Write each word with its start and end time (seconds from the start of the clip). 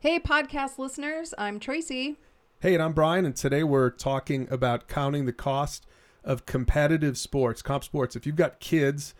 Hey, 0.00 0.20
podcast 0.20 0.78
listeners, 0.78 1.34
I'm 1.36 1.58
Tracy. 1.58 2.18
Hey, 2.60 2.72
and 2.74 2.80
I'm 2.80 2.92
Brian, 2.92 3.26
and 3.26 3.34
today 3.34 3.64
we're 3.64 3.90
talking 3.90 4.46
about 4.48 4.86
counting 4.86 5.26
the 5.26 5.32
cost 5.32 5.88
of 6.22 6.46
competitive 6.46 7.18
sports, 7.18 7.62
comp 7.62 7.82
sports. 7.82 8.14
If 8.14 8.24
you've 8.24 8.36
got 8.36 8.60
kids, 8.60 9.12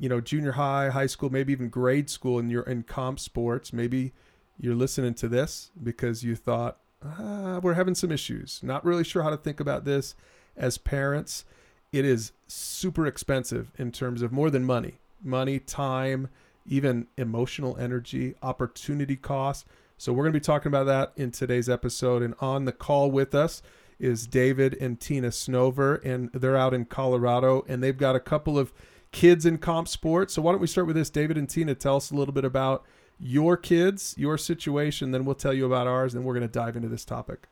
you 0.00 0.08
know, 0.08 0.22
junior 0.22 0.52
high, 0.52 0.88
high 0.88 1.04
school, 1.04 1.28
maybe 1.28 1.52
even 1.52 1.68
grade 1.68 2.08
school, 2.08 2.38
and 2.38 2.50
you're 2.50 2.62
in 2.62 2.82
comp 2.84 3.20
sports, 3.20 3.74
maybe 3.74 4.14
you're 4.58 4.74
listening 4.74 5.12
to 5.16 5.28
this 5.28 5.70
because 5.82 6.24
you 6.24 6.34
thought, 6.34 6.78
ah, 7.04 7.60
we're 7.62 7.74
having 7.74 7.94
some 7.94 8.10
issues. 8.10 8.58
Not 8.62 8.86
really 8.86 9.04
sure 9.04 9.22
how 9.22 9.28
to 9.28 9.36
think 9.36 9.60
about 9.60 9.84
this 9.84 10.14
as 10.56 10.78
parents. 10.78 11.44
It 11.92 12.06
is 12.06 12.32
super 12.46 13.06
expensive 13.06 13.70
in 13.76 13.92
terms 13.92 14.22
of 14.22 14.32
more 14.32 14.48
than 14.48 14.64
money, 14.64 14.94
money, 15.22 15.58
time, 15.58 16.30
even 16.66 17.06
emotional 17.18 17.76
energy, 17.76 18.34
opportunity 18.42 19.16
cost. 19.16 19.66
So 20.02 20.12
we're 20.12 20.24
going 20.24 20.32
to 20.32 20.40
be 20.40 20.42
talking 20.42 20.66
about 20.66 20.86
that 20.86 21.12
in 21.14 21.30
today's 21.30 21.68
episode. 21.68 22.24
And 22.24 22.34
on 22.40 22.64
the 22.64 22.72
call 22.72 23.12
with 23.12 23.36
us 23.36 23.62
is 24.00 24.26
David 24.26 24.76
and 24.80 24.98
Tina 24.98 25.28
Snover, 25.28 26.04
and 26.04 26.28
they're 26.32 26.56
out 26.56 26.74
in 26.74 26.86
Colorado, 26.86 27.64
and 27.68 27.80
they've 27.84 27.96
got 27.96 28.16
a 28.16 28.18
couple 28.18 28.58
of 28.58 28.72
kids 29.12 29.46
in 29.46 29.58
comp 29.58 29.86
sports. 29.86 30.34
So 30.34 30.42
why 30.42 30.50
don't 30.50 30.60
we 30.60 30.66
start 30.66 30.88
with 30.88 30.96
this, 30.96 31.08
David 31.08 31.38
and 31.38 31.48
Tina? 31.48 31.76
Tell 31.76 31.94
us 31.94 32.10
a 32.10 32.16
little 32.16 32.34
bit 32.34 32.44
about 32.44 32.84
your 33.20 33.56
kids, 33.56 34.16
your 34.18 34.36
situation, 34.36 35.12
then 35.12 35.24
we'll 35.24 35.36
tell 35.36 35.54
you 35.54 35.66
about 35.66 35.86
ours, 35.86 36.16
and 36.16 36.24
we're 36.24 36.34
going 36.34 36.48
to 36.48 36.52
dive 36.52 36.74
into 36.74 36.88
this 36.88 37.04
topic. 37.04 37.46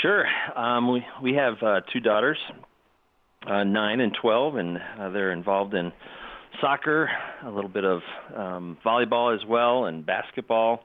Sure. 0.00 0.26
Um, 0.54 0.92
we 0.92 1.04
we 1.20 1.34
have 1.34 1.54
uh, 1.60 1.80
two 1.92 1.98
daughters, 1.98 2.38
uh, 3.48 3.64
nine 3.64 3.98
and 3.98 4.16
twelve, 4.22 4.54
and 4.54 4.78
uh, 4.78 5.10
they're 5.10 5.32
involved 5.32 5.74
in 5.74 5.90
soccer, 6.60 7.10
a 7.42 7.50
little 7.50 7.68
bit 7.68 7.84
of 7.84 8.02
um, 8.32 8.78
volleyball 8.86 9.34
as 9.34 9.44
well, 9.44 9.86
and 9.86 10.06
basketball 10.06 10.84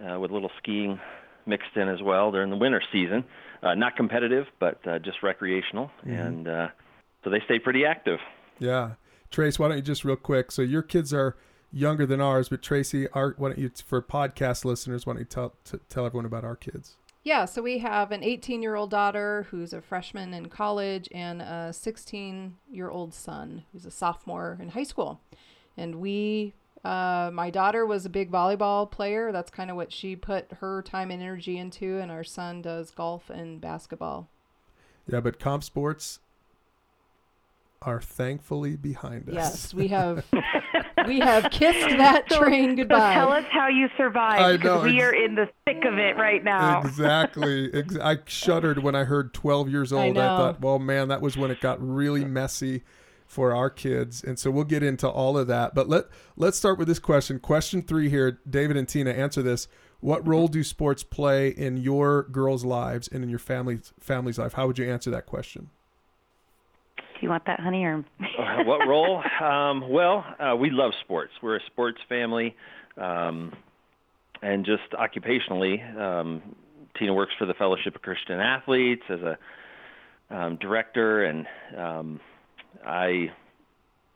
uh, 0.00 0.18
with 0.18 0.30
a 0.30 0.34
little 0.34 0.50
skiing 0.58 0.98
mixed 1.46 1.76
in 1.76 1.88
as 1.88 2.02
well 2.02 2.30
during 2.30 2.50
the 2.50 2.56
winter 2.56 2.82
season. 2.92 3.24
Uh, 3.62 3.74
not 3.74 3.96
competitive, 3.96 4.46
but 4.58 4.86
uh, 4.86 4.98
just 4.98 5.22
recreational, 5.22 5.90
mm-hmm. 6.00 6.12
and 6.12 6.48
uh, 6.48 6.68
so 7.22 7.30
they 7.30 7.40
stay 7.44 7.58
pretty 7.58 7.84
active. 7.84 8.18
Yeah, 8.58 8.92
Trace, 9.30 9.58
why 9.58 9.68
don't 9.68 9.76
you 9.76 9.82
just 9.82 10.04
real 10.04 10.16
quick? 10.16 10.50
So 10.50 10.62
your 10.62 10.82
kids 10.82 11.12
are 11.12 11.36
younger 11.70 12.06
than 12.06 12.20
ours, 12.20 12.48
but 12.48 12.62
Tracy, 12.62 13.06
our, 13.08 13.34
why 13.36 13.50
don't 13.50 13.58
you 13.58 13.70
for 13.84 14.00
podcast 14.00 14.64
listeners, 14.64 15.06
why 15.06 15.12
don't 15.12 15.20
you 15.20 15.26
tell 15.26 15.54
tell 15.88 16.06
everyone 16.06 16.24
about 16.24 16.44
our 16.44 16.56
kids? 16.56 16.96
Yeah, 17.22 17.44
so 17.44 17.60
we 17.60 17.78
have 17.78 18.12
an 18.12 18.24
18 18.24 18.62
year 18.62 18.76
old 18.76 18.90
daughter 18.90 19.46
who's 19.50 19.72
a 19.72 19.82
freshman 19.82 20.32
in 20.32 20.46
college 20.46 21.08
and 21.12 21.42
a 21.42 21.72
16 21.72 22.56
year 22.70 22.88
old 22.88 23.12
son 23.12 23.64
who's 23.72 23.84
a 23.84 23.90
sophomore 23.90 24.58
in 24.60 24.70
high 24.70 24.84
school. 24.84 25.20
And 25.76 25.96
we 25.96 26.54
uh, 26.84 27.30
my 27.32 27.50
daughter 27.50 27.84
was 27.84 28.06
a 28.06 28.08
big 28.08 28.30
volleyball 28.30 28.90
player. 28.90 29.32
That's 29.32 29.50
kind 29.50 29.70
of 29.70 29.76
what 29.76 29.92
she 29.92 30.16
put 30.16 30.50
her 30.60 30.82
time 30.82 31.10
and 31.10 31.22
energy 31.22 31.58
into, 31.58 31.98
and 31.98 32.10
our 32.10 32.24
son 32.24 32.62
does 32.62 32.90
golf 32.90 33.28
and 33.28 33.60
basketball. 33.60 34.28
Yeah, 35.06 35.20
but 35.20 35.38
comp 35.38 35.64
sports 35.64 36.20
are 37.82 38.00
thankfully 38.00 38.76
behind 38.76 39.28
us. 39.28 39.34
Yes, 39.34 39.74
we 39.74 39.88
have 39.88 40.24
we 41.06 41.20
have 41.20 41.50
kissed 41.50 41.98
that 41.98 42.24
so, 42.30 42.38
train 42.38 42.76
goodbye. 42.76 43.14
So 43.14 43.20
tell 43.20 43.32
us 43.32 43.44
how 43.50 43.68
you 43.68 43.88
survived 43.98 44.62
because 44.62 44.84
we 44.84 45.02
are 45.02 45.12
in 45.12 45.34
the 45.34 45.48
thick 45.66 45.84
of 45.84 45.98
it 45.98 46.16
right 46.16 46.42
now. 46.42 46.80
Exactly. 46.80 47.70
I 48.02 48.18
shuddered 48.24 48.82
when 48.82 48.94
I 48.94 49.04
heard 49.04 49.34
12 49.34 49.68
years 49.68 49.92
old. 49.92 50.16
I, 50.16 50.22
I 50.22 50.36
thought, 50.36 50.60
well, 50.60 50.78
man, 50.78 51.08
that 51.08 51.20
was 51.20 51.36
when 51.36 51.50
it 51.50 51.60
got 51.60 51.78
really 51.86 52.24
messy 52.24 52.82
for 53.30 53.54
our 53.54 53.70
kids. 53.70 54.24
And 54.24 54.40
so 54.40 54.50
we'll 54.50 54.64
get 54.64 54.82
into 54.82 55.08
all 55.08 55.38
of 55.38 55.46
that. 55.46 55.72
But 55.72 55.88
let 55.88 56.06
let's 56.36 56.58
start 56.58 56.78
with 56.78 56.88
this 56.88 56.98
question. 56.98 57.38
Question 57.38 57.80
3 57.80 58.10
here, 58.10 58.40
David 58.48 58.76
and 58.76 58.88
Tina 58.88 59.10
answer 59.10 59.40
this. 59.40 59.68
What 60.00 60.26
role 60.26 60.48
do 60.48 60.64
sports 60.64 61.04
play 61.04 61.48
in 61.48 61.76
your 61.76 62.24
girls' 62.24 62.64
lives 62.64 63.06
and 63.06 63.22
in 63.22 63.30
your 63.30 63.38
family's 63.38 63.92
family's 64.00 64.36
life? 64.36 64.54
How 64.54 64.66
would 64.66 64.78
you 64.78 64.90
answer 64.90 65.12
that 65.12 65.26
question? 65.26 65.70
Do 66.96 67.26
you 67.26 67.28
want 67.28 67.44
that, 67.46 67.60
honey, 67.60 67.84
or 67.84 68.04
uh, 68.38 68.64
what 68.64 68.88
role? 68.88 69.22
Um, 69.40 69.88
well, 69.90 70.24
uh, 70.40 70.56
we 70.56 70.70
love 70.70 70.92
sports. 71.02 71.32
We're 71.40 71.56
a 71.56 71.64
sports 71.66 71.98
family, 72.08 72.56
um, 72.96 73.52
and 74.42 74.64
just 74.64 74.90
occupationally, 74.92 75.96
um, 75.96 76.42
Tina 76.98 77.14
works 77.14 77.32
for 77.38 77.46
the 77.46 77.54
Fellowship 77.54 77.94
of 77.94 78.02
Christian 78.02 78.40
Athletes 78.40 79.02
as 79.08 79.20
a 79.20 79.38
um, 80.34 80.56
director, 80.56 81.24
and 81.24 81.46
um, 81.76 82.20
I 82.84 83.32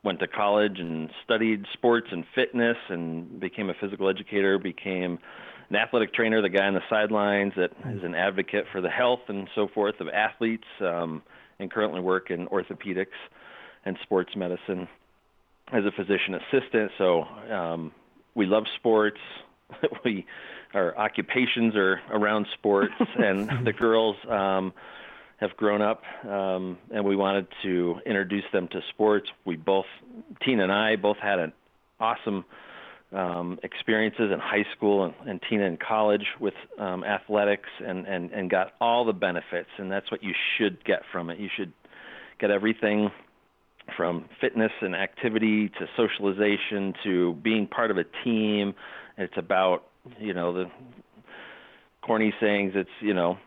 went 0.02 0.20
to 0.20 0.28
college 0.28 0.78
and 0.78 1.10
studied 1.24 1.64
sports 1.72 2.08
and 2.12 2.24
fitness 2.34 2.76
and 2.88 3.40
became 3.40 3.70
a 3.70 3.74
physical 3.80 4.08
educator, 4.08 4.58
became 4.58 5.18
an 5.70 5.76
athletic 5.76 6.12
trainer, 6.12 6.42
the 6.42 6.50
guy 6.50 6.66
on 6.66 6.74
the 6.74 6.82
sidelines 6.90 7.54
that 7.56 7.70
is 7.90 8.04
an 8.04 8.14
advocate 8.14 8.66
for 8.70 8.80
the 8.80 8.90
health 8.90 9.20
and 9.28 9.48
so 9.54 9.66
forth 9.68 9.98
of 10.00 10.08
athletes, 10.08 10.66
um, 10.80 11.22
and 11.58 11.70
currently 11.70 12.00
work 12.00 12.30
in 12.30 12.46
orthopedics 12.48 13.06
and 13.84 13.96
sports 14.02 14.36
medicine 14.36 14.88
as 15.72 15.84
a 15.84 15.90
physician 15.90 16.34
assistant. 16.34 16.90
So 16.98 17.22
um, 17.22 17.92
we 18.34 18.46
love 18.46 18.64
sports. 18.76 19.20
we 20.04 20.26
our 20.74 20.96
occupations 20.98 21.76
are 21.76 22.00
around 22.10 22.46
sports, 22.54 22.94
and 23.18 23.64
the 23.64 23.72
girls. 23.72 24.16
Um, 24.28 24.72
have 25.38 25.56
grown 25.56 25.82
up, 25.82 26.02
um, 26.28 26.78
and 26.92 27.04
we 27.04 27.16
wanted 27.16 27.46
to 27.62 27.96
introduce 28.06 28.44
them 28.52 28.68
to 28.68 28.80
sports. 28.90 29.28
We 29.44 29.56
both, 29.56 29.86
Tina 30.44 30.62
and 30.64 30.72
I, 30.72 30.96
both 30.96 31.16
had 31.18 31.38
an 31.38 31.52
awesome 31.98 32.44
um, 33.12 33.58
experiences 33.62 34.30
in 34.32 34.38
high 34.38 34.64
school 34.76 35.04
and, 35.04 35.14
and 35.28 35.40
Tina 35.48 35.64
in 35.64 35.76
college 35.76 36.24
with 36.40 36.54
um, 36.78 37.04
athletics, 37.04 37.68
and, 37.84 38.06
and 38.06 38.30
and 38.32 38.50
got 38.50 38.72
all 38.80 39.04
the 39.04 39.12
benefits. 39.12 39.68
And 39.78 39.90
that's 39.90 40.10
what 40.10 40.22
you 40.22 40.32
should 40.56 40.84
get 40.84 41.02
from 41.12 41.30
it. 41.30 41.38
You 41.38 41.48
should 41.56 41.72
get 42.40 42.50
everything 42.50 43.10
from 43.96 44.28
fitness 44.40 44.72
and 44.80 44.94
activity 44.94 45.68
to 45.68 45.86
socialization 45.96 46.94
to 47.04 47.34
being 47.34 47.66
part 47.66 47.90
of 47.90 47.98
a 47.98 48.04
team. 48.24 48.74
It's 49.18 49.34
about 49.36 49.84
you 50.18 50.34
know 50.34 50.52
the 50.52 50.64
corny 52.02 52.32
sayings. 52.40 52.72
It's 52.74 52.90
you 53.00 53.14
know 53.14 53.38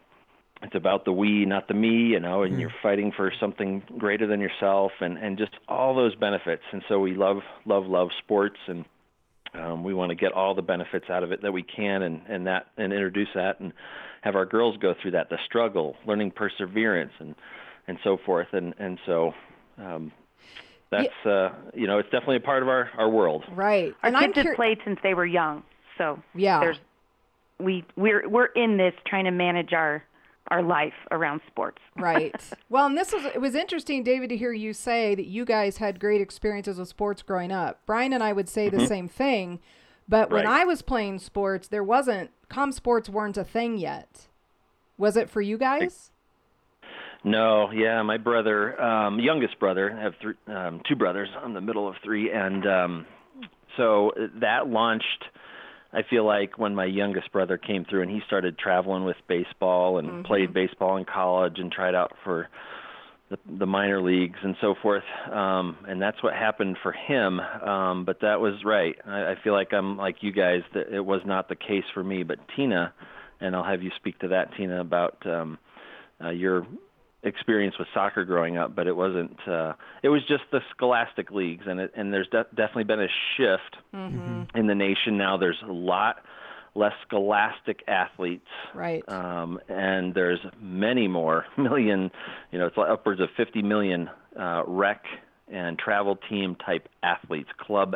it's 0.63 0.75
about 0.75 1.06
the 1.06 1.12
we, 1.12 1.45
not 1.45 1.68
the 1.68 1.73
me, 1.73 2.07
you 2.07 2.19
know, 2.19 2.44
and 2.44 2.56
mm. 2.56 2.62
you're 2.62 2.73
fighting 2.81 3.12
for 3.16 3.31
something 3.40 3.84
greater 3.97 4.25
than 4.25 4.40
yourself, 4.40 4.91
and 5.00 5.18
and 5.18 5.38
just 5.38 5.51
all 5.68 5.95
those 5.95 6.16
benefits. 6.16 6.63
And 6.72 6.84
so 6.90 7.00
we 7.00 7.16
love 7.16 7.38
love 7.66 7.85
love 7.85 8.09
sports, 8.23 8.57
and 8.68 8.85
um, 9.53 9.84
we 9.84 9.94
want 9.94 10.09
to 10.09 10.16
get 10.16 10.31
all 10.31 10.56
the 10.56 10.62
benefits 10.62 11.06
out 11.09 11.23
of 11.23 11.31
it 11.31 11.41
that 11.44 11.51
we 11.51 11.63
can, 11.63 12.01
and 12.01 12.22
and 12.28 12.47
that 12.47 12.68
and 12.78 12.91
introduce 12.91 13.29
that, 13.35 13.59
and 13.59 13.72
have 14.22 14.35
our 14.35 14.45
girls 14.45 14.78
go 14.78 14.95
through 15.00 15.12
that, 15.12 15.29
the 15.29 15.38
struggle, 15.45 15.95
learning 16.07 16.31
perseverance, 16.31 17.13
and 17.19 17.35
and 17.88 18.00
so 18.03 18.18
forth, 18.25 18.47
and 18.53 18.74
and 18.79 19.00
so. 19.06 19.34
Um, 19.78 20.12
that's 20.89 21.09
yeah. 21.25 21.31
uh, 21.31 21.53
you 21.74 21.85
know, 21.85 22.00
it's 22.00 22.09
definitely 22.09 22.38
a 22.38 22.39
part 22.39 22.63
of 22.63 22.69
our 22.69 22.89
our 22.97 23.09
world. 23.09 23.44
Right. 23.51 23.94
Our 24.03 24.09
and 24.09 24.34
kids 24.34 24.47
have 24.47 24.56
played 24.56 24.79
since 24.85 24.97
they 25.03 25.13
were 25.13 25.25
young, 25.25 25.63
so 25.97 26.24
yeah. 26.34 26.62
There's 26.62 26.78
we 27.59 27.85
we're 27.97 28.28
we're 28.28 28.45
in 28.45 28.78
this 28.78 28.94
trying 29.06 29.25
to 29.25 29.31
manage 29.31 29.74
our 29.74 30.03
our 30.50 30.62
life 30.62 30.94
around 31.12 31.41
sports. 31.47 31.80
right. 31.97 32.35
Well, 32.69 32.85
and 32.85 32.97
this 32.97 33.12
was 33.12 33.25
it 33.25 33.41
was 33.41 33.56
interesting, 33.56 34.03
David, 34.03 34.30
to 34.30 34.38
hear 34.38 34.53
you 34.53 34.74
say 34.74 35.16
that 35.16 35.25
you 35.25 35.46
guys 35.46 35.78
had 35.78 36.00
great 36.00 36.22
experiences 36.22 36.80
with 36.80 36.88
sports 36.88 37.22
growing 37.22 37.52
up. 37.52 37.81
Brian 37.85 38.13
and 38.13 38.24
I 38.24 38.34
would 38.34 38.50
say 38.50 38.68
mm-hmm. 38.68 38.80
the 38.80 38.88
same 38.88 39.07
thing, 39.07 39.59
but 40.07 40.31
right. 40.31 40.44
when 40.44 40.47
I 40.47 40.66
was 40.66 40.81
playing 40.81 41.19
sports, 41.19 41.68
there 41.68 41.84
wasn't 41.84 42.31
comp 42.50 42.74
sports 42.74 43.09
weren't 43.09 43.38
a 43.38 43.44
thing 43.44 43.78
yet. 43.78 44.28
Was 44.97 45.16
it 45.16 45.30
for 45.30 45.41
you 45.41 45.57
guys? 45.57 46.12
No, 47.24 47.72
yeah, 47.72 48.02
my 48.03 48.18
brother, 48.18 48.80
um, 48.81 49.19
youngest 49.19 49.59
brother, 49.59 49.91
I 49.91 50.02
have 50.02 50.13
three, 50.22 50.36
um, 50.47 50.81
two 50.88 50.96
brothers. 50.96 51.30
I'm 51.44 51.53
the 51.53 51.62
middle 51.62 51.88
of 51.88 51.96
three, 52.03 52.31
and 52.31 52.66
um, 52.66 53.06
so 53.75 54.12
that 54.40 54.68
launched 54.68 55.25
I 55.94 56.02
feel 56.09 56.25
like 56.25 56.58
when 56.58 56.75
my 56.75 56.86
youngest 56.86 57.31
brother 57.31 57.58
came 57.58 57.86
through 57.86 58.02
and 58.02 58.12
he 58.12 58.20
started 58.28 58.58
traveling 58.58 59.06
with 59.06 59.18
baseball 59.28 60.00
and 60.00 60.10
mm-hmm. 60.10 60.22
played 60.24 60.54
baseball 60.54 60.98
in 60.98 61.06
college 61.06 61.56
and 61.57 61.72
tried 61.72 61.95
out 61.95 62.13
for 62.24 62.50
the, 63.30 63.38
the 63.60 63.66
minor 63.66 64.01
leagues 64.01 64.39
and 64.42 64.56
so 64.62 64.75
forth, 64.81 65.04
um, 65.31 65.78
and 65.88 66.01
that's 66.01 66.22
what 66.24 66.34
happened 66.34 66.78
for 66.81 66.94
him. 66.94 67.39
Um, 67.39 68.06
but 68.06 68.22
that 68.22 68.39
was 68.39 68.54
right. 68.63 68.95
I, 69.06 69.31
I 69.31 69.36
feel 69.44 69.54
like 69.54 69.74
I'm 69.74 69.98
like 69.98 70.18
you 70.22 70.31
guys 70.31 70.62
that 70.74 70.94
it 70.94 71.06
was 71.06 71.22
not 71.25 71.50
the 71.50 71.56
case 71.56 71.84
for 71.94 72.04
me. 72.04 72.24
But 72.24 72.40
Tina, 72.56 72.94
and 73.42 73.56
I'll 73.56 73.66
have 73.66 73.83
you 73.83 73.92
speak 73.98 74.19
to 74.19 74.30
that, 74.30 74.56
Tina, 74.56 74.80
about 74.80 75.18
um, 75.25 75.57
uh, 76.24 76.30
your 76.30 76.66
experience 77.24 77.78
with 77.80 77.88
soccer 77.94 78.25
growing 78.25 78.58
up, 78.58 78.75
but 78.75 78.88
it 78.88 78.96
wasn't. 78.96 79.38
Uh, 79.48 79.74
it 80.04 80.10
was 80.10 80.22
just 80.28 80.44
the 80.52 80.62
scholastic 80.72 81.31
leagues, 81.31 81.66
and 81.68 81.80
it, 81.80 81.92
and 81.96 82.14
there's 82.14 82.28
de- 82.30 82.46
definitely 82.56 82.84
been 82.86 83.02
a 83.02 83.08
shift 83.36 83.78
mm-hmm. 83.94 84.58
in 84.58 84.68
the 84.68 84.75
nation 84.75 85.18
now. 85.18 85.38
There's 85.38 85.62
a 85.68 85.72
lot 85.72 86.18
less 86.75 86.94
scholastic 87.06 87.84
athletes, 87.88 88.48
right? 88.74 89.08
Um, 89.10 89.60
and 89.68 90.14
there's 90.14 90.40
many 90.62 91.08
more 91.08 91.46
million. 91.58 92.12
You 92.52 92.60
know, 92.60 92.68
it's 92.68 92.78
upwards 92.78 93.22
of 93.22 93.30
50 93.36 93.62
million 93.64 94.10
uh, 94.40 94.64
rec 94.66 95.04
and 95.48 95.80
travel 95.80 96.18
team 96.30 96.56
type 96.56 96.88
athletes, 97.02 97.50
club 97.58 97.96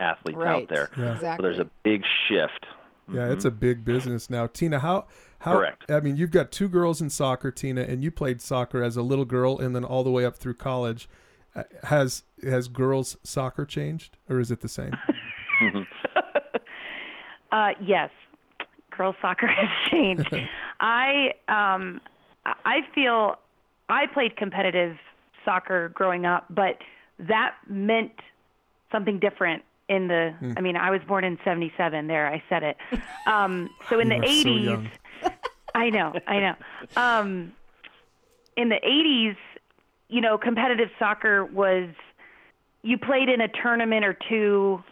athletes 0.00 0.38
right. 0.38 0.62
out 0.62 0.68
there. 0.68 0.90
Yeah. 0.96 1.14
Exactly. 1.14 1.42
So 1.42 1.42
there's 1.42 1.66
a 1.66 1.70
big 1.82 2.02
shift 2.28 2.66
Yeah, 3.08 3.20
mm-hmm. 3.20 3.32
it's 3.32 3.44
a 3.44 3.50
big 3.50 3.84
business 3.84 4.28
now. 4.28 4.46
Tina, 4.46 4.80
how 4.80 5.06
how 5.40 5.52
Correct. 5.52 5.90
I 5.90 6.00
mean, 6.00 6.16
you've 6.16 6.30
got 6.30 6.50
two 6.50 6.68
girls 6.68 7.00
in 7.00 7.10
soccer, 7.10 7.50
Tina, 7.50 7.82
and 7.82 8.02
you 8.02 8.10
played 8.10 8.40
soccer 8.40 8.82
as 8.82 8.96
a 8.96 9.02
little 9.02 9.24
girl 9.24 9.58
and 9.58 9.76
then 9.76 9.84
all 9.84 10.02
the 10.02 10.10
way 10.10 10.24
up 10.24 10.36
through 10.36 10.54
college. 10.54 11.08
Uh, 11.54 11.62
has 11.84 12.24
has 12.42 12.68
girls 12.68 13.16
soccer 13.22 13.64
changed 13.64 14.16
or 14.28 14.40
is 14.40 14.50
it 14.50 14.60
the 14.60 14.68
same? 14.68 14.92
uh, 17.52 17.70
yes. 17.80 18.10
Girls 18.96 19.14
soccer 19.22 19.46
has 19.46 19.68
changed. 19.90 20.34
I 20.80 21.32
um 21.48 22.00
I 22.44 22.80
feel 22.94 23.36
I 23.88 24.06
played 24.06 24.36
competitive 24.36 24.96
soccer 25.44 25.90
growing 25.90 26.26
up, 26.26 26.46
but 26.50 26.78
that 27.18 27.54
meant 27.68 28.12
something 28.90 29.18
different 29.18 29.62
in 29.88 30.08
the 30.08 30.34
mm. 30.40 30.54
I 30.56 30.60
mean, 30.60 30.76
I 30.76 30.90
was 30.90 31.00
born 31.06 31.24
in 31.24 31.38
77 31.44 32.06
there, 32.06 32.26
I 32.26 32.42
said 32.48 32.62
it. 32.62 32.76
Um 33.26 33.70
so 33.88 33.98
in 33.98 34.08
the 34.08 34.16
80s 34.16 34.90
so 35.22 35.30
I 35.74 35.90
know, 35.90 36.12
I 36.26 36.40
know. 36.40 36.54
Um 36.96 37.52
in 38.56 38.68
the 38.68 38.80
80s, 38.86 39.36
you 40.08 40.20
know, 40.20 40.38
competitive 40.38 40.88
soccer 40.98 41.44
was 41.44 41.88
you 42.82 42.96
played 42.96 43.28
in 43.28 43.40
a 43.40 43.48
tournament 43.48 44.04
or 44.04 44.16
two 44.28 44.82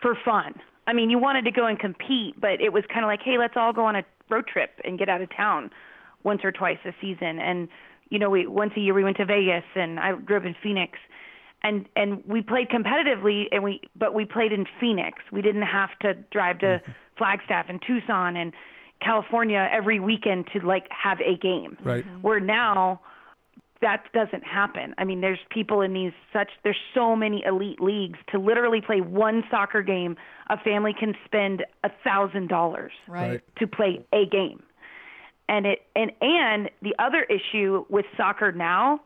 for 0.00 0.16
fun. 0.24 0.54
I 0.86 0.92
mean, 0.92 1.10
you 1.10 1.18
wanted 1.18 1.44
to 1.46 1.50
go 1.50 1.66
and 1.66 1.78
compete, 1.78 2.40
but 2.40 2.60
it 2.60 2.72
was 2.72 2.84
kind 2.92 3.04
of 3.04 3.08
like, 3.08 3.20
hey, 3.22 3.38
let's 3.38 3.54
all 3.56 3.72
go 3.72 3.84
on 3.84 3.96
a 3.96 4.04
road 4.28 4.46
trip 4.46 4.80
and 4.84 4.98
get 4.98 5.08
out 5.08 5.20
of 5.20 5.34
town 5.34 5.70
once 6.22 6.44
or 6.44 6.52
twice 6.52 6.78
a 6.84 6.92
season. 7.00 7.38
And 7.38 7.68
you 8.10 8.18
know, 8.18 8.30
we 8.30 8.46
once 8.46 8.72
a 8.76 8.80
year 8.80 8.94
we 8.94 9.02
went 9.02 9.16
to 9.16 9.24
Vegas, 9.24 9.64
and 9.74 9.98
I 9.98 10.12
grew 10.12 10.36
up 10.36 10.44
in 10.44 10.54
Phoenix, 10.62 10.98
and 11.64 11.88
and 11.96 12.22
we 12.26 12.42
played 12.42 12.68
competitively, 12.68 13.46
and 13.50 13.64
we 13.64 13.80
but 13.96 14.14
we 14.14 14.24
played 14.24 14.52
in 14.52 14.66
Phoenix. 14.78 15.18
We 15.32 15.42
didn't 15.42 15.62
have 15.62 15.90
to 16.02 16.14
drive 16.30 16.60
to 16.60 16.66
mm-hmm. 16.66 16.92
Flagstaff 17.18 17.66
and 17.68 17.82
Tucson 17.84 18.36
and 18.36 18.52
California 19.02 19.68
every 19.72 19.98
weekend 19.98 20.46
to 20.52 20.64
like 20.64 20.86
have 20.90 21.18
a 21.20 21.36
game. 21.36 21.76
Right. 21.82 22.04
Where 22.22 22.38
now 22.38 23.00
that 23.80 24.04
doesn't 24.12 24.44
happen. 24.44 24.94
I 24.98 25.04
mean, 25.04 25.20
there's 25.20 25.40
people 25.50 25.80
in 25.80 25.92
these 25.92 26.12
such 26.32 26.50
there's 26.62 26.76
so 26.94 27.16
many 27.16 27.42
elite 27.44 27.80
leagues 27.80 28.18
to 28.30 28.38
literally 28.38 28.80
play 28.80 29.00
one 29.00 29.42
soccer 29.50 29.82
game. 29.82 30.16
A 30.50 30.58
family 30.58 30.94
can 30.98 31.14
spend 31.24 31.64
a 31.82 31.90
thousand 32.04 32.48
dollars 32.48 32.92
to 33.58 33.66
play 33.66 34.04
a 34.12 34.26
game 34.26 34.62
and 35.48 35.66
it 35.66 35.80
and 35.96 36.12
and 36.20 36.70
the 36.82 36.94
other 36.98 37.24
issue 37.24 37.84
with 37.88 38.04
soccer 38.16 38.52
now 38.52 39.00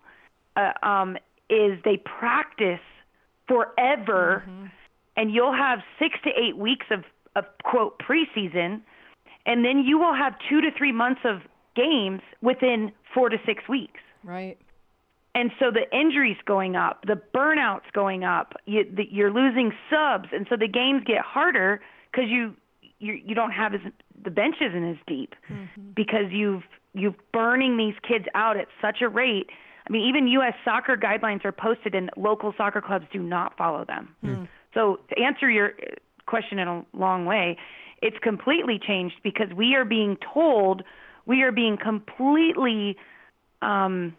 uh, 0.57 0.73
um, 0.87 1.17
is 1.51 1.79
they 1.85 1.97
practice 1.97 2.81
forever, 3.47 4.45
mm-hmm. 4.47 4.67
and 5.17 5.33
you'll 5.33 5.57
have 5.57 5.81
six 5.99 6.19
to 6.25 6.31
eight 6.31 6.57
weeks 6.57 6.87
of 6.91 7.05
of 7.37 7.45
quote 7.63 8.01
preseason, 8.01 8.81
and 9.47 9.65
then 9.65 9.85
you 9.85 9.99
will 9.99 10.15
have 10.15 10.35
two 10.49 10.61
to 10.61 10.71
three 10.77 10.93
months 10.93 11.21
of 11.25 11.41
games 11.77 12.21
within 12.43 12.93
four 13.15 13.29
to 13.29 13.37
six 13.47 13.69
weeks. 13.69 14.01
Right. 14.25 14.59
And 15.35 15.53
so 15.61 15.71
the 15.71 15.87
injuries 15.97 16.37
going 16.47 16.75
up, 16.75 17.05
the 17.07 17.21
burnouts 17.33 17.93
going 17.93 18.25
up, 18.25 18.55
you, 18.67 18.85
the, 18.85 19.05
you're 19.11 19.33
losing 19.33 19.73
subs, 19.89 20.29
and 20.33 20.47
so 20.51 20.57
the 20.57 20.67
games 20.67 21.03
get 21.07 21.21
harder 21.21 21.81
because 22.11 22.29
you 22.29 22.55
you 22.99 23.13
you 23.13 23.35
don't 23.35 23.53
have 23.53 23.75
as 23.75 23.81
the 24.25 24.31
bench 24.31 24.57
isn't 24.61 24.91
as 24.91 24.97
deep 25.07 25.35
mm-hmm. 25.49 25.91
because 25.95 26.31
you've 26.31 26.65
you've 26.95 27.15
burning 27.33 27.77
these 27.77 27.95
kids 28.07 28.25
out 28.35 28.57
at 28.57 28.67
such 28.83 29.01
a 29.01 29.09
rate. 29.09 29.51
I 29.89 29.93
mean, 29.93 30.09
even 30.09 30.29
U.S. 30.29 30.55
soccer 30.65 30.97
guidelines 30.97 31.45
are 31.45 31.53
posted, 31.53 31.95
and 31.95 32.11
local 32.17 32.53
soccer 32.57 32.81
clubs 32.81 33.07
do 33.13 33.21
not 33.21 33.57
follow 33.57 33.85
them. 33.85 34.15
Mm. 34.25 34.49
So, 34.75 35.01
to 35.09 35.23
answer 35.23 35.51
your 35.51 35.73
question 36.27 36.59
in 36.59 36.69
a 36.69 36.85
long 36.93 37.25
way, 37.25 37.57
it's 38.03 38.19
completely 38.23 38.79
changed 38.79 39.17
because 39.23 39.49
we 39.57 39.75
are 39.75 39.85
being 39.85 40.17
told 40.33 40.83
we 41.27 41.43
are 41.43 41.53
being 41.53 41.77
completely 41.77 42.97
um, 43.63 44.17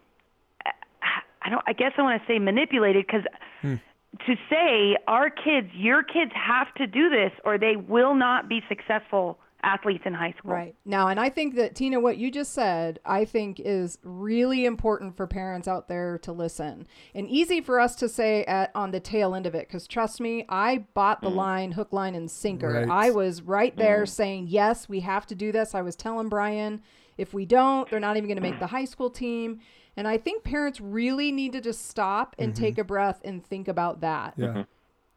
I 1.42 1.50
don't 1.50 1.62
I 1.66 1.72
guess 1.72 1.92
I 1.96 2.02
want 2.02 2.20
to 2.20 2.26
say 2.32 2.38
manipulated 2.38 3.06
because 3.06 3.24
mm 3.62 3.80
to 4.26 4.36
say 4.50 4.96
our 5.06 5.30
kids, 5.30 5.68
your 5.72 6.02
kids 6.02 6.32
have 6.34 6.72
to 6.74 6.86
do 6.86 7.08
this 7.08 7.32
or 7.44 7.58
they 7.58 7.76
will 7.76 8.14
not 8.14 8.48
be 8.48 8.62
successful 8.68 9.38
athletes 9.62 10.02
in 10.06 10.14
high 10.14 10.34
school. 10.38 10.52
Right. 10.52 10.74
Now, 10.84 11.08
and 11.08 11.18
I 11.18 11.28
think 11.28 11.54
that 11.56 11.74
Tina 11.74 12.00
what 12.00 12.16
you 12.16 12.30
just 12.30 12.52
said, 12.52 12.98
I 13.04 13.24
think 13.24 13.60
is 13.60 13.98
really 14.02 14.64
important 14.64 15.16
for 15.16 15.26
parents 15.26 15.68
out 15.68 15.88
there 15.88 16.18
to 16.18 16.32
listen. 16.32 16.86
And 17.14 17.28
easy 17.28 17.60
for 17.60 17.80
us 17.80 17.94
to 17.96 18.08
say 18.08 18.44
at 18.44 18.70
on 18.74 18.90
the 18.90 19.00
tail 19.00 19.34
end 19.34 19.46
of 19.46 19.54
it 19.54 19.68
cuz 19.68 19.86
trust 19.86 20.20
me, 20.20 20.44
I 20.48 20.86
bought 20.94 21.20
the 21.20 21.30
mm. 21.30 21.36
line 21.36 21.72
hook 21.72 21.92
line 21.92 22.14
and 22.14 22.30
sinker. 22.30 22.72
Right. 22.72 22.88
I 22.88 23.10
was 23.10 23.42
right 23.42 23.76
there 23.76 24.04
mm. 24.04 24.08
saying, 24.08 24.46
"Yes, 24.48 24.88
we 24.88 25.00
have 25.00 25.26
to 25.26 25.34
do 25.34 25.52
this." 25.52 25.74
I 25.74 25.82
was 25.82 25.96
telling 25.96 26.28
Brian, 26.28 26.82
if 27.18 27.34
we 27.34 27.44
don't, 27.44 27.88
they're 27.90 28.00
not 28.00 28.16
even 28.16 28.28
going 28.28 28.36
to 28.36 28.42
make 28.42 28.58
the 28.58 28.68
high 28.68 28.84
school 28.86 29.10
team. 29.10 29.60
And 29.96 30.08
I 30.08 30.16
think 30.16 30.44
parents 30.44 30.80
really 30.80 31.30
need 31.32 31.52
to 31.52 31.60
just 31.60 31.88
stop 31.88 32.34
and 32.38 32.54
mm-hmm. 32.54 32.62
take 32.62 32.78
a 32.78 32.84
breath 32.84 33.20
and 33.24 33.44
think 33.44 33.68
about 33.68 34.00
that. 34.00 34.34
Yeah. 34.36 34.46
Mm-hmm. 34.46 34.60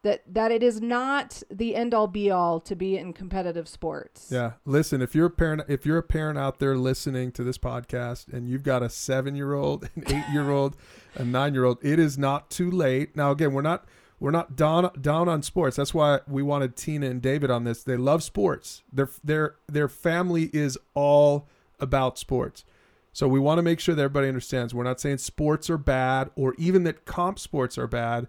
That 0.04 0.22
that 0.32 0.52
it 0.52 0.62
is 0.62 0.80
not 0.80 1.42
the 1.50 1.74
end 1.74 1.92
all 1.92 2.06
be 2.06 2.30
all 2.30 2.60
to 2.60 2.76
be 2.76 2.96
in 2.96 3.12
competitive 3.12 3.66
sports. 3.68 4.28
Yeah. 4.30 4.52
Listen, 4.64 5.02
if 5.02 5.14
you're 5.14 5.26
a 5.26 5.30
parent 5.30 5.62
if 5.68 5.84
you're 5.84 5.98
a 5.98 6.02
parent 6.02 6.38
out 6.38 6.58
there 6.58 6.76
listening 6.76 7.32
to 7.32 7.42
this 7.42 7.58
podcast 7.58 8.32
and 8.32 8.48
you've 8.48 8.62
got 8.62 8.82
a 8.82 8.86
7-year-old, 8.86 9.88
an 9.96 10.02
8-year-old, 10.02 10.76
a 11.16 11.22
9-year-old, 11.22 11.78
it 11.82 11.98
is 11.98 12.16
not 12.16 12.50
too 12.50 12.70
late. 12.70 13.16
Now 13.16 13.30
again, 13.32 13.52
we're 13.52 13.62
not 13.62 13.86
we're 14.20 14.30
not 14.30 14.56
down 14.56 14.90
down 15.00 15.28
on 15.28 15.42
sports. 15.42 15.76
That's 15.76 15.92
why 15.92 16.20
we 16.28 16.42
wanted 16.42 16.76
Tina 16.76 17.06
and 17.08 17.20
David 17.20 17.50
on 17.50 17.64
this. 17.64 17.82
They 17.82 17.96
love 17.96 18.22
sports. 18.22 18.82
Their 18.92 19.08
their 19.24 19.56
their 19.66 19.88
family 19.88 20.50
is 20.52 20.78
all 20.94 21.48
about 21.80 22.18
sports. 22.18 22.64
So 23.12 23.28
we 23.28 23.38
want 23.38 23.58
to 23.58 23.62
make 23.62 23.80
sure 23.80 23.94
that 23.94 24.02
everybody 24.02 24.28
understands 24.28 24.74
we're 24.74 24.82
not 24.84 25.00
saying 25.00 25.18
sports 25.18 25.70
are 25.70 25.78
bad 25.78 26.30
or 26.36 26.54
even 26.58 26.84
that 26.84 27.04
comp 27.04 27.38
sports 27.38 27.78
are 27.78 27.86
bad, 27.86 28.26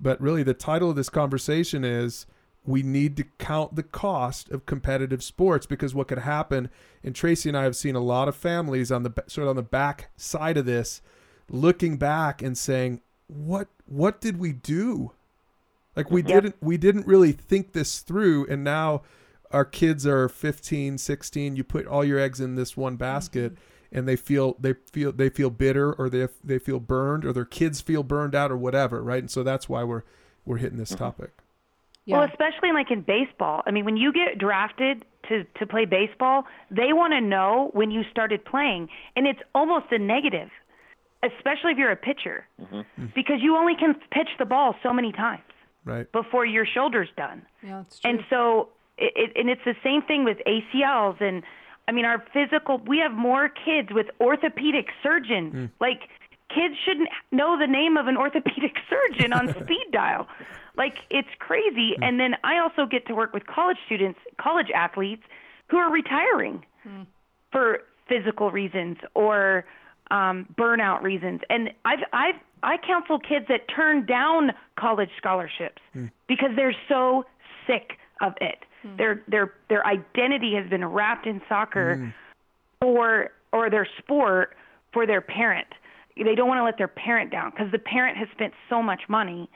but 0.00 0.20
really 0.20 0.42
the 0.42 0.54
title 0.54 0.90
of 0.90 0.96
this 0.96 1.08
conversation 1.08 1.84
is 1.84 2.26
we 2.64 2.82
need 2.82 3.16
to 3.16 3.24
count 3.38 3.74
the 3.74 3.82
cost 3.82 4.50
of 4.50 4.66
competitive 4.66 5.22
sports 5.22 5.66
because 5.66 5.94
what 5.94 6.08
could 6.08 6.18
happen 6.18 6.70
and 7.02 7.14
Tracy 7.14 7.48
and 7.48 7.56
I 7.56 7.64
have 7.64 7.76
seen 7.76 7.96
a 7.96 8.00
lot 8.00 8.28
of 8.28 8.36
families 8.36 8.92
on 8.92 9.02
the 9.02 9.12
sort 9.26 9.44
of 9.44 9.50
on 9.50 9.56
the 9.56 9.62
back 9.62 10.10
side 10.16 10.56
of 10.56 10.66
this 10.66 11.00
looking 11.48 11.96
back 11.96 12.42
and 12.42 12.56
saying 12.56 13.00
what 13.26 13.68
what 13.86 14.20
did 14.20 14.38
we 14.38 14.52
do? 14.52 15.12
Like 15.96 16.10
we 16.10 16.22
yep. 16.22 16.42
didn't 16.42 16.56
we 16.60 16.76
didn't 16.76 17.06
really 17.06 17.32
think 17.32 17.72
this 17.72 18.00
through 18.00 18.46
and 18.48 18.62
now 18.62 19.02
our 19.50 19.64
kids 19.64 20.06
are 20.06 20.28
15, 20.28 20.96
16, 20.96 21.56
you 21.56 21.64
put 21.64 21.84
all 21.84 22.04
your 22.04 22.20
eggs 22.20 22.40
in 22.40 22.54
this 22.54 22.76
one 22.76 22.96
basket. 22.96 23.54
Mm-hmm 23.54 23.64
and 23.92 24.06
they 24.06 24.16
feel 24.16 24.56
they 24.58 24.74
feel 24.92 25.12
they 25.12 25.28
feel 25.28 25.50
bitter 25.50 25.92
or 25.92 26.08
they 26.08 26.28
they 26.44 26.58
feel 26.58 26.80
burned 26.80 27.24
or 27.24 27.32
their 27.32 27.44
kids 27.44 27.80
feel 27.80 28.02
burned 28.02 28.34
out 28.34 28.50
or 28.50 28.56
whatever, 28.56 29.02
right? 29.02 29.22
And 29.22 29.30
so 29.30 29.42
that's 29.42 29.68
why 29.68 29.84
we're 29.84 30.02
we're 30.44 30.58
hitting 30.58 30.78
this 30.78 30.90
mm-hmm. 30.90 31.04
topic. 31.04 31.30
Yeah. 32.06 32.18
Well, 32.18 32.28
especially 32.28 32.72
like 32.72 32.90
in 32.90 33.02
baseball. 33.02 33.62
I 33.66 33.70
mean, 33.70 33.84
when 33.84 33.96
you 33.96 34.12
get 34.12 34.38
drafted 34.38 35.04
to 35.28 35.44
to 35.58 35.66
play 35.66 35.84
baseball, 35.84 36.44
they 36.70 36.92
want 36.92 37.12
to 37.12 37.20
know 37.20 37.70
when 37.72 37.90
you 37.90 38.02
started 38.10 38.44
playing, 38.44 38.88
and 39.16 39.26
it's 39.26 39.40
almost 39.54 39.86
a 39.90 39.98
negative, 39.98 40.48
especially 41.22 41.72
if 41.72 41.78
you're 41.78 41.92
a 41.92 41.96
pitcher, 41.96 42.46
mm-hmm. 42.60 43.06
because 43.14 43.36
you 43.42 43.56
only 43.56 43.74
can 43.76 43.94
pitch 44.10 44.28
the 44.38 44.46
ball 44.46 44.74
so 44.82 44.92
many 44.92 45.12
times 45.12 45.42
right. 45.84 46.10
before 46.12 46.46
your 46.46 46.66
shoulder's 46.66 47.10
done. 47.16 47.42
Yeah, 47.62 47.82
that's 47.82 48.00
true. 48.00 48.10
And 48.10 48.20
so, 48.30 48.70
it, 48.96 49.12
it, 49.14 49.32
and 49.38 49.50
it's 49.50 49.64
the 49.64 49.76
same 49.84 50.02
thing 50.02 50.24
with 50.24 50.38
ACLs 50.46 51.20
and 51.20 51.42
I 51.90 51.92
mean, 51.92 52.04
our 52.04 52.22
physical, 52.32 52.78
we 52.86 52.98
have 52.98 53.10
more 53.10 53.48
kids 53.48 53.88
with 53.90 54.06
orthopedic 54.20 54.90
surgeons. 55.02 55.52
Mm. 55.52 55.70
Like, 55.80 56.02
kids 56.48 56.76
shouldn't 56.84 57.08
know 57.32 57.58
the 57.58 57.66
name 57.66 57.96
of 57.96 58.06
an 58.06 58.16
orthopedic 58.16 58.76
surgeon 58.88 59.32
on 59.32 59.48
speed 59.60 59.86
dial. 59.90 60.28
Like, 60.76 60.98
it's 61.10 61.28
crazy. 61.40 61.96
Mm. 61.98 62.04
And 62.04 62.20
then 62.20 62.36
I 62.44 62.58
also 62.58 62.86
get 62.86 63.08
to 63.08 63.14
work 63.16 63.34
with 63.34 63.48
college 63.48 63.78
students, 63.86 64.20
college 64.40 64.68
athletes 64.72 65.24
who 65.66 65.78
are 65.78 65.90
retiring 65.90 66.64
mm. 66.86 67.06
for 67.50 67.80
physical 68.08 68.52
reasons 68.52 68.98
or 69.14 69.64
um, 70.12 70.46
burnout 70.56 71.02
reasons. 71.02 71.40
And 71.50 71.70
I've, 71.84 72.04
I've, 72.12 72.36
I 72.62 72.76
counsel 72.86 73.18
kids 73.18 73.46
that 73.48 73.62
turn 73.66 74.06
down 74.06 74.52
college 74.78 75.10
scholarships 75.18 75.82
mm. 75.96 76.08
because 76.28 76.50
they're 76.54 76.76
so 76.88 77.24
sick 77.66 77.98
of 78.20 78.34
it. 78.40 78.58
Mm. 78.86 78.96
Their 78.96 79.22
their 79.28 79.54
their 79.68 79.86
identity 79.86 80.54
has 80.54 80.68
been 80.68 80.84
wrapped 80.84 81.26
in 81.26 81.40
soccer 81.48 81.96
mm. 81.96 82.12
or 82.80 83.30
or 83.52 83.70
their 83.70 83.86
sport 83.98 84.56
for 84.92 85.06
their 85.06 85.20
parent. 85.20 85.68
They 86.16 86.34
don't 86.34 86.48
want 86.48 86.58
to 86.58 86.64
let 86.64 86.78
their 86.78 86.88
parent 86.88 87.30
down 87.30 87.50
because 87.50 87.70
the 87.72 87.78
parent 87.78 88.16
has 88.18 88.28
spent 88.32 88.52
so 88.68 88.82
much 88.82 89.02
money 89.08 89.48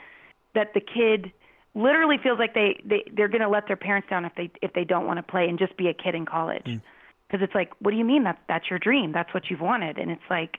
that 0.55 0.73
the 0.75 0.81
kid 0.81 1.33
literally 1.75 2.17
feels 2.23 2.39
like 2.39 2.55
they 2.55 2.81
they 2.85 3.05
they're 3.13 3.29
going 3.29 3.43
to 3.43 3.49
let 3.49 3.67
their 3.67 3.77
parents 3.77 4.09
down 4.09 4.25
if 4.25 4.33
they 4.37 4.51
if 4.63 4.73
they 4.73 4.85
don't 4.85 5.07
want 5.07 5.19
to 5.19 5.23
play 5.23 5.49
and 5.49 5.59
just 5.59 5.77
be 5.77 5.89
a 5.89 5.95
kid 5.95 6.15
in 6.15 6.25
college. 6.27 6.65
Because 6.65 7.41
mm. 7.41 7.43
it's 7.43 7.55
like, 7.55 7.73
what 7.81 7.91
do 7.91 7.97
you 7.97 8.05
mean 8.05 8.25
that 8.25 8.41
that's 8.49 8.71
your 8.71 8.79
dream? 8.79 9.13
That's 9.13 9.33
what 9.35 9.51
you've 9.51 9.61
wanted, 9.61 9.99
and 9.99 10.11
it's 10.11 10.23
like, 10.31 10.59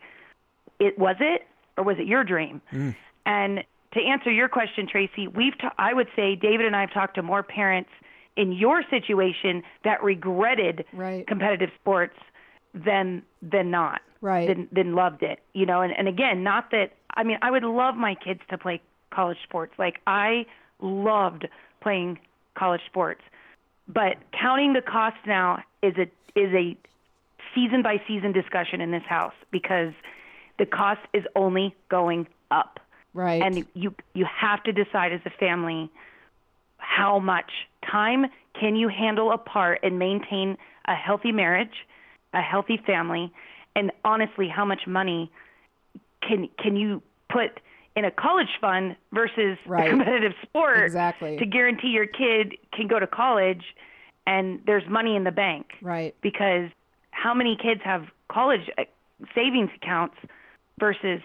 it 0.79 0.97
was 0.99 1.15
it 1.19 1.47
or 1.77 1.83
was 1.83 1.97
it 1.99 2.07
your 2.07 2.23
dream? 2.23 2.61
Mm. 2.71 2.95
And 3.25 3.63
to 3.93 4.01
answer 4.01 4.31
your 4.31 4.49
question, 4.49 4.87
Tracy, 4.87 5.27
we've 5.27 5.57
ta- 5.57 5.73
I 5.77 5.93
would 5.93 6.07
say 6.15 6.35
David 6.35 6.65
and 6.65 6.75
I 6.75 6.81
have 6.81 6.93
talked 6.93 7.15
to 7.15 7.23
more 7.23 7.43
parents 7.43 7.89
in 8.35 8.51
your 8.51 8.83
situation 8.89 9.63
that 9.83 10.03
regretted 10.03 10.85
Right. 10.93 11.25
competitive 11.27 11.69
sports 11.79 12.17
than 12.73 13.23
than 13.41 13.71
not 13.71 14.01
Right. 14.21 14.47
than 14.47 14.67
than 14.71 14.93
loved 14.95 15.23
it 15.23 15.39
you 15.53 15.65
know 15.65 15.81
and 15.81 15.93
and 15.97 16.07
again 16.07 16.43
not 16.43 16.71
that 16.71 16.91
i 17.15 17.23
mean 17.23 17.37
i 17.41 17.49
would 17.51 17.63
love 17.63 17.95
my 17.95 18.15
kids 18.15 18.41
to 18.49 18.57
play 18.57 18.81
college 19.11 19.37
sports 19.43 19.73
like 19.77 20.01
i 20.07 20.45
loved 20.81 21.47
playing 21.81 22.19
college 22.55 22.81
sports 22.85 23.21
but 23.87 24.17
counting 24.37 24.73
the 24.73 24.81
cost 24.81 25.15
now 25.25 25.59
is 25.81 25.93
a 25.97 26.03
is 26.37 26.53
a 26.53 26.75
season 27.53 27.81
by 27.81 28.01
season 28.07 28.33
discussion 28.33 28.81
in 28.81 28.91
this 28.91 29.03
house 29.07 29.33
because 29.51 29.93
the 30.59 30.65
cost 30.65 30.99
is 31.13 31.23
only 31.35 31.73
going 31.89 32.27
up 32.51 32.79
Right. 33.13 33.41
and 33.41 33.65
you 33.73 33.95
you 34.13 34.25
have 34.25 34.61
to 34.63 34.73
decide 34.73 35.13
as 35.13 35.21
a 35.25 35.29
family 35.29 35.89
how 36.77 37.19
much 37.19 37.51
time 37.89 38.25
can 38.59 38.75
you 38.75 38.87
handle 38.89 39.31
apart 39.31 39.79
and 39.83 39.99
maintain 39.99 40.57
a 40.87 40.95
healthy 40.95 41.31
marriage, 41.31 41.85
a 42.33 42.41
healthy 42.41 42.79
family, 42.85 43.31
and 43.75 43.91
honestly, 44.03 44.47
how 44.47 44.65
much 44.65 44.81
money 44.87 45.31
can 46.21 46.49
can 46.61 46.75
you 46.75 47.01
put 47.29 47.59
in 47.95 48.05
a 48.05 48.11
college 48.11 48.47
fund 48.59 48.95
versus 49.13 49.57
Right. 49.65 49.87
a 49.87 49.89
competitive 49.89 50.33
sport 50.43 50.85
Exactly. 50.85 51.37
to 51.37 51.45
guarantee 51.45 51.89
your 51.89 52.07
kid 52.07 52.55
can 52.73 52.87
go 52.87 52.99
to 52.99 53.07
college 53.07 53.63
and 54.27 54.59
there's 54.65 54.83
money 54.89 55.15
in 55.15 55.23
the 55.23 55.31
bank 55.31 55.67
right. 55.81 56.15
because 56.21 56.69
how 57.11 57.33
many 57.33 57.55
kids 57.61 57.81
have 57.83 58.05
college 58.29 58.69
uh, 58.77 58.83
savings 59.33 59.69
accounts 59.81 60.15
versus 60.79 61.21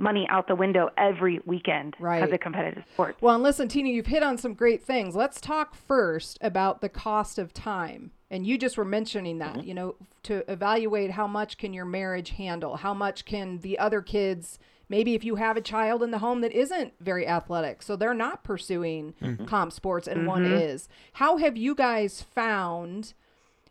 money 0.00 0.26
out 0.28 0.48
the 0.48 0.54
window 0.54 0.90
every 0.96 1.40
weekend 1.44 1.94
Right. 2.00 2.20
because 2.20 2.34
of 2.34 2.40
competitive 2.40 2.84
sports. 2.92 3.20
Well, 3.20 3.34
and 3.34 3.42
listen, 3.42 3.68
Tina, 3.68 3.90
you've 3.90 4.06
hit 4.06 4.22
on 4.22 4.38
some 4.38 4.54
great 4.54 4.82
things. 4.82 5.14
Let's 5.14 5.40
talk 5.40 5.74
first 5.74 6.38
about 6.40 6.80
the 6.80 6.88
cost 6.88 7.38
of 7.38 7.52
time. 7.52 8.12
And 8.30 8.46
you 8.46 8.58
just 8.58 8.78
were 8.78 8.84
mentioning 8.84 9.38
that, 9.38 9.56
mm-hmm. 9.56 9.68
you 9.68 9.74
know, 9.74 9.96
to 10.24 10.50
evaluate 10.50 11.12
how 11.12 11.26
much 11.26 11.58
can 11.58 11.72
your 11.72 11.84
marriage 11.84 12.30
handle? 12.30 12.76
How 12.76 12.94
much 12.94 13.24
can 13.24 13.58
the 13.58 13.78
other 13.78 14.00
kids 14.00 14.58
maybe 14.88 15.14
if 15.14 15.24
you 15.24 15.36
have 15.36 15.56
a 15.56 15.62
child 15.62 16.02
in 16.02 16.10
the 16.10 16.18
home 16.18 16.42
that 16.42 16.52
isn't 16.52 16.92
very 17.00 17.26
athletic, 17.26 17.80
so 17.80 17.94
they're 17.94 18.12
not 18.12 18.42
pursuing 18.42 19.14
mm-hmm. 19.22 19.44
comp 19.46 19.72
sports 19.72 20.08
and 20.08 20.26
one 20.26 20.44
mm-hmm. 20.44 20.54
is. 20.54 20.88
How 21.14 21.36
have 21.38 21.56
you 21.56 21.74
guys 21.74 22.20
found 22.20 23.14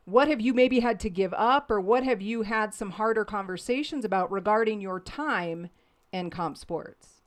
what 0.05 0.27
have 0.27 0.41
you 0.41 0.53
maybe 0.53 0.79
had 0.79 0.99
to 1.01 1.09
give 1.09 1.33
up 1.35 1.69
or 1.69 1.79
what 1.79 2.03
have 2.03 2.21
you 2.21 2.41
had 2.41 2.73
some 2.73 2.91
harder 2.91 3.23
conversations 3.23 4.03
about 4.03 4.31
regarding 4.31 4.81
your 4.81 4.99
time 4.99 5.69
in 6.11 6.29
comp 6.29 6.57
sports? 6.57 7.21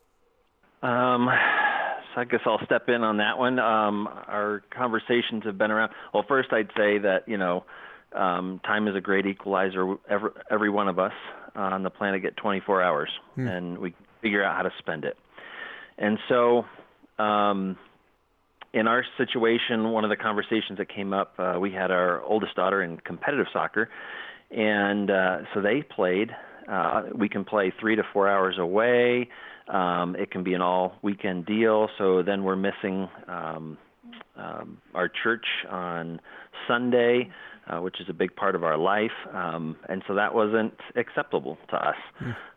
Um, 0.82 1.28
so 2.14 2.20
I 2.20 2.24
guess 2.24 2.40
I'll 2.44 2.64
step 2.64 2.88
in 2.88 3.02
on 3.02 3.18
that 3.18 3.38
one. 3.38 3.58
Um, 3.58 4.08
our 4.08 4.62
conversations 4.70 5.44
have 5.44 5.58
been 5.58 5.70
around. 5.70 5.92
Well, 6.12 6.24
first 6.26 6.52
I'd 6.52 6.70
say 6.76 6.98
that 6.98 7.24
you 7.26 7.38
know, 7.38 7.64
um, 8.14 8.60
time 8.64 8.88
is 8.88 8.96
a 8.96 9.00
great 9.00 9.26
equalizer. 9.26 9.96
Every 10.08 10.30
every 10.50 10.70
one 10.70 10.88
of 10.88 10.98
us 10.98 11.12
on 11.54 11.82
the 11.82 11.90
planet 11.90 12.22
get 12.22 12.36
24 12.36 12.82
hours, 12.82 13.10
and 13.36 13.78
we 13.78 13.94
figure 14.20 14.44
out 14.44 14.56
how 14.56 14.62
to 14.62 14.72
spend 14.78 15.04
it. 15.04 15.16
And 15.98 16.18
so, 16.28 16.64
um, 17.18 17.76
in 18.72 18.86
our 18.88 19.04
situation, 19.18 19.90
one 19.90 20.04
of 20.04 20.10
the 20.10 20.16
conversations 20.16 20.78
that 20.78 20.88
came 20.88 21.12
up, 21.12 21.34
uh, 21.38 21.58
we 21.60 21.70
had 21.70 21.90
our 21.90 22.22
oldest 22.22 22.56
daughter 22.56 22.82
in 22.82 22.96
competitive 22.98 23.46
soccer, 23.52 23.88
and 24.50 25.10
uh, 25.10 25.38
so 25.54 25.60
they 25.60 25.82
played. 25.82 26.30
Uh, 26.68 27.02
we 27.14 27.28
can 27.28 27.44
play 27.44 27.72
three 27.80 27.96
to 27.96 28.02
four 28.12 28.28
hours 28.28 28.56
away. 28.58 29.28
Um, 29.68 30.16
it 30.16 30.30
can 30.30 30.42
be 30.42 30.54
an 30.54 30.60
all 30.60 30.94
weekend 31.02 31.46
deal. 31.46 31.88
So 31.98 32.22
then 32.22 32.44
we're 32.44 32.56
missing 32.56 33.08
um, 33.28 33.78
um, 34.36 34.78
our 34.94 35.08
church 35.22 35.44
on 35.70 36.20
Sunday, 36.66 37.30
uh, 37.68 37.80
which 37.80 38.00
is 38.00 38.06
a 38.08 38.12
big 38.12 38.34
part 38.34 38.54
of 38.54 38.64
our 38.64 38.76
life. 38.76 39.12
Um, 39.32 39.76
and 39.88 40.02
so 40.08 40.14
that 40.14 40.34
wasn't 40.34 40.74
acceptable 40.96 41.58
to 41.70 41.76
us. 41.76 41.96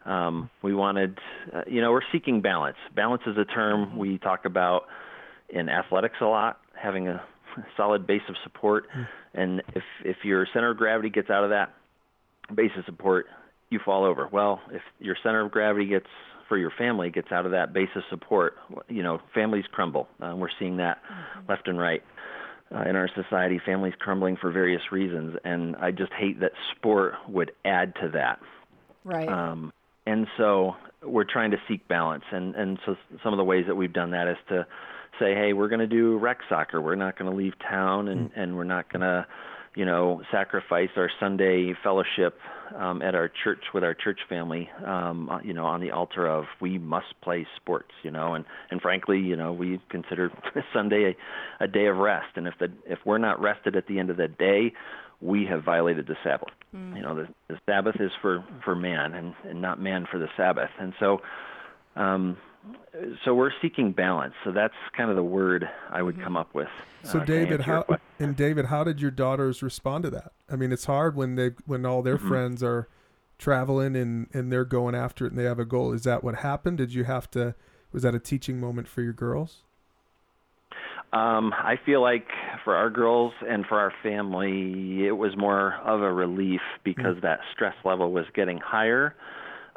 Um, 0.05 0.49
we 0.63 0.73
wanted, 0.73 1.17
uh, 1.53 1.61
you 1.67 1.81
know, 1.81 1.91
we're 1.91 2.01
seeking 2.11 2.41
balance. 2.41 2.77
Balance 2.95 3.23
is 3.27 3.37
a 3.37 3.45
term 3.45 3.97
we 3.97 4.17
talk 4.17 4.45
about 4.45 4.83
in 5.49 5.69
athletics 5.69 6.15
a 6.21 6.25
lot, 6.25 6.59
having 6.79 7.07
a 7.07 7.23
solid 7.77 8.05
base 8.07 8.21
of 8.29 8.35
support. 8.43 8.85
And 9.33 9.61
if, 9.75 9.83
if 10.03 10.17
your 10.23 10.47
center 10.53 10.71
of 10.71 10.77
gravity 10.77 11.09
gets 11.09 11.29
out 11.29 11.43
of 11.43 11.51
that 11.51 11.73
base 12.53 12.71
of 12.77 12.85
support, 12.85 13.27
you 13.69 13.79
fall 13.83 14.03
over. 14.03 14.27
Well, 14.31 14.61
if 14.71 14.81
your 14.99 15.15
center 15.21 15.45
of 15.45 15.51
gravity 15.51 15.85
gets 15.87 16.07
for 16.47 16.57
your 16.57 16.71
family 16.77 17.09
gets 17.09 17.31
out 17.31 17.45
of 17.45 17.51
that 17.51 17.73
base 17.73 17.89
of 17.95 18.03
support, 18.09 18.55
you 18.87 19.01
know, 19.01 19.19
families 19.33 19.65
crumble. 19.71 20.07
Uh, 20.21 20.35
we're 20.35 20.49
seeing 20.59 20.77
that 20.77 21.01
left 21.49 21.67
and 21.67 21.79
right 21.79 22.03
uh, 22.73 22.83
in 22.87 22.95
our 22.95 23.09
society. 23.15 23.59
Families 23.65 23.93
crumbling 23.99 24.37
for 24.37 24.51
various 24.51 24.91
reasons, 24.91 25.37
and 25.43 25.75
I 25.77 25.91
just 25.91 26.13
hate 26.13 26.39
that 26.41 26.51
sport 26.75 27.15
would 27.27 27.51
add 27.63 27.95
to 28.01 28.09
that. 28.09 28.39
Right. 29.03 29.27
Um, 29.27 29.73
and 30.05 30.27
so 30.37 30.75
we're 31.03 31.23
trying 31.23 31.51
to 31.51 31.57
seek 31.67 31.87
balance, 31.87 32.23
and 32.31 32.55
and 32.55 32.79
so 32.85 32.95
some 33.23 33.33
of 33.33 33.37
the 33.37 33.43
ways 33.43 33.65
that 33.67 33.75
we've 33.75 33.93
done 33.93 34.11
that 34.11 34.27
is 34.27 34.37
to 34.49 34.67
say, 35.19 35.33
hey, 35.33 35.53
we're 35.53 35.69
going 35.69 35.79
to 35.79 35.87
do 35.87 36.17
rec 36.17 36.39
soccer. 36.49 36.81
We're 36.81 36.95
not 36.95 37.17
going 37.17 37.29
to 37.31 37.35
leave 37.35 37.53
town, 37.59 38.07
and 38.07 38.29
and 38.35 38.55
we're 38.55 38.65
not 38.65 38.91
going 38.91 39.01
to, 39.01 39.25
you 39.75 39.85
know, 39.85 40.21
sacrifice 40.31 40.89
our 40.95 41.09
Sunday 41.19 41.73
fellowship 41.83 42.37
um, 42.77 43.01
at 43.01 43.13
our 43.13 43.29
church 43.43 43.59
with 43.73 43.83
our 43.83 43.93
church 43.93 44.19
family, 44.29 44.69
um, 44.85 45.29
uh, 45.29 45.39
you 45.41 45.53
know, 45.53 45.65
on 45.65 45.81
the 45.81 45.91
altar 45.91 46.25
of 46.25 46.45
we 46.61 46.77
must 46.77 47.07
play 47.21 47.45
sports, 47.57 47.91
you 48.01 48.09
know, 48.09 48.33
and 48.33 48.45
and 48.71 48.81
frankly, 48.81 49.19
you 49.19 49.35
know, 49.35 49.51
we 49.51 49.79
consider 49.89 50.31
Sunday 50.73 51.15
a, 51.59 51.63
a 51.63 51.67
day 51.67 51.87
of 51.87 51.97
rest, 51.97 52.29
and 52.35 52.47
if 52.47 52.53
the 52.59 52.71
if 52.85 52.99
we're 53.05 53.17
not 53.17 53.41
rested 53.41 53.75
at 53.75 53.87
the 53.87 53.99
end 53.99 54.09
of 54.09 54.17
the 54.17 54.29
day, 54.29 54.73
we 55.21 55.45
have 55.45 55.63
violated 55.63 56.07
the 56.07 56.15
Sabbath. 56.23 56.53
You 56.95 57.01
know, 57.01 57.15
the, 57.15 57.27
the 57.49 57.59
Sabbath 57.65 57.95
is 57.99 58.11
for 58.21 58.43
for 58.63 58.75
man, 58.75 59.13
and, 59.13 59.33
and 59.43 59.61
not 59.61 59.79
man 59.79 60.07
for 60.09 60.19
the 60.19 60.27
Sabbath, 60.37 60.71
and 60.79 60.93
so. 60.99 61.19
Um, 61.97 62.37
so 63.23 63.33
we're 63.33 63.51
seeking 63.61 63.91
balance. 63.91 64.33
So 64.43 64.51
that's 64.51 64.73
kind 64.95 65.09
of 65.09 65.15
the 65.15 65.23
word 65.23 65.65
I 65.91 66.01
would 66.01 66.21
come 66.21 66.37
up 66.37 66.53
with. 66.53 66.67
So 67.03 67.19
uh, 67.19 67.25
David, 67.25 67.61
how 67.61 67.85
and 68.19 68.35
David, 68.35 68.65
how 68.65 68.83
did 68.83 69.01
your 69.01 69.11
daughters 69.11 69.61
respond 69.61 70.03
to 70.05 70.09
that? 70.11 70.31
I 70.49 70.55
mean, 70.55 70.71
it's 70.71 70.85
hard 70.85 71.15
when 71.15 71.35
they 71.35 71.51
when 71.65 71.85
all 71.85 72.01
their 72.01 72.15
Mm-hmm. 72.15 72.27
friends 72.27 72.63
are 72.63 72.87
traveling 73.37 73.95
and 73.95 74.27
and 74.33 74.51
they're 74.51 74.65
going 74.65 74.95
after 74.95 75.25
it 75.25 75.31
and 75.31 75.39
they 75.39 75.43
have 75.43 75.59
a 75.59 75.65
goal. 75.65 75.93
Is 75.93 76.03
that 76.03 76.23
what 76.23 76.35
happened? 76.35 76.77
Did 76.77 76.93
you 76.93 77.03
have 77.03 77.29
to? 77.31 77.55
Was 77.91 78.03
that 78.03 78.15
a 78.15 78.19
teaching 78.19 78.59
moment 78.59 78.87
for 78.87 79.01
your 79.01 79.13
girls? 79.13 79.63
Um, 81.13 81.53
I 81.53 81.75
feel 81.85 82.01
like 82.01 82.27
for 82.65 82.75
our 82.75 82.89
girls 82.89 83.31
and 83.47 83.65
for 83.65 83.79
our 83.79 83.93
family, 84.03 85.05
it 85.05 85.13
was 85.13 85.31
more 85.37 85.75
of 85.85 86.01
a 86.01 86.11
relief 86.11 86.61
because 86.83 87.15
that 87.21 87.39
stress 87.53 87.75
level 87.85 88.11
was 88.11 88.25
getting 88.33 88.57
higher. 88.57 89.15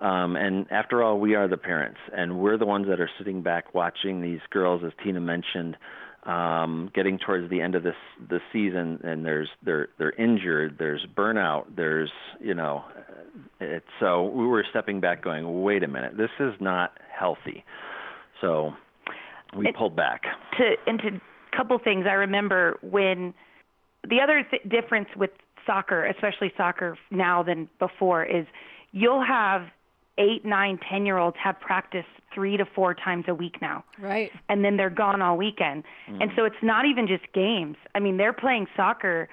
Um, 0.01 0.37
and 0.37 0.67
after 0.71 1.03
all, 1.03 1.19
we 1.19 1.35
are 1.35 1.49
the 1.49 1.57
parents, 1.57 1.99
and 2.17 2.39
we're 2.39 2.57
the 2.57 2.67
ones 2.67 2.87
that 2.89 3.01
are 3.01 3.11
sitting 3.19 3.43
back 3.43 3.75
watching 3.75 4.21
these 4.23 4.41
girls, 4.51 4.83
as 4.85 4.93
Tina 5.03 5.21
mentioned, 5.21 5.77
um, 6.25 6.91
getting 6.95 7.19
towards 7.19 7.51
the 7.51 7.61
end 7.61 7.75
of 7.75 7.83
this 7.83 7.97
the 8.29 8.41
season, 8.53 9.01
and 9.03 9.25
there's 9.25 9.49
they're 9.63 9.89
they're 9.99 10.13
injured, 10.13 10.77
there's 10.79 11.05
burnout, 11.17 11.65
there's 11.75 12.11
you 12.41 12.55
know, 12.55 12.85
it's 13.61 13.87
so 13.99 14.25
we 14.25 14.47
were 14.47 14.65
stepping 14.71 15.01
back, 15.01 15.23
going, 15.23 15.63
wait 15.63 15.83
a 15.83 15.89
minute, 15.89 16.17
this 16.17 16.31
is 16.39 16.55
not 16.61 16.93
healthy. 17.13 17.65
So 18.41 18.75
we 19.57 19.69
It- 19.69 19.75
pulled 19.77 19.97
back. 19.97 20.23
to 20.59 20.75
into 20.87 21.09
a 21.53 21.57
couple 21.57 21.77
things 21.79 22.07
I 22.07 22.13
remember 22.15 22.79
when 22.83 23.35
the 24.07 24.21
other 24.21 24.45
th- 24.49 24.63
difference 24.69 25.09
with 25.17 25.31
soccer, 25.67 26.05
especially 26.07 26.53
soccer 26.57 26.97
now 27.11 27.43
than 27.43 27.69
before, 27.79 28.23
is 28.25 28.47
you'll 28.93 29.25
have 29.25 29.63
eight, 30.19 30.45
nine, 30.45 30.79
ten 30.91 31.07
year 31.07 31.19
olds 31.19 31.37
have 31.43 31.59
practice 31.61 32.05
three 32.35 32.57
to 32.57 32.65
four 32.65 32.95
times 32.95 33.25
a 33.29 33.35
week 33.35 33.61
now. 33.63 33.85
right. 33.99 34.31
and 34.49 34.65
then 34.65 34.77
they're 34.77 34.91
gone 34.91 35.23
all 35.23 35.37
weekend. 35.37 35.83
And 36.07 36.31
so 36.37 36.43
mm. 36.43 36.49
it's 36.49 36.63
not 36.63 36.85
even 36.85 37.07
just 37.07 37.25
games. 37.33 37.77
I 37.95 38.01
mean, 38.01 38.17
they're 38.17 38.33
playing 38.33 38.67
soccer 38.77 39.29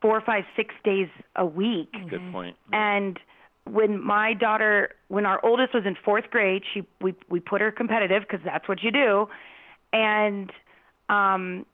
four, 0.00 0.20
five, 0.20 0.44
six 0.54 0.74
days 0.84 1.08
a 1.36 1.46
week. 1.46 1.90
Good 1.92 2.20
mm-hmm. 2.20 2.32
point. 2.32 2.56
Mm. 2.70 2.76
And 2.76 3.20
when 3.64 4.04
my 4.04 4.34
daughter, 4.34 4.90
when 5.08 5.24
our 5.24 5.44
oldest 5.44 5.72
was 5.72 5.84
in 5.86 5.96
fourth 6.04 6.30
grade, 6.30 6.62
she 6.72 6.82
we 7.00 7.14
we 7.30 7.40
put 7.40 7.60
her 7.60 7.72
competitive 7.72 8.22
because 8.22 8.44
that's 8.44 8.68
what 8.68 8.82
you 8.82 8.90
do, 8.90 9.26
and 9.92 10.52
um, 11.08 11.64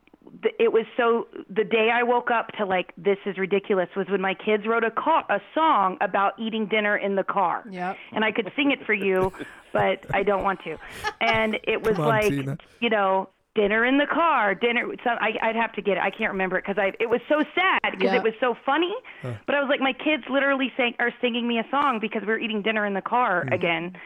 it 0.59 0.71
was 0.71 0.85
so. 0.97 1.27
The 1.49 1.63
day 1.63 1.89
I 1.93 2.03
woke 2.03 2.31
up 2.31 2.51
to 2.57 2.65
like 2.65 2.93
this 2.97 3.17
is 3.25 3.37
ridiculous 3.37 3.89
was 3.95 4.07
when 4.07 4.21
my 4.21 4.33
kids 4.33 4.65
wrote 4.65 4.83
a 4.83 4.91
car, 4.91 5.25
a 5.29 5.41
song 5.53 5.97
about 6.01 6.33
eating 6.39 6.67
dinner 6.67 6.97
in 6.97 7.15
the 7.15 7.23
car. 7.23 7.63
Yep. 7.69 7.97
And 8.11 8.23
I 8.23 8.31
could 8.31 8.51
sing 8.55 8.71
it 8.71 8.85
for 8.85 8.93
you, 8.93 9.33
but 9.73 10.05
I 10.13 10.23
don't 10.23 10.43
want 10.43 10.63
to. 10.63 10.77
And 11.19 11.59
it 11.63 11.83
was 11.83 11.97
on, 11.97 12.07
like 12.07 12.29
Tina. 12.29 12.57
you 12.79 12.89
know. 12.89 13.29
Dinner 13.53 13.83
in 13.83 13.97
the 13.97 14.05
car, 14.05 14.55
dinner. 14.55 14.87
So 15.03 15.09
I, 15.09 15.33
I'd 15.41 15.57
have 15.57 15.73
to 15.73 15.81
get 15.81 15.97
it. 15.97 15.99
I 16.01 16.09
can't 16.09 16.31
remember 16.31 16.57
it 16.57 16.63
because 16.65 16.77
I. 16.81 16.93
It 17.01 17.09
was 17.09 17.19
so 17.27 17.43
sad 17.53 17.81
because 17.91 18.13
Yeah. 18.13 18.15
it 18.15 18.23
was 18.23 18.31
so 18.39 18.55
funny. 18.65 18.95
But 19.23 19.55
I 19.55 19.59
was 19.59 19.67
like, 19.67 19.81
my 19.81 19.91
kids 19.91 20.23
literally 20.29 20.71
sang 20.77 20.95
are 20.99 21.11
singing 21.19 21.49
me 21.49 21.59
a 21.59 21.65
song 21.69 21.99
because 21.99 22.21
we 22.21 22.27
were 22.27 22.39
eating 22.39 22.61
dinner 22.61 22.85
in 22.85 22.93
the 22.93 23.01
car 23.01 23.43
hmm. 23.45 23.51
again, 23.51 23.97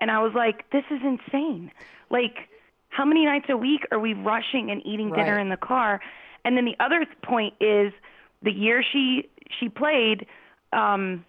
and 0.00 0.08
I 0.08 0.22
was 0.22 0.34
like, 0.34 0.70
this 0.70 0.84
is 0.88 1.00
insane. 1.02 1.72
Like, 2.10 2.48
how 2.92 3.06
many 3.06 3.24
nights 3.24 3.46
a 3.48 3.56
week 3.56 3.86
are 3.90 3.98
we 3.98 4.12
rushing 4.12 4.70
and 4.70 4.84
eating 4.86 5.10
dinner 5.10 5.38
in 5.38 5.48
the 5.48 5.56
car? 5.56 6.00
And 6.44 6.56
then 6.56 6.66
the 6.66 6.76
other 6.78 7.06
point 7.22 7.54
is 7.58 7.92
the 8.42 8.52
year 8.52 8.84
she 8.92 9.28
she 9.58 9.68
played, 9.68 10.26
um, 10.74 11.24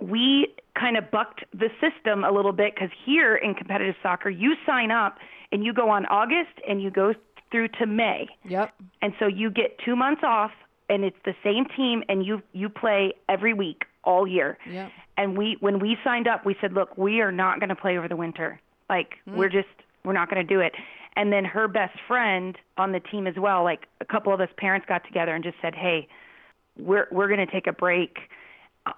we 0.00 0.54
kind 0.78 0.96
of 0.96 1.10
bucked 1.10 1.44
the 1.52 1.68
system 1.80 2.24
a 2.24 2.30
little 2.30 2.52
bit 2.52 2.74
because 2.74 2.90
here 3.04 3.36
in 3.36 3.54
competitive 3.54 3.94
soccer, 4.02 4.30
you 4.30 4.54
sign 4.64 4.90
up 4.90 5.18
and 5.52 5.64
you 5.64 5.74
go 5.74 5.90
on 5.90 6.06
August 6.06 6.52
and 6.66 6.82
you 6.82 6.90
go 6.90 7.12
through 7.50 7.68
to 7.68 7.86
May. 7.86 8.26
Yep. 8.48 8.72
And 9.02 9.12
so 9.18 9.26
you 9.26 9.50
get 9.50 9.78
two 9.84 9.96
months 9.96 10.22
off, 10.24 10.52
and 10.88 11.04
it's 11.04 11.16
the 11.26 11.34
same 11.44 11.66
team, 11.76 12.04
and 12.08 12.24
you 12.24 12.42
you 12.52 12.70
play 12.70 13.12
every 13.28 13.52
week 13.52 13.84
all 14.02 14.26
year. 14.26 14.56
Yep. 14.70 14.90
And 15.18 15.36
we 15.36 15.58
when 15.60 15.78
we 15.78 15.98
signed 16.02 16.26
up, 16.26 16.46
we 16.46 16.56
said, 16.58 16.72
look, 16.72 16.96
we 16.96 17.20
are 17.20 17.32
not 17.32 17.60
going 17.60 17.68
to 17.68 17.76
play 17.76 17.98
over 17.98 18.08
the 18.08 18.16
winter. 18.16 18.60
Like 18.88 19.14
we're 19.26 19.50
just 19.50 19.68
we're 20.06 20.12
not 20.12 20.30
going 20.30 20.46
to 20.46 20.54
do 20.54 20.60
it. 20.60 20.72
And 21.16 21.32
then 21.32 21.44
her 21.44 21.66
best 21.66 21.98
friend 22.06 22.56
on 22.76 22.92
the 22.92 23.00
team 23.00 23.26
as 23.26 23.34
well, 23.36 23.64
like 23.64 23.86
a 24.00 24.04
couple 24.04 24.32
of 24.32 24.40
us 24.40 24.48
parents 24.56 24.86
got 24.88 25.04
together 25.04 25.34
and 25.34 25.42
just 25.42 25.56
said, 25.60 25.74
hey, 25.74 26.08
we're 26.78 27.08
we're 27.10 27.26
going 27.26 27.44
to 27.44 27.50
take 27.50 27.66
a 27.66 27.72
break 27.72 28.18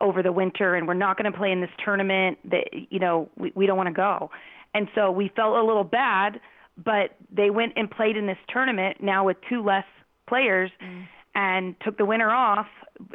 over 0.00 0.22
the 0.22 0.32
winter 0.32 0.74
and 0.74 0.86
we're 0.86 0.94
not 0.94 1.16
going 1.16 1.30
to 1.30 1.36
play 1.36 1.50
in 1.50 1.60
this 1.60 1.70
tournament 1.82 2.38
that 2.50 2.64
you 2.90 2.98
know 2.98 3.28
we, 3.36 3.52
we 3.54 3.66
don't 3.66 3.76
want 3.76 3.88
to 3.88 3.94
go. 3.94 4.30
And 4.74 4.88
so 4.94 5.10
we 5.10 5.32
felt 5.34 5.56
a 5.56 5.64
little 5.64 5.84
bad 5.84 6.40
but 6.84 7.16
they 7.34 7.50
went 7.50 7.72
and 7.74 7.90
played 7.90 8.16
in 8.16 8.26
this 8.26 8.38
tournament 8.48 8.98
now 9.02 9.24
with 9.24 9.36
two 9.48 9.64
less 9.64 9.84
players 10.28 10.70
mm. 10.80 11.04
and 11.34 11.74
took 11.84 11.98
the 11.98 12.04
winter 12.04 12.30
off. 12.30 12.68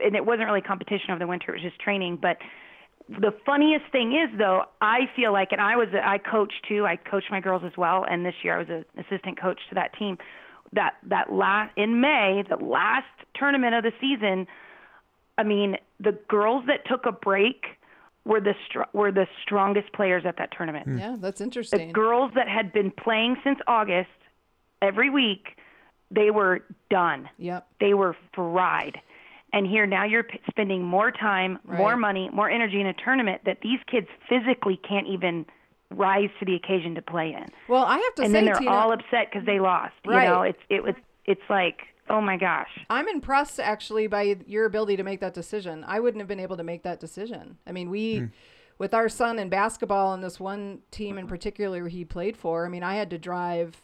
And 0.03 0.17
it 0.17 0.25
wasn't 0.25 0.47
really 0.47 0.59
competition 0.61 1.11
over 1.11 1.19
the 1.19 1.27
winter 1.27 1.51
it 1.53 1.61
was 1.61 1.71
just 1.71 1.79
training 1.79 2.17
but 2.21 2.37
the 3.09 3.33
funniest 3.45 3.85
thing 3.91 4.13
is 4.13 4.37
though 4.37 4.63
i 4.81 5.01
feel 5.15 5.33
like 5.33 5.51
and 5.51 5.61
i 5.61 5.75
was 5.75 5.89
i 6.03 6.17
coached 6.17 6.65
too 6.67 6.85
i 6.85 6.95
coached 6.95 7.29
my 7.29 7.39
girls 7.39 7.61
as 7.65 7.73
well 7.77 8.05
and 8.09 8.25
this 8.25 8.35
year 8.43 8.55
i 8.55 8.59
was 8.59 8.69
an 8.69 8.85
assistant 8.97 9.39
coach 9.39 9.59
to 9.69 9.75
that 9.75 9.91
team 9.97 10.17
that 10.71 10.93
that 11.03 11.31
last 11.31 11.71
in 11.77 11.99
may 11.99 12.43
the 12.49 12.55
last 12.55 13.05
tournament 13.35 13.75
of 13.75 13.83
the 13.83 13.91
season 13.99 14.47
I 15.37 15.43
mean, 15.43 15.77
the 15.99 16.11
girls 16.27 16.65
that 16.67 16.85
took 16.85 17.05
a 17.05 17.11
break 17.11 17.65
were 18.25 18.39
the 18.39 18.53
str- 18.67 18.83
were 18.93 19.11
the 19.11 19.27
strongest 19.41 19.91
players 19.93 20.23
at 20.25 20.37
that 20.37 20.51
tournament. 20.55 20.85
Hmm. 20.85 20.97
Yeah, 20.97 21.15
that's 21.19 21.41
interesting. 21.41 21.87
The 21.87 21.93
girls 21.93 22.31
that 22.35 22.47
had 22.47 22.71
been 22.71 22.91
playing 22.91 23.37
since 23.43 23.59
August 23.67 24.09
every 24.81 25.09
week, 25.09 25.57
they 26.11 26.31
were 26.31 26.63
done. 26.89 27.29
Yep. 27.37 27.67
They 27.79 27.93
were 27.93 28.15
fried. 28.33 28.99
And 29.53 29.67
here 29.67 29.85
now 29.85 30.03
you're 30.03 30.23
p- 30.23 30.41
spending 30.49 30.83
more 30.83 31.11
time, 31.11 31.59
more 31.65 31.95
money, 31.95 32.29
more 32.33 32.49
energy 32.49 32.81
in 32.81 32.87
a 32.87 32.93
tournament 32.93 33.43
that 33.45 33.59
these 33.61 33.79
kids 33.89 34.07
physically 34.27 34.79
can't 34.87 35.07
even 35.07 35.45
rise 35.91 36.29
to 36.39 36.45
the 36.45 36.55
occasion 36.55 36.95
to 36.95 37.01
play 37.03 37.33
in. 37.33 37.45
Well, 37.69 37.83
I 37.83 37.99
have 37.99 38.15
to 38.15 38.23
and 38.23 38.25
say, 38.25 38.25
and 38.25 38.35
then 38.35 38.45
they're 38.45 38.55
Tina, 38.55 38.71
all 38.71 38.91
upset 38.91 39.29
because 39.31 39.45
they 39.45 39.59
lost. 39.59 39.93
Right. 40.05 40.23
You 40.23 40.29
know, 40.29 40.41
it's 40.41 40.59
it 40.69 40.83
was 40.83 40.95
it's 41.25 41.41
like 41.49 41.81
oh 42.09 42.21
my 42.21 42.37
gosh. 42.37 42.69
I'm 42.89 43.07
impressed 43.07 43.59
actually 43.59 44.07
by 44.07 44.35
your 44.45 44.65
ability 44.65 44.97
to 44.97 45.03
make 45.03 45.19
that 45.21 45.33
decision. 45.33 45.83
I 45.87 45.99
wouldn't 45.99 46.21
have 46.21 46.27
been 46.27 46.39
able 46.39 46.57
to 46.57 46.63
make 46.63 46.83
that 46.83 46.99
decision. 46.99 47.57
I 47.65 47.71
mean, 47.71 47.89
we, 47.89 48.17
hmm. 48.17 48.25
with 48.77 48.93
our 48.93 49.09
son 49.09 49.39
in 49.39 49.49
basketball 49.49 50.13
and 50.13 50.23
this 50.23 50.39
one 50.39 50.79
team 50.91 51.17
in 51.17 51.27
particular 51.27 51.87
he 51.87 52.05
played 52.05 52.37
for, 52.37 52.65
I 52.65 52.69
mean, 52.69 52.83
I 52.83 52.95
had 52.95 53.09
to 53.11 53.17
drive 53.17 53.81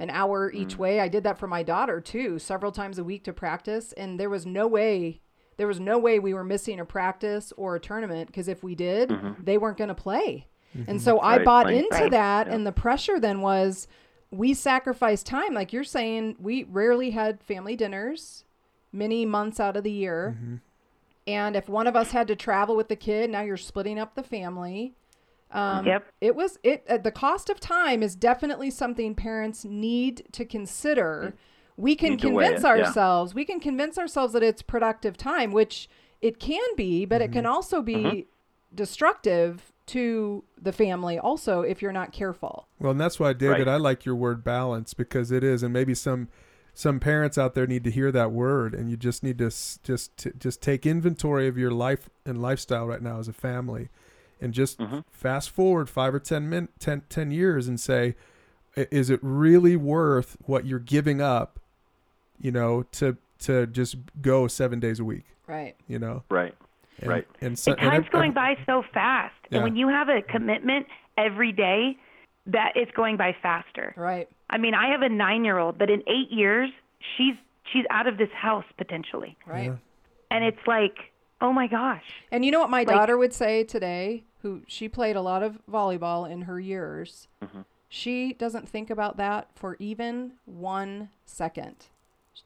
an 0.00 0.10
hour 0.10 0.50
each 0.50 0.74
mm. 0.74 0.78
way. 0.78 1.00
I 1.00 1.08
did 1.08 1.22
that 1.24 1.38
for 1.38 1.46
my 1.46 1.62
daughter 1.62 2.00
too, 2.00 2.38
several 2.38 2.72
times 2.72 2.98
a 2.98 3.04
week 3.04 3.22
to 3.24 3.32
practice. 3.32 3.92
And 3.92 4.18
there 4.18 4.30
was 4.30 4.46
no 4.46 4.66
way, 4.66 5.20
there 5.58 5.66
was 5.66 5.78
no 5.78 5.98
way 5.98 6.18
we 6.18 6.34
were 6.34 6.42
missing 6.42 6.80
a 6.80 6.84
practice 6.84 7.52
or 7.56 7.76
a 7.76 7.80
tournament 7.80 8.28
because 8.28 8.48
if 8.48 8.62
we 8.62 8.74
did, 8.74 9.10
mm-hmm. 9.10 9.44
they 9.44 9.58
weren't 9.58 9.76
going 9.76 9.88
to 9.88 9.94
play. 9.94 10.48
Mm-hmm. 10.76 10.90
And 10.90 11.02
so 11.02 11.20
I 11.20 11.44
bought 11.44 11.66
right. 11.66 11.76
into 11.76 11.90
Right. 11.94 12.10
that. 12.10 12.48
And 12.48 12.66
the 12.66 12.72
pressure 12.72 13.20
then 13.20 13.42
was, 13.42 13.86
we 14.30 14.54
sacrificed 14.54 15.26
time. 15.26 15.54
Like 15.54 15.72
you're 15.72 15.84
saying, 15.84 16.36
we 16.38 16.64
rarely 16.64 17.10
had 17.10 17.42
family 17.42 17.76
dinners 17.76 18.44
many 18.92 19.26
months 19.26 19.60
out 19.60 19.76
of 19.76 19.84
the 19.84 19.92
year. 19.92 20.36
Mm-hmm. 20.36 20.54
And 21.26 21.56
if 21.56 21.68
one 21.68 21.86
of 21.86 21.94
us 21.94 22.12
had 22.12 22.26
to 22.28 22.36
travel 22.36 22.74
with 22.74 22.88
the 22.88 22.96
kid, 22.96 23.28
now 23.28 23.42
you're 23.42 23.56
splitting 23.56 23.98
up 23.98 24.14
the 24.14 24.22
family. 24.22 24.94
Um, 25.52 25.84
Yep. 25.86 26.06
It 26.20 26.36
was 26.36 26.58
it. 26.62 26.84
Uh, 26.88 26.98
the 26.98 27.10
cost 27.10 27.50
of 27.50 27.58
time 27.60 28.02
is 28.02 28.14
definitely 28.14 28.70
something 28.70 29.14
parents 29.14 29.64
need 29.64 30.24
to 30.32 30.44
consider. 30.44 31.34
We 31.76 31.96
can 31.96 32.10
Need 32.10 32.20
convince 32.20 32.60
it, 32.60 32.66
yeah. 32.66 32.84
ourselves. 32.84 33.34
We 33.34 33.44
can 33.44 33.58
convince 33.58 33.96
ourselves 33.98 34.32
that 34.34 34.42
it's 34.42 34.62
productive 34.62 35.16
time, 35.16 35.50
which 35.52 35.88
it 36.20 36.38
can 36.38 36.62
be, 36.76 37.04
but 37.06 37.22
it 37.22 37.32
can 37.32 37.46
also 37.46 37.80
be 37.82 37.94
Mm-hmm. 37.94 38.20
destructive 38.74 39.72
to 39.86 40.44
the 40.60 40.72
family. 40.72 41.18
Also, 41.18 41.62
if 41.62 41.82
you're 41.82 41.92
not 41.92 42.12
careful. 42.12 42.68
Well, 42.78 42.92
and 42.92 43.00
that's 43.00 43.18
why, 43.18 43.32
David, 43.32 43.66
Right. 43.66 43.68
I 43.68 43.76
like 43.76 44.04
your 44.04 44.14
word 44.14 44.44
balance 44.44 44.94
because 44.94 45.30
it 45.32 45.42
is, 45.42 45.62
and 45.62 45.72
maybe 45.72 45.94
some 45.94 46.28
some 46.72 47.00
parents 47.00 47.36
out 47.36 47.54
there 47.54 47.66
need 47.66 47.82
to 47.84 47.90
hear 47.90 48.12
that 48.12 48.30
word, 48.30 48.74
and 48.74 48.88
you 48.88 48.96
just 48.96 49.22
need 49.24 49.38
to 49.38 49.46
s- 49.46 49.80
just 49.82 50.16
t- 50.16 50.30
just 50.38 50.62
take 50.62 50.86
inventory 50.86 51.48
of 51.48 51.58
your 51.58 51.72
life 51.72 52.08
and 52.24 52.40
lifestyle 52.40 52.86
right 52.86 53.02
now 53.02 53.18
as 53.18 53.26
a 53.26 53.32
family, 53.32 53.88
and 54.40 54.52
just 54.54 54.78
Mhm. 54.78 55.04
fast 55.10 55.50
forward 55.50 55.88
five 55.88 56.14
or 56.14 56.18
ten 56.20 56.48
min 56.48 56.68
10, 56.78 57.02
10 57.08 57.30
years 57.30 57.68
and 57.68 57.78
say, 57.78 58.14
is 58.76 59.10
it 59.10 59.18
really 59.22 59.76
worth 59.76 60.36
what 60.46 60.64
you're 60.64 60.78
giving 60.78 61.20
up, 61.20 61.58
you 62.40 62.50
know, 62.50 62.82
to 62.92 63.16
to 63.40 63.66
just 63.66 63.96
go 64.20 64.46
seven 64.46 64.78
days 64.78 65.00
a 65.00 65.04
week, 65.04 65.24
Right. 65.46 65.74
you 65.88 65.98
know, 65.98 66.24
Right. 66.30 66.54
and, 67.00 67.08
Right. 67.08 67.26
And, 67.40 67.58
so, 67.58 67.72
And 67.72 67.80
and 67.80 67.90
time's 67.90 68.04
ev- 68.06 68.12
going 68.12 68.28
ev- 68.28 68.34
by 68.34 68.58
so 68.66 68.82
fast. 68.92 69.34
Yeah. 69.48 69.56
And 69.58 69.64
when 69.64 69.76
you 69.76 69.88
have 69.88 70.10
a 70.10 70.20
commitment 70.20 70.86
every 71.16 71.50
day, 71.50 71.96
that 72.46 72.72
it's 72.76 72.90
going 72.92 73.16
by 73.16 73.32
faster. 73.42 73.94
Right. 73.96 74.28
I 74.50 74.58
mean, 74.58 74.74
I 74.74 74.90
have 74.90 75.00
a 75.02 75.08
nine 75.08 75.42
year 75.44 75.56
old, 75.58 75.78
but 75.78 75.88
in 75.90 76.02
eight 76.06 76.30
years, 76.30 76.70
she's 77.16 77.34
she's 77.72 77.84
out 77.90 78.06
of 78.06 78.18
this 78.18 78.30
house 78.32 78.64
potentially. 78.76 79.36
Right. 79.46 79.66
Yeah. 79.66 79.76
And 80.30 80.44
it's 80.44 80.66
like, 80.66 80.98
oh 81.40 81.52
my 81.52 81.66
gosh. 81.66 82.04
And 82.30 82.44
you 82.44 82.50
know 82.50 82.60
what 82.60 82.68
my 82.70 82.78
Like- 82.82 82.88
daughter 82.88 83.16
would 83.16 83.32
say 83.32 83.64
today, 83.64 84.24
who 84.42 84.62
she 84.66 84.88
played 84.88 85.16
a 85.16 85.22
lot 85.22 85.42
of 85.42 85.58
volleyball 85.70 86.30
in 86.30 86.42
her 86.42 86.58
years. 86.60 87.28
Mm-hmm. 87.42 87.60
She 87.88 88.32
doesn't 88.34 88.68
think 88.68 88.88
about 88.90 89.16
that 89.16 89.48
for 89.54 89.76
even 89.78 90.32
one 90.44 91.10
second. 91.24 91.86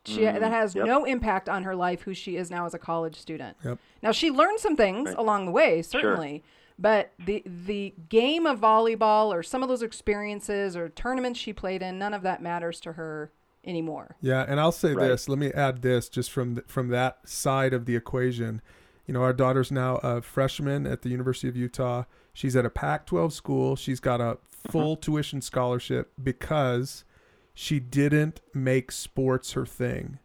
She 0.05 0.23
Mm, 0.23 0.41
that 0.41 0.51
has 0.51 0.75
yep. 0.75 0.87
no 0.87 1.05
impact 1.05 1.49
on 1.49 1.63
her 1.65 1.77
life 1.77 2.03
who 2.03 2.15
she 2.15 2.37
is 2.37 2.51
now 2.51 2.67
as 2.67 2.75
a 2.75 2.79
college 2.79 3.17
student. 3.17 3.57
Yep. 3.65 3.79
Now 4.03 4.13
she 4.13 4.31
learned 4.31 4.59
some 4.61 4.77
things 4.77 5.09
Right. 5.11 5.19
along 5.19 5.47
the 5.47 5.53
way, 5.53 5.83
certainly. 5.83 6.43
But 6.79 7.13
the 7.25 7.43
the 7.47 7.95
game 8.09 8.47
of 8.47 8.59
volleyball 8.59 9.27
or 9.33 9.43
some 9.45 9.63
of 9.63 9.69
those 9.69 9.83
experiences 9.83 10.77
or 10.77 10.89
tournaments 10.89 11.39
she 11.39 11.53
played 11.53 11.83
in, 11.83 11.99
none 11.99 12.13
of 12.15 12.23
that 12.23 12.43
matters 12.43 12.81
to 12.81 12.95
her 12.95 13.31
anymore. 13.65 14.17
Yeah, 14.21 14.45
and 14.49 14.59
I'll 14.59 14.73
say 14.73 14.93
Right. 14.95 15.09
this. 15.09 15.29
Let 15.29 15.39
me 15.39 15.53
add 15.53 15.83
this 15.83 16.09
just 16.09 16.31
from 16.33 16.57
th- 16.57 16.67
from 16.67 16.89
that 16.89 17.29
side 17.29 17.73
of 17.73 17.85
the 17.87 17.95
equation. 17.95 18.61
You 19.07 19.15
know, 19.15 19.23
our 19.23 19.33
daughter's 19.33 19.71
now 19.71 19.97
a 19.97 20.23
freshman 20.23 20.87
at 20.87 21.03
the 21.03 21.09
University 21.11 21.49
of 21.49 21.57
Utah. 21.57 22.05
She's 22.33 22.57
at 22.57 22.65
a 22.65 22.71
Pac-12 22.71 23.33
school. 23.33 23.77
She's 23.77 24.01
got 24.01 24.21
a 24.21 24.39
full 24.71 24.97
tuition 24.97 25.41
scholarship 25.43 26.13
because 26.23 27.05
she 27.53 27.79
didn't 27.81 28.41
make 28.55 28.91
sports 28.91 29.53
her 29.53 29.67
thing. 29.67 30.19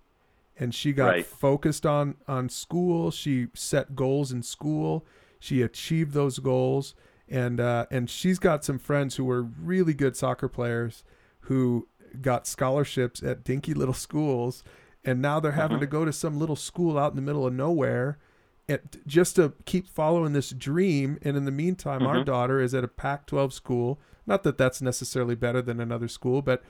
And 0.57 0.73
she 0.73 0.91
got 0.93 1.07
Right. 1.09 1.25
focused 1.25 1.85
on 1.85 2.15
on 2.27 2.49
school. 2.49 3.11
She 3.11 3.47
set 3.53 3.95
goals 3.95 4.31
in 4.31 4.43
school. 4.43 5.05
She 5.39 5.61
achieved 5.61 6.13
those 6.13 6.39
goals 6.39 6.95
and 7.29 7.59
uh, 7.59 7.85
and 7.91 8.09
she's 8.09 8.39
got 8.39 8.65
some 8.65 8.79
friends 8.79 9.15
who 9.15 9.23
were 9.25 9.41
really 9.43 9.93
good 9.93 10.17
soccer 10.17 10.47
players 10.49 11.03
who 11.41 11.87
got 12.21 12.47
scholarships 12.47 13.21
at 13.23 13.43
dinky 13.43 13.73
little 13.73 13.93
schools 13.93 14.63
and 15.05 15.21
now 15.21 15.39
they're 15.39 15.51
having 15.53 15.79
to 15.79 15.85
go 15.87 16.03
to 16.03 16.11
some 16.11 16.37
little 16.39 16.55
school 16.57 16.97
out 16.97 17.11
in 17.11 17.15
the 17.15 17.21
middle 17.21 17.45
of 17.47 17.53
nowhere 17.53 18.17
and 18.69 18.79
just 19.07 19.35
to 19.35 19.53
keep 19.65 19.87
following 19.87 20.31
this 20.33 20.51
dream 20.51 21.17
and 21.23 21.35
in 21.35 21.43
the 21.45 21.51
meantime 21.51 22.03
our 22.03 22.17
Mhm. 22.17 22.25
daughter 22.25 22.61
is 22.61 22.73
at 22.73 22.83
a 22.83 22.87
Pac-12 22.87 23.51
school 23.51 23.99
not 24.27 24.43
that 24.43 24.57
that's 24.57 24.81
necessarily 24.81 25.35
better 25.35 25.61
than 25.61 25.79
another 25.81 26.07
school 26.07 26.41
but 26.41 26.63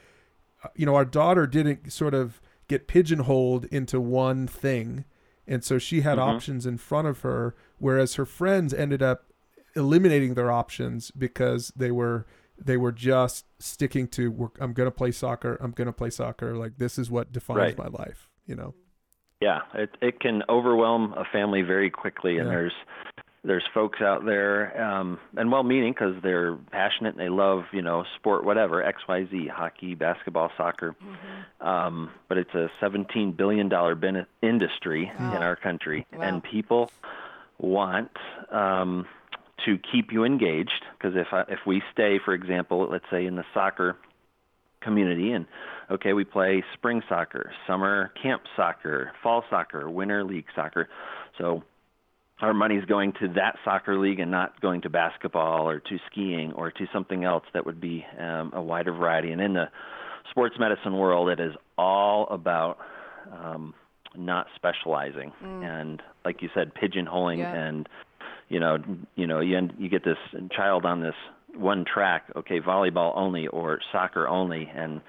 uh, 0.64 0.70
you 0.76 0.86
know 0.86 0.96
our 0.96 1.06
daughter 1.06 1.46
didn't 1.46 1.92
sort 1.92 2.14
of 2.14 2.42
get 2.68 2.88
pigeonholed 2.88 3.66
into 3.66 4.00
one 4.00 4.48
thing 4.48 5.04
and 5.48 5.64
so 5.64 5.78
she 5.78 6.02
had 6.02 6.18
Mhm. 6.18 6.22
options 6.36 6.66
in 6.66 6.78
front 6.78 7.08
of 7.08 7.22
her 7.22 7.56
whereas 7.78 8.16
her 8.16 8.26
friends 8.26 8.74
ended 8.74 9.04
up 9.04 9.32
eliminating 9.76 10.34
their 10.34 10.50
options 10.52 11.12
because 11.12 11.72
they 11.76 11.92
were 11.92 12.26
they 12.62 12.76
were 12.76 12.92
just 12.92 13.46
sticking 13.58 14.06
to 14.06 14.30
"We're- 14.30 14.52
I'm 14.60 14.74
going 14.74 14.88
to 14.88 14.92
play 14.92 15.12
soccer. 15.12 15.58
I'm 15.62 15.72
going 15.72 15.86
to 15.86 15.94
play 15.94 16.10
soccer. 16.10 16.58
Like 16.58 16.78
this 16.78 17.00
is 17.00 17.10
what 17.10 17.32
defines 17.32 17.58
Right. 17.58 17.78
my 17.78 17.88
life, 17.88 18.28
you 18.46 18.54
know. 18.54 18.74
Yeah, 19.42 19.62
it 19.74 19.92
it 20.02 20.20
can 20.20 20.44
overwhelm 20.50 21.14
a 21.14 21.24
family 21.24 21.62
very 21.62 21.90
quickly, 21.90 22.38
and 22.40 22.48
Yeah. 22.48 22.56
there's 22.56 22.74
there's 23.46 23.64
folks 23.74 24.02
out 24.02 24.26
there, 24.26 24.82
um, 24.84 25.18
and 25.38 25.50
well-meaning 25.50 25.94
because 25.94 26.22
they're 26.22 26.56
passionate 26.72 27.12
and 27.16 27.20
they 27.22 27.30
love 27.30 27.64
you 27.72 27.82
know 27.82 28.04
sport, 28.18 28.44
whatever 28.44 28.84
X 28.84 29.02
Y 29.08 29.26
Z, 29.32 29.48
hockey, 29.48 29.96
basketball, 29.96 30.52
soccer. 30.58 30.94
Um, 31.62 32.12
but 32.28 32.38
it's 32.38 32.54
a 32.54 32.70
17 32.82 33.32
billion 33.32 33.70
dollar 33.70 33.96
ben- 33.96 34.26
industry 34.42 35.10
Wow. 35.18 35.36
in 35.38 35.42
our 35.42 35.56
country, 35.56 36.06
Wow. 36.12 36.22
and 36.22 36.44
people 36.44 36.92
want 37.60 38.12
um, 38.52 39.06
to 39.66 39.78
keep 39.78 40.12
you 40.12 40.26
engaged 40.26 40.84
because 40.98 41.16
if 41.16 41.28
I, 41.34 41.42
if 41.48 41.60
we 41.66 41.82
stay, 41.94 42.20
for 42.20 42.34
example, 42.34 42.88
let's 42.92 43.10
say 43.10 43.26
in 43.26 43.38
the 43.38 43.46
soccer 43.54 43.96
community 44.82 45.32
and 45.34 45.46
okay 45.92 46.14
we 46.14 46.24
play 46.24 46.64
spring 46.74 47.02
soccer 47.10 47.52
summer 47.68 48.12
camp 48.22 48.42
soccer 48.56 49.12
fall 49.22 49.44
soccer 49.50 49.90
winter 49.90 50.24
league 50.24 50.46
soccer. 50.56 50.88
So 51.38 51.64
our 52.42 52.54
money's 52.54 52.86
going 52.86 53.12
to 53.20 53.28
that 53.36 53.56
soccer 53.66 53.98
league 54.00 54.20
and 54.20 54.32
not 54.32 54.62
going 54.62 54.82
to 54.82 54.90
basketball 54.90 55.68
or 55.70 55.80
to 55.82 55.98
skiing 56.10 56.54
or 56.54 56.72
to 56.72 56.86
something 56.94 57.26
else 57.26 57.44
that 57.54 57.66
would 57.66 57.82
be 57.82 58.06
um, 58.18 58.52
a 58.54 58.62
wider 58.62 58.94
variety. 58.94 59.32
And 59.32 59.42
in 59.42 59.54
the 59.54 59.66
sports 60.30 60.56
medicine 60.60 60.96
world 60.98 61.28
it 61.30 61.40
is 61.40 61.54
all 61.78 62.28
about 62.30 62.78
um, 63.34 63.74
not 64.16 64.48
specializing 64.56 65.32
and 65.44 66.02
like 66.26 66.42
you 66.42 66.50
said 66.54 66.72
pigeonholing 66.74 67.40
Yeah. 67.40 67.54
and 67.54 67.90
you 68.48 68.60
know 68.60 68.78
you 69.16 69.28
know 69.28 69.40
you 69.42 69.58
end, 69.58 69.74
you 69.78 69.90
get 69.90 70.04
this 70.04 70.18
child 70.56 70.86
on 70.86 71.02
this 71.02 71.16
one 71.56 71.86
track 71.86 72.26
okay 72.36 72.60
volleyball 72.60 73.12
only 73.16 73.48
or 73.48 73.80
soccer 73.92 74.28
only 74.28 74.70
and 74.76 75.02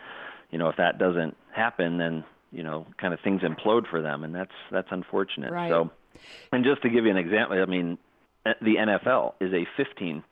you 0.50 0.58
know 0.58 0.68
if 0.68 0.76
that 0.76 0.98
doesn't 0.98 1.36
happen 1.52 1.98
then 1.98 2.24
you 2.50 2.62
know 2.62 2.86
kind 2.98 3.12
of 3.14 3.20
things 3.20 3.42
implode 3.42 3.86
for 3.88 4.00
them 4.02 4.24
and 4.24 4.34
that's 4.34 4.50
that's 4.70 4.88
unfortunate 4.90 5.52
Right. 5.52 5.70
so 5.70 5.90
and 6.52 6.64
just 6.64 6.82
to 6.82 6.88
give 6.88 7.04
you 7.04 7.10
an 7.10 7.16
example 7.18 7.60
i 7.62 7.66
mean 7.66 7.98
eh, 8.46 8.54
the 8.60 8.76
nfl 8.76 9.34
is 9.40 9.52
a 9.52 9.66
15 9.76 10.22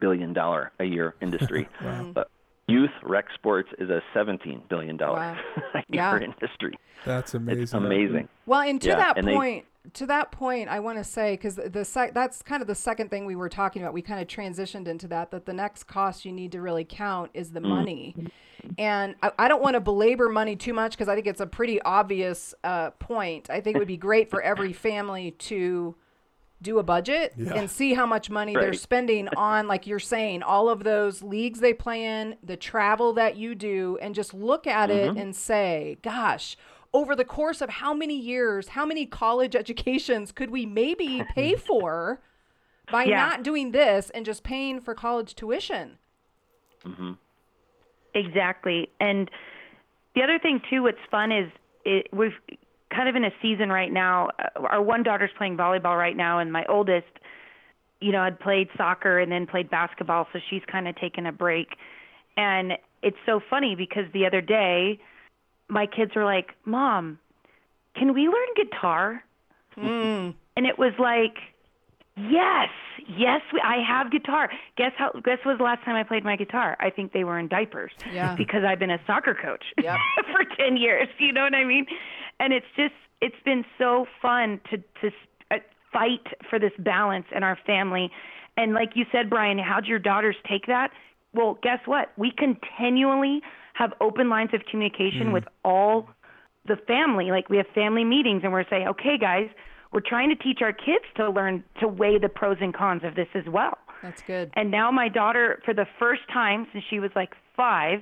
billion 0.00 0.32
dollar 0.32 0.72
a 0.80 0.84
year 0.84 1.14
industry 1.20 1.68
but 2.14 2.30
youth 2.68 2.90
rec 3.02 3.26
sports 3.34 3.68
is 3.78 3.90
a 3.90 4.00
17 4.14 4.62
billion 4.70 4.96
dollar 4.96 5.18
Wow. 5.18 5.36
a 5.74 5.78
year 5.78 5.84
Yeah. 5.90 6.20
industry 6.20 6.78
That's 7.04 7.34
amazing. 7.34 7.62
it's 7.62 7.72
amazing 7.74 8.28
Well, 8.46 8.60
and 8.60 8.80
to 8.82 8.88
Yeah, 8.88 8.96
that 8.96 9.18
and 9.18 9.26
they- 9.26 9.34
point, 9.34 9.64
to 9.94 10.06
that 10.06 10.30
point, 10.30 10.68
I 10.68 10.78
want 10.80 10.98
to 10.98 11.04
say 11.04 11.32
because 11.34 11.56
the 11.56 11.84
sec- 11.84 12.14
that's 12.14 12.40
kind 12.42 12.62
of 12.62 12.68
the 12.68 12.74
second 12.74 13.10
thing 13.10 13.26
we 13.26 13.34
were 13.36 13.48
talking 13.48 13.82
about. 13.82 13.92
We 13.92 14.02
kind 14.02 14.20
of 14.20 14.28
transitioned 14.28 14.86
into 14.86 15.08
that. 15.08 15.30
That 15.32 15.44
the 15.46 15.52
next 15.52 15.84
cost 15.84 16.24
you 16.24 16.32
need 16.32 16.52
to 16.52 16.60
really 16.60 16.84
count 16.84 17.30
is 17.34 17.50
the 17.50 17.60
Mm. 17.60 17.68
money, 17.68 18.16
and 18.78 19.16
I, 19.22 19.32
I 19.40 19.48
don't 19.48 19.60
want 19.62 19.74
to 19.74 19.80
belabor 19.80 20.28
money 20.28 20.54
too 20.56 20.72
much 20.72 20.92
because 20.92 21.08
I 21.08 21.14
think 21.16 21.26
it's 21.26 21.40
a 21.40 21.46
pretty 21.46 21.82
obvious 21.82 22.54
uh, 22.62 22.90
point. 22.90 23.50
I 23.50 23.60
think 23.60 23.76
it 23.76 23.78
would 23.80 23.88
be 23.88 23.96
great 23.96 24.30
for 24.30 24.40
every 24.40 24.72
family 24.72 25.32
to 25.32 25.96
do 26.60 26.78
a 26.78 26.82
budget 26.84 27.32
Yeah. 27.36 27.54
and 27.54 27.68
see 27.68 27.92
how 27.92 28.06
much 28.06 28.30
money 28.30 28.54
they're 28.54 28.72
spending 28.72 29.26
on 29.36 29.66
like 29.66 29.88
you're 29.88 29.98
saying 29.98 30.44
all 30.44 30.68
of 30.68 30.84
those 30.84 31.20
leagues 31.20 31.58
they 31.58 31.74
play 31.74 32.04
in 32.04 32.36
the 32.40 32.56
travel 32.56 33.12
that 33.14 33.36
you 33.36 33.56
do 33.56 33.98
and 34.00 34.14
just 34.14 34.32
look 34.32 34.68
at 34.68 34.88
Mm-hmm. 34.88 35.16
it 35.18 35.20
and 35.20 35.34
say 35.34 35.98
gosh 36.02 36.56
over 36.94 37.16
the 37.16 37.24
course 37.24 37.60
of 37.60 37.70
how 37.70 37.94
many 37.94 38.18
years 38.18 38.68
how 38.68 38.84
many 38.86 39.06
college 39.06 39.54
educations 39.64 40.32
could 40.32 40.50
we 40.50 40.66
maybe 40.66 41.22
pay 41.34 41.54
for 41.54 42.20
by 42.90 43.04
Yeah. 43.04 43.16
not 43.16 43.42
doing 43.42 43.70
this 43.72 44.10
and 44.10 44.24
just 44.26 44.42
paying 44.44 44.80
for 44.80 44.94
college 44.94 45.34
tuition 45.34 45.98
Mm-hmm. 46.84 47.12
Exactly. 48.14 48.88
And 49.00 49.30
the 50.14 50.22
other 50.22 50.38
thing 50.38 50.60
too, 50.68 50.82
what's 50.82 50.98
fun 51.10 51.32
is 51.32 51.50
it, 51.84 52.08
we've 52.12 52.32
kind 52.94 53.08
of 53.08 53.16
in 53.16 53.24
a 53.24 53.30
season 53.40 53.70
right 53.70 53.92
now. 53.92 54.30
uh, 54.38 54.60
Our 54.68 54.82
one 54.82 55.02
daughter's 55.02 55.30
playing 55.38 55.56
volleyball 55.56 55.96
right 55.96 56.16
now, 56.16 56.38
and 56.40 56.52
my 56.52 56.64
oldest, 56.68 57.06
you 58.00 58.12
know, 58.12 58.22
had 58.22 58.38
played 58.40 58.68
soccer 58.76 59.18
and 59.18 59.32
then 59.32 59.46
played 59.46 59.70
basketball, 59.70 60.26
so 60.32 60.40
she's 60.50 60.62
kind 60.70 60.88
of 60.88 60.96
taken 60.96 61.24
a 61.26 61.32
break. 61.32 61.68
And 62.36 62.72
it's 63.02 63.16
so 63.26 63.40
funny 63.48 63.74
because 63.76 64.04
the 64.12 64.26
other 64.26 64.40
day, 64.40 64.98
my 65.72 65.86
kids 65.86 66.12
were 66.14 66.24
like, 66.24 66.50
"Mom, 66.64 67.18
can 67.96 68.14
we 68.14 68.22
learn 68.28 68.48
guitar?" 68.56 69.24
And 69.76 70.66
it 70.66 70.78
was 70.78 70.92
like, 70.98 71.36
Yes, 72.14 72.68
yes, 73.08 73.40
we, 73.54 73.60
I 73.64 73.78
have 73.88 74.12
guitar. 74.12 74.50
Guess 74.76 74.92
how? 74.98 75.12
Guess 75.24 75.38
was 75.46 75.56
the 75.56 75.64
last 75.64 75.82
time 75.82 75.96
I 75.96 76.02
played 76.02 76.24
my 76.24 76.36
guitar? 76.36 76.76
I 76.78 76.90
think 76.90 77.14
they 77.14 77.24
were 77.24 77.38
in 77.38 77.48
diapers. 77.48 77.90
Yeah. 78.12 78.34
Because 78.36 78.64
I've 78.68 78.78
been 78.78 78.90
a 78.90 79.00
soccer 79.06 79.34
coach 79.34 79.64
Yep. 79.82 79.96
for 80.30 80.44
ten 80.58 80.76
years. 80.76 81.08
You 81.18 81.32
know 81.32 81.42
what 81.42 81.54
I 81.54 81.64
mean? 81.64 81.86
And 82.38 82.52
it's 82.52 82.66
just, 82.76 82.92
it's 83.22 83.40
been 83.46 83.64
so 83.78 84.04
fun 84.20 84.60
to 84.70 84.76
to 85.00 85.10
uh, 85.50 85.56
fight 85.90 86.26
for 86.50 86.58
this 86.58 86.72
balance 86.78 87.24
in 87.34 87.42
our 87.42 87.56
family. 87.66 88.10
And 88.58 88.74
like 88.74 88.90
you 88.94 89.06
said, 89.10 89.30
Brian, 89.30 89.58
how'd 89.58 89.86
your 89.86 89.98
daughters 89.98 90.36
take 90.46 90.66
that? 90.66 90.90
Well, 91.34 91.58
guess 91.62 91.80
what? 91.86 92.12
We 92.16 92.32
continually 92.36 93.40
have 93.74 93.92
open 94.00 94.28
lines 94.28 94.50
of 94.52 94.62
communication 94.70 95.28
mm. 95.28 95.32
with 95.32 95.44
all 95.64 96.08
the 96.66 96.76
family. 96.86 97.30
Like 97.30 97.48
we 97.48 97.56
have 97.56 97.66
family 97.74 98.04
meetings 98.04 98.42
and 98.44 98.52
we're 98.52 98.68
saying, 98.68 98.88
okay, 98.88 99.16
guys, 99.18 99.48
we're 99.92 100.00
trying 100.00 100.28
to 100.30 100.36
teach 100.36 100.60
our 100.62 100.72
kids 100.72 101.04
to 101.16 101.30
learn 101.30 101.64
to 101.80 101.88
weigh 101.88 102.18
the 102.18 102.28
pros 102.28 102.58
and 102.60 102.74
cons 102.74 103.02
of 103.04 103.14
this 103.14 103.28
as 103.34 103.44
well. 103.46 103.76
that's 104.02 104.22
good 104.22 104.50
And 104.54 104.70
now 104.70 104.90
my 104.90 105.08
daughter, 105.08 105.60
for 105.64 105.74
the 105.74 105.86
first 105.98 106.22
time 106.32 106.66
since 106.72 106.84
she 106.88 106.98
was 106.98 107.10
like 107.14 107.34
five, 107.56 108.00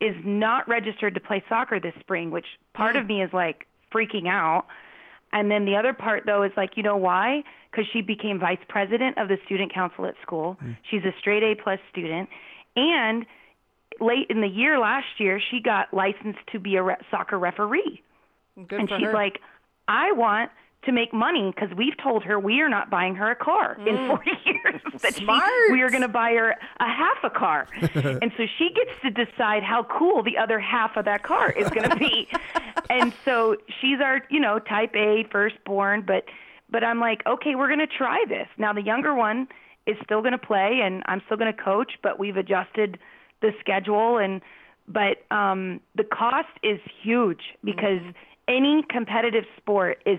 is 0.00 0.14
not 0.24 0.68
registered 0.68 1.14
to 1.14 1.20
play 1.20 1.42
soccer 1.48 1.80
this 1.80 1.94
spring, 2.00 2.30
which 2.30 2.46
part 2.72 2.94
of 2.96 3.06
me 3.06 3.22
is 3.22 3.32
like 3.32 3.66
freaking 3.92 4.28
out. 4.28 4.66
And 5.32 5.50
then 5.50 5.64
the 5.64 5.76
other 5.76 5.92
part, 5.92 6.22
though, 6.24 6.42
is 6.42 6.52
like, 6.56 6.76
you 6.76 6.82
know 6.82 6.96
why? 6.96 7.42
Because 7.70 7.86
she 7.92 8.00
became 8.00 8.38
vice 8.38 8.58
president 8.68 9.18
of 9.18 9.28
the 9.28 9.36
student 9.44 9.72
council 9.74 10.06
at 10.06 10.14
school. 10.22 10.56
She's 10.90 11.04
a 11.04 11.12
straight 11.18 11.42
A 11.42 11.54
plus 11.54 11.78
student. 11.90 12.28
And 12.76 13.26
late 14.00 14.26
in 14.30 14.40
the 14.40 14.48
year 14.48 14.78
last 14.78 15.06
year, 15.18 15.40
she 15.50 15.60
got 15.60 15.92
licensed 15.92 16.38
to 16.52 16.58
be 16.58 16.76
a 16.76 16.82
re- 16.82 16.96
soccer 17.10 17.38
referee 17.38 18.02
good 18.66 18.80
and 18.80 18.88
for 18.88 18.96
she's 18.98 19.06
her 19.06 19.12
like, 19.12 19.40
I 19.86 20.12
want 20.12 20.50
to 20.84 20.92
make 20.92 21.12
money 21.12 21.52
because 21.54 21.76
we've 21.76 21.96
told 22.02 22.22
her 22.24 22.38
we 22.38 22.60
are 22.60 22.68
not 22.68 22.88
buying 22.88 23.16
her 23.16 23.30
a 23.30 23.36
car 23.36 23.76
in 23.86 23.96
four 24.08 24.22
years. 24.44 24.80
That 25.02 25.14
she- 25.16 25.22
Mm. 25.22 25.24
Smart. 25.24 25.72
we 25.72 25.82
are 25.82 25.90
going 25.90 26.02
to 26.02 26.08
buy 26.08 26.32
her 26.32 26.50
a 26.80 26.84
half 26.88 27.18
a 27.24 27.30
car. 27.30 27.66
and 27.82 28.32
so 28.36 28.46
she 28.58 28.70
gets 28.74 28.90
to 29.02 29.10
decide 29.10 29.62
how 29.62 29.82
cool 29.84 30.22
the 30.22 30.38
other 30.38 30.58
half 30.58 30.96
of 30.96 31.04
that 31.04 31.22
car 31.22 31.50
is 31.52 31.68
going 31.70 31.90
to 31.90 31.96
be. 31.96 32.28
and 32.88 33.12
so 33.24 33.56
she's 33.80 34.00
our, 34.00 34.22
you 34.30 34.40
know, 34.40 34.58
type 34.58 34.94
A 34.96 35.24
firstborn, 35.30 36.02
but 36.02 36.24
but 36.70 36.84
I'm 36.84 37.00
like, 37.00 37.22
okay, 37.26 37.54
we're 37.54 37.68
going 37.68 37.78
to 37.78 37.86
try 37.86 38.24
this. 38.28 38.48
Now 38.56 38.72
the 38.72 38.82
younger 38.82 39.14
one 39.14 39.48
is 39.86 39.96
still 40.04 40.20
going 40.20 40.32
to 40.32 40.38
play 40.38 40.80
and 40.82 41.02
I'm 41.06 41.22
still 41.26 41.36
going 41.36 41.52
to 41.52 41.62
coach, 41.62 41.92
but 42.02 42.18
we've 42.18 42.36
adjusted 42.36 42.98
the 43.40 43.50
schedule 43.60 44.18
and 44.18 44.40
but 44.88 45.18
um 45.30 45.80
the 45.94 46.02
cost 46.02 46.48
is 46.62 46.80
huge 47.02 47.38
mm-hmm. 47.38 47.66
because 47.66 48.00
any 48.48 48.82
competitive 48.90 49.44
sport 49.58 50.02
is 50.06 50.18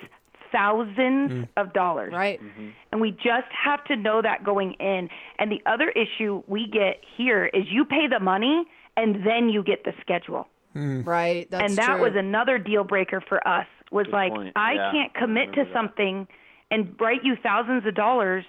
thousands 0.51 1.31
mm. 1.31 1.47
of 1.57 1.73
dollars. 1.73 2.13
Right. 2.13 2.41
Mm-hmm. 2.41 2.69
And 2.91 3.01
we 3.01 3.11
just 3.11 3.51
have 3.51 3.83
to 3.85 3.95
know 3.95 4.21
that 4.21 4.43
going 4.43 4.73
in. 4.73 5.09
And 5.37 5.51
the 5.51 5.61
other 5.65 5.89
issue 5.89 6.43
we 6.47 6.67
get 6.67 7.01
here 7.17 7.47
is 7.47 7.65
you 7.69 7.85
pay 7.85 8.07
the 8.07 8.19
money 8.19 8.65
and 8.97 9.25
then 9.25 9.49
you 9.49 9.63
get 9.63 9.83
the 9.83 9.93
schedule. 10.01 10.47
Mm. 10.75 11.05
Right. 11.05 11.49
That's 11.49 11.71
and 11.71 11.77
that 11.77 11.95
true. 11.95 12.03
was 12.03 12.13
another 12.15 12.57
deal 12.57 12.83
breaker 12.83 13.21
for 13.27 13.45
us 13.47 13.67
was 13.91 14.07
like 14.11 14.31
point. 14.33 14.53
i 14.55 14.73
Yeah, 14.73 14.91
can't 14.91 15.11
I 15.15 15.19
commit 15.19 15.53
to 15.53 15.61
remember 15.61 15.73
that. 15.73 15.73
something 15.79 16.27
and 16.71 16.95
write 16.99 17.23
you 17.23 17.35
thousands 17.41 17.85
of 17.85 17.95
dollars 17.95 18.45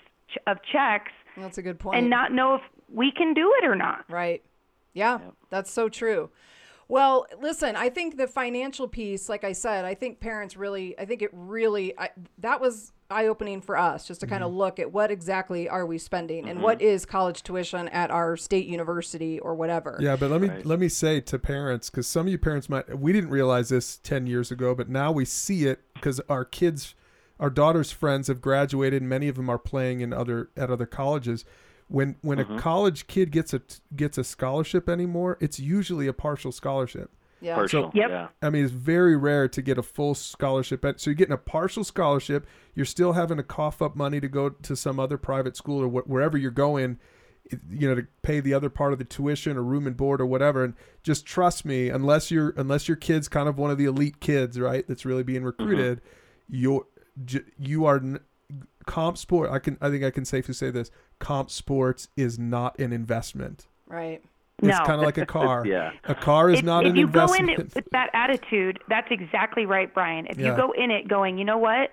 of 0.47 0.59
checks 0.73 1.13
that's 1.37 1.59
a 1.59 1.63
good 1.63 1.79
point. 1.79 1.95
point 1.95 1.99
and 2.03 2.11
not 2.11 2.33
know 2.33 2.55
if 2.57 2.63
we 2.93 3.11
can 3.13 3.35
do 3.35 3.53
it 3.61 3.65
or 3.65 3.75
not 3.77 4.05
Right. 4.09 4.43
Yeah, 4.93 5.19
that's 5.51 5.71
so 5.71 5.89
true. 5.89 6.31
Well, 6.89 7.27
listen, 7.41 7.77
I 7.77 7.89
think 7.91 8.17
the 8.17 8.27
financial 8.27 8.89
piece, 8.89 9.29
like 9.29 9.45
I 9.45 9.53
said, 9.53 9.85
I 9.85 9.95
think 9.95 10.19
parents 10.19 10.57
really, 10.57 10.99
I 10.99 11.05
think 11.05 11.23
it 11.23 11.31
really, 11.33 11.97
I, 11.97 12.11
that 12.39 12.61
was 12.61 12.91
eye 13.11 13.27
opening 13.27 13.61
for 13.61 13.77
us 13.77 14.07
just 14.07 14.21
to 14.21 14.27
kind 14.27 14.45
of 14.45 14.51
mm-hmm. 14.51 14.59
look 14.59 14.79
at 14.79 14.93
what 14.93 15.11
exactly 15.11 15.69
are 15.69 15.85
we 15.85 15.99
spending 15.99 16.49
and 16.49 16.57
mm-hmm. 16.57 16.65
what 16.65 16.81
is 16.81 17.05
college 17.05 17.43
tuition 17.43 17.89
at 17.89 18.11
our 18.11 18.37
state 18.37 18.67
university 18.67 19.39
or 19.41 19.55
whatever. 19.55 19.99
Yeah, 20.01 20.17
but 20.17 20.31
let 20.31 20.41
me 20.41 20.51
let 20.65 20.79
me 20.79 20.89
say 20.89 21.21
to 21.21 21.39
parents 21.39 21.91
because 21.91 22.07
some 22.07 22.27
of 22.27 22.33
you 22.33 22.39
parents 22.39 22.69
might 22.69 22.99
we 22.99 23.13
didn't 23.13 23.31
realize 23.31 23.69
this 23.69 23.99
ten 23.99 24.27
years 24.27 24.51
ago, 24.51 24.75
but 24.75 24.89
now 24.89 25.13
we 25.13 25.25
see 25.25 25.67
it 25.67 25.81
because 25.95 26.21
our 26.29 26.45
kids, 26.45 26.95
our 27.39 27.51
daughters' 27.51 27.91
friends 27.91 28.29
have 28.29 28.41
graduated. 28.41 29.03
Many 29.03 29.29
of 29.29 29.37
them 29.37 29.49
are 29.49 29.59
playing 29.59 30.01
in 30.01 30.13
other 30.13 30.51
at 30.57 30.71
other 30.71 30.87
colleges. 30.87 31.45
When 31.89 32.17
when 32.23 32.39
a 32.39 32.45
mm-hmm. 32.45 32.59
college 32.59 33.07
kid 33.09 33.33
gets 33.33 33.53
a 33.53 33.61
gets 33.95 34.17
a 34.19 34.25
scholarship 34.25 34.89
anymore, 34.89 35.37
it's 35.41 35.59
usually 35.59 36.07
a 36.07 36.13
partial 36.13 36.53
scholarship. 36.53 37.11
Yeah. 37.41 37.55
Partial. 37.55 37.91
Yep. 37.95 38.11
Yeah. 38.11 38.29
I 38.43 38.51
mean, 38.51 38.65
it's 38.65 38.73
very 38.73 39.17
rare 39.17 39.49
to 39.49 39.63
get 39.63 39.79
a 39.79 39.83
full 39.83 40.15
scholarship. 40.15 40.85
So 40.99 41.11
you're 41.11 41.15
getting 41.15 41.35
a 41.35 41.39
partial 41.39 41.85
scholarship. 41.85 42.47
You're 42.75 42.87
still 42.87 43.13
having 43.13 43.39
to 43.39 43.43
cough 43.43 43.81
up 43.81 43.97
money 43.97 44.21
to 44.21 44.29
go 44.29 44.51
to 44.51 44.77
some 44.77 45.01
other 45.01 45.17
private 45.17 45.57
school 45.57 45.83
or 45.83 45.89
wh- 45.89 46.09
wherever 46.09 46.37
you're 46.37 46.51
going, 46.51 46.99
you 47.71 47.89
know, 47.89 47.95
to 47.95 48.07
pay 48.23 48.41
the 48.41 48.55
other 48.55 48.69
part 48.69 48.93
of 48.93 48.99
the 48.99 49.05
tuition 49.05 49.57
or 49.57 49.63
room 49.63 49.87
and 49.87 49.97
board 49.97 50.21
or 50.21 50.27
whatever. 50.27 50.65
And 50.65 50.75
just 51.03 51.25
trust 51.25 51.65
me, 51.65 51.89
unless 51.89 52.31
you're 52.31 52.51
unless 52.57 52.89
your 52.89 52.97
kid's 52.97 53.29
kind 53.29 53.49
of 53.49 53.59
one 53.59 53.71
of 53.71 53.79
the 53.79 53.87
elite 53.87 54.21
kids, 54.21 54.59
right, 54.59 54.87
that's 54.87 55.05
really 55.05 55.23
being 55.23 55.43
mm-hmm. 55.43 55.65
recruited, 55.65 56.01
you're 56.49 56.87
you 57.59 57.87
are 57.87 57.97
n- 57.97 58.21
comp 58.87 59.19
sport. 59.19 59.51
I 59.51 59.59
can 59.59 59.79
I 59.81 59.89
think 59.91 60.05
I 60.05 60.11
can 60.11 60.25
safely 60.25 60.55
say 60.55 60.71
this: 60.71 60.91
comp 61.19 61.51
sports 61.51 62.09
is 62.17 62.39
not 62.39 62.79
an 62.79 62.93
investment. 62.93 63.67
Right. 63.87 64.23
It's 64.63 64.79
No. 64.79 64.85
kind 64.85 65.01
of 65.01 65.07
like 65.07 65.19
a 65.19 65.27
car. 65.39 65.65
Yeah. 65.67 65.93
A 66.05 66.15
car 66.15 66.51
is 66.51 66.59
if, 66.61 66.65
not 66.65 66.85
if 66.87 66.91
an 66.91 66.97
you 66.97 67.07
go 67.07 67.33
in 67.35 67.49
it 67.49 67.75
with 67.75 67.89
that 67.93 68.11
attitude, 68.13 68.79
that's 68.89 69.09
exactly 69.11 69.67
right, 69.67 69.93
Brian. 69.93 70.27
If 70.27 70.39
Yeah. 70.39 70.51
you 70.51 70.57
go 70.57 70.73
in 70.73 70.91
it 70.91 71.09
going, 71.09 71.39
you 71.39 71.45
know 71.45 71.59
what, 71.59 71.91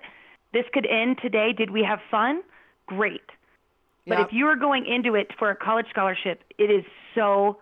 this 0.52 0.64
could 0.72 0.86
end 0.86 1.18
today. 1.22 1.52
Did 1.52 1.70
we 1.70 1.82
have 1.82 2.00
fun? 2.10 2.42
Great. 2.86 3.22
But 4.06 4.18
Yep. 4.18 4.26
if 4.28 4.32
you 4.32 4.46
are 4.46 4.56
going 4.56 4.86
into 4.86 5.14
it 5.14 5.28
for 5.38 5.50
a 5.50 5.56
college 5.56 5.86
scholarship, 5.90 6.42
it 6.58 6.70
is 6.70 6.84
so 7.14 7.58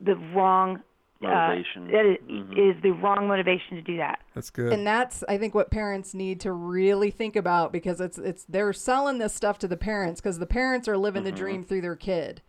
the 0.00 0.16
wrong 0.34 0.82
motivation. 1.20 1.88
Uh, 1.88 1.92
that 1.92 2.04
is, 2.06 2.18
Mhm. 2.28 2.76
is 2.76 2.82
the 2.82 2.90
wrong 2.90 3.26
motivation 3.26 3.76
to 3.76 3.82
do 3.82 3.96
that. 3.96 4.20
That's 4.34 4.50
good. 4.50 4.72
And 4.72 4.86
that's 4.86 5.24
I 5.28 5.38
think 5.38 5.54
what 5.54 5.70
parents 5.70 6.12
need 6.14 6.40
to 6.40 6.52
really 6.52 7.10
think 7.10 7.36
about 7.36 7.72
because 7.72 8.00
it's 8.02 8.18
it's 8.18 8.44
they're 8.44 8.74
selling 8.74 9.16
this 9.18 9.32
stuff 9.32 9.58
to 9.60 9.68
the 9.68 9.78
parents 9.78 10.20
because 10.20 10.38
the 10.38 10.46
parents 10.46 10.86
are 10.88 10.98
living 10.98 11.24
the 11.24 11.32
dream 11.32 11.64
through 11.64 11.80
their 11.80 11.96
kid. 11.96 12.42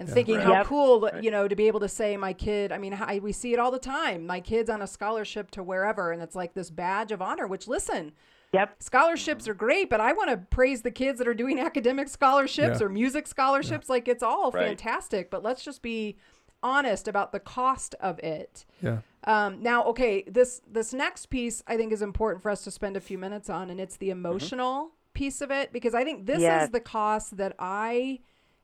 And 0.00 0.08
thinking 0.08 0.36
Right. 0.36 0.44
how 0.44 0.52
Yep. 0.52 0.66
cool, 0.66 1.00
that, 1.00 1.24
you 1.24 1.30
know, 1.32 1.48
to 1.48 1.56
be 1.56 1.66
able 1.66 1.80
to 1.80 1.88
say 1.88 2.16
my 2.16 2.32
kid. 2.32 2.70
I 2.70 2.78
mean, 2.78 2.94
I, 2.94 3.18
we 3.18 3.32
see 3.32 3.52
it 3.52 3.58
all 3.58 3.72
the 3.72 3.80
time. 3.80 4.26
My 4.26 4.38
kid's 4.40 4.70
on 4.70 4.80
a 4.80 4.86
scholarship 4.86 5.50
to 5.52 5.62
wherever, 5.62 6.12
and 6.12 6.22
it's 6.22 6.36
like 6.36 6.54
this 6.54 6.70
badge 6.70 7.10
of 7.10 7.20
honor. 7.20 7.48
Which, 7.48 7.66
listen, 7.66 8.12
Yep. 8.52 8.76
scholarships 8.80 9.48
are 9.48 9.54
great, 9.54 9.90
but 9.90 10.00
I 10.00 10.12
want 10.12 10.30
to 10.30 10.36
praise 10.36 10.82
the 10.82 10.92
kids 10.92 11.18
that 11.18 11.26
are 11.26 11.34
doing 11.34 11.58
academic 11.70 12.08
scholarships 12.08 12.78
Yeah. 12.80 12.86
or 12.86 12.88
music 12.88 13.26
scholarships. 13.26 13.88
Like 13.88 14.06
it's 14.06 14.22
all 14.22 14.52
Right. 14.52 14.68
fantastic, 14.68 15.30
but 15.30 15.42
let's 15.42 15.64
just 15.64 15.82
be 15.82 16.16
honest 16.62 17.08
about 17.08 17.32
the 17.32 17.40
cost 17.40 17.94
of 18.00 18.18
it. 18.20 18.64
yeah. 18.80 18.98
Um, 19.24 19.60
now, 19.62 19.82
okay, 19.86 20.22
this 20.28 20.62
this 20.70 20.94
next 20.94 21.26
piece 21.26 21.60
I 21.66 21.76
think 21.76 21.92
is 21.92 22.02
important 22.02 22.40
for 22.40 22.50
us 22.50 22.62
to 22.64 22.70
spend 22.70 22.96
a 22.96 23.00
few 23.00 23.18
minutes 23.18 23.50
on, 23.50 23.68
and 23.68 23.80
it's 23.80 23.96
the 23.96 24.10
emotional 24.10 24.92
piece 25.12 25.40
of 25.40 25.50
it 25.50 25.72
because 25.72 25.92
I 25.92 26.04
think 26.04 26.26
this 26.26 26.40
Yes. 26.40 26.64
is 26.66 26.70
the 26.70 26.80
cost 26.80 27.36
that 27.36 27.54
I 27.58 28.20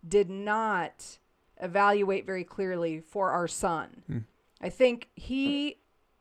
did 0.06 0.30
not 0.30 1.18
evaluate 1.60 2.26
very 2.26 2.44
clearly 2.44 3.00
for 3.00 3.30
our 3.30 3.48
son. 3.48 4.02
Hmm. 4.06 4.18
I 4.60 4.68
think 4.68 5.08
he 5.14 5.78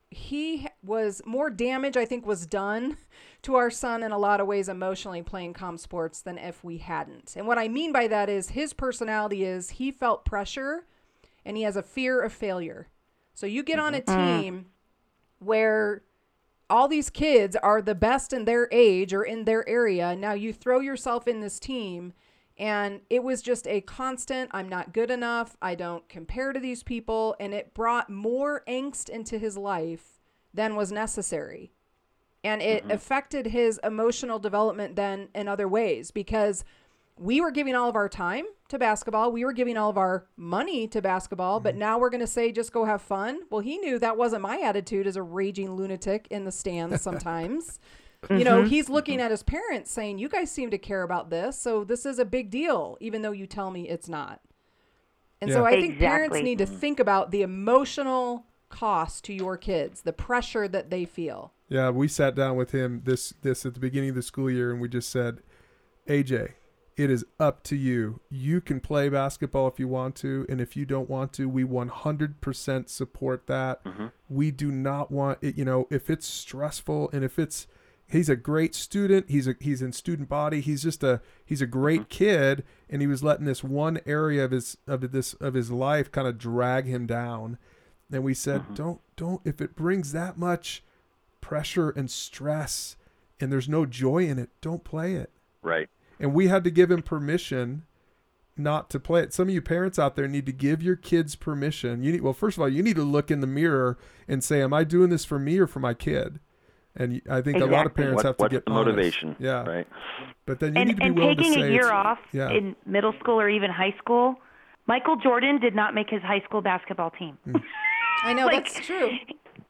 he 0.10 0.67
was 0.84 1.24
more 1.26 1.50
damage 1.50 1.98
I 1.98 2.06
think 2.06 2.26
was 2.26 2.46
done 2.46 2.98
to 3.41 3.56
our 3.56 3.72
son 3.72 4.04
in 4.04 4.12
a 4.12 4.17
lot 4.17 4.39
of 4.39 4.48
ways 4.48 4.69
emotionally 4.69 5.24
playing 5.24 5.54
comp 5.54 5.80
sports 5.80 6.22
than 6.22 6.38
if 6.38 6.63
we 6.63 6.78
hadn't. 6.78 7.34
And 7.36 7.48
what 7.48 7.58
I 7.58 7.67
mean 7.67 7.91
by 7.91 8.08
that 8.08 8.30
is 8.30 8.50
his 8.50 8.74
personality 8.74 9.43
is 9.43 9.72
he 9.72 9.91
felt 9.91 10.24
pressure 10.24 10.86
and 11.46 11.58
he 11.58 11.63
has 11.63 11.76
a 11.76 11.84
fear 11.84 12.22
of 12.22 12.32
failure. 12.32 12.88
So 13.34 13.46
you 13.46 13.63
get 13.63 13.80
on 13.80 13.96
a 13.96 14.02
mm-hmm. 14.02 14.19
mm. 14.19 14.41
team 14.41 14.65
where 15.39 16.04
all 16.69 16.88
these 16.88 17.10
kids 17.10 17.56
are 17.58 17.82
the 17.82 17.96
best 17.96 18.34
in 18.34 18.46
their 18.46 18.69
age 18.72 19.13
or 19.13 19.24
in 19.24 19.46
their 19.46 19.67
area. 19.67 20.15
Now 20.15 20.34
you 20.34 20.54
throw 20.54 20.80
yourself 20.80 21.28
in 21.28 21.39
this 21.39 21.60
team 21.60 22.13
and 22.58 23.02
it 23.10 23.24
was 23.24 23.42
just 23.42 23.68
a 23.68 23.82
constant 23.82 24.52
I'm 24.54 24.70
not 24.70 24.94
good 24.94 25.10
enough. 25.10 25.58
I 25.62 25.76
don't 25.76 26.08
compare 26.08 26.54
to 26.54 26.60
these 26.60 26.84
people 26.84 27.36
and 27.39 27.54
it 27.54 27.74
brought 27.74 28.10
more 28.10 28.63
angst 28.68 29.10
into 29.10 29.38
his 29.38 29.58
life 29.58 30.20
than 30.54 30.76
was 30.76 30.92
necessary. 30.92 31.72
And 32.44 32.62
it 32.62 32.84
mm-hmm. 32.84 32.92
affected 32.92 33.48
his 33.48 33.80
emotional 33.84 34.38
development 34.38 34.96
then 34.96 35.30
in 35.34 35.48
other 35.48 35.68
ways 35.68 36.12
because 36.12 36.63
we 37.18 37.42
were 37.42 37.52
giving 37.52 37.76
all 37.76 37.89
of 37.89 37.96
our 37.96 38.10
time 38.10 38.46
to 38.70 38.78
basketball. 38.78 39.32
We 39.32 39.46
were 39.46 39.54
giving 39.54 39.78
all 39.78 39.89
of 39.89 39.98
our 39.98 40.28
money 40.36 40.88
to 40.89 41.02
basketball, 41.02 41.60
but 41.60 41.72
mm-hmm. 41.72 41.80
now 41.80 42.00
we're 42.00 42.10
going 42.10 42.22
to 42.22 42.28
say 42.28 42.52
just 42.52 42.74
go 42.74 42.86
have 42.86 43.02
fun. 43.02 43.42
Well, 43.50 43.62
he 43.62 43.78
knew 43.78 43.98
that 44.00 44.18
wasn't 44.18 44.42
my 44.42 44.60
attitude 44.60 45.08
as 45.08 45.16
a 45.16 45.24
raging 45.24 45.76
lunatic 45.76 46.28
in 46.30 46.44
the 46.46 46.52
stands 46.52 47.02
sometimes. 47.02 47.80
You 48.29 48.43
know, 48.43 48.59
mm-hmm. 48.59 48.67
he's 48.67 48.89
looking 48.89 49.17
mm-hmm. 49.17 49.25
at 49.25 49.31
his 49.31 49.43
parents 49.43 49.91
saying, 49.91 50.19
You 50.19 50.29
guys 50.29 50.51
seem 50.51 50.71
to 50.71 50.77
care 50.77 51.03
about 51.03 51.29
this. 51.29 51.59
So 51.59 51.83
this 51.83 52.05
is 52.05 52.19
a 52.19 52.25
big 52.25 52.49
deal, 52.49 52.97
even 52.99 53.21
though 53.21 53.31
you 53.31 53.47
tell 53.47 53.71
me 53.71 53.88
it's 53.88 54.09
not. 54.09 54.41
And 55.41 55.51
so 55.51 55.67
Yeah. 55.67 55.75
I 55.75 55.81
think 55.81 55.99
parents 55.99 56.38
need 56.38 56.57
to 56.59 56.65
mm-hmm. 56.65 56.75
think 56.75 56.99
about 56.99 57.31
the 57.31 57.41
emotional 57.41 58.45
cost 58.69 59.23
to 59.25 59.33
your 59.33 59.57
kids, 59.57 60.01
the 60.01 60.13
pressure 60.13 60.67
that 60.67 60.89
they 60.89 61.05
feel. 61.05 61.53
Yeah, 61.69 61.89
we 61.89 62.07
sat 62.07 62.36
down 62.36 62.55
with 62.55 62.71
him 62.71 63.01
this 63.03 63.33
this 63.41 63.65
at 63.65 63.73
the 63.73 63.79
beginning 63.79 64.09
of 64.09 64.15
the 64.15 64.21
school 64.21 64.49
year 64.49 64.71
and 64.71 64.81
we 64.81 64.88
just 64.88 65.09
said, 65.09 65.39
AJ, 66.07 66.53
it 66.95 67.09
is 67.09 67.25
up 67.39 67.63
to 67.63 67.75
you. 67.75 68.19
You 68.29 68.62
can 68.62 68.79
play 68.79 69.09
basketball 69.09 69.67
if 69.67 69.79
you 69.79 69.88
want 69.88 70.15
to, 70.17 70.45
and 70.49 70.62
if 70.62 70.75
you 70.75 70.86
don't 70.86 71.09
want 71.09 71.33
to, 71.33 71.49
we 71.49 71.63
100% 71.63 72.89
support 72.89 73.47
that. 73.47 73.81
We 74.29 74.51
do 74.51 74.71
not 74.71 75.12
want 75.12 75.39
it, 75.41 75.57
you 75.57 75.65
know, 75.65 75.88
if 75.89 76.09
it's 76.09 76.27
stressful 76.27 77.09
and 77.12 77.23
if 77.23 77.39
it's 77.39 77.67
he's 78.13 78.30
a 78.30 78.36
great 78.36 78.76
student, 78.76 79.30
he's 79.30 79.47
a 79.47 79.56
he's 79.60 79.82
in 79.82 79.91
student 79.91 80.30
body, 80.30 80.62
he's 80.62 80.84
just 80.84 81.04
a 81.04 81.21
he's 81.45 81.62
a 81.62 81.67
great 81.67 82.02
mm-hmm. 82.02 82.10
kid 82.10 82.63
and 82.89 83.02
he 83.02 83.08
was 83.08 83.23
letting 83.23 83.45
this 83.45 83.63
one 83.63 83.99
area 84.06 84.45
of 84.45 84.52
his 84.52 84.78
of 84.88 85.12
this 85.12 85.34
of 85.36 85.54
his 85.54 85.71
life 85.71 86.12
kind 86.12 86.28
of 86.28 86.38
drag 86.38 86.86
him 86.86 87.06
down. 87.06 87.58
And 88.12 88.23
we 88.23 88.34
said, 88.34 88.62
mm-hmm. 88.62 88.76
don't 88.76 89.02
don't 89.15 89.41
if 89.43 89.60
it 89.60 89.76
brings 89.76 90.12
that 90.12 90.38
much 90.38 90.84
pressure 91.41 91.89
and 91.89 92.10
stress 92.10 92.95
and 93.39 93.52
there's 93.52 93.67
no 93.67 93.86
joy 93.86 94.26
in 94.26 94.39
it, 94.39 94.49
don't 94.62 94.84
play 94.84 95.15
it. 95.15 95.32
Right. 95.62 95.89
And 96.19 96.34
we 96.34 96.47
had 96.47 96.63
to 96.63 96.71
give 96.71 96.91
him 96.91 97.02
permission 97.02 97.84
not 98.56 98.89
to 98.91 98.99
play 98.99 99.23
it. 99.23 99.34
Some 99.34 99.47
of 99.47 99.54
you 99.54 99.62
parents 99.62 99.97
out 99.97 100.15
there 100.15 100.28
need 100.28 100.45
to 100.45 100.52
give 100.52 100.84
your 100.84 100.95
kids 100.95 101.36
permission. 101.36 102.04
You 102.04 102.12
need 102.12 102.21
well, 102.21 102.34
first 102.34 102.58
of 102.58 102.62
all, 102.62 102.69
you 102.69 102.84
need 102.84 102.95
to 102.95 103.04
look 103.04 103.32
in 103.32 103.41
the 103.41 103.47
mirror 103.47 103.97
and 104.28 104.43
say, 104.43 104.62
"Am 104.62 104.73
I 104.73 104.84
doing 104.84 105.10
this 105.10 105.26
for 105.26 105.39
me 105.39 105.58
or 105.58 105.65
for 105.65 105.80
my 105.80 105.95
kid?" 105.95 106.39
And 106.95 107.21
I 107.29 107.41
think 107.41 107.58
a 107.60 107.65
lot 107.65 107.86
of 107.86 107.95
parents 107.95 108.17
What, 108.17 108.25
have 108.25 108.38
to 108.38 108.43
what's 108.43 108.51
get 108.51 108.65
the 108.65 108.71
honest. 108.71 108.86
motivation? 108.88 109.36
Yeah, 109.39 109.63
Right. 109.63 109.88
but 110.45 110.60
then 110.60 110.75
you 110.75 110.82
and 110.82 110.88
need 110.89 110.97
to 110.97 111.01
be 111.01 111.08
and 111.08 111.17
willing 111.17 111.38
taking 111.38 111.53
to 111.53 111.60
say 111.62 111.67
a 111.67 111.71
year 111.71 111.91
off 111.91 112.19
Yeah, 112.32 112.51
in 112.51 112.75
middle 112.86 113.13
school 113.19 113.39
or 113.39 113.49
even 113.49 113.71
high 113.71 113.95
school, 113.97 114.36
Michael 114.86 115.15
Jordan 115.15 115.60
did 115.60 115.73
not 115.75 115.95
make 115.95 116.10
his 116.10 116.21
high 116.21 116.41
school 116.41 116.62
basketball 116.62 117.10
team. 117.12 117.38
Mm. 117.47 117.63
I 118.23 118.34
know 118.34 118.45
Like- 118.51 118.65
that's 118.65 118.86
true. 118.86 119.12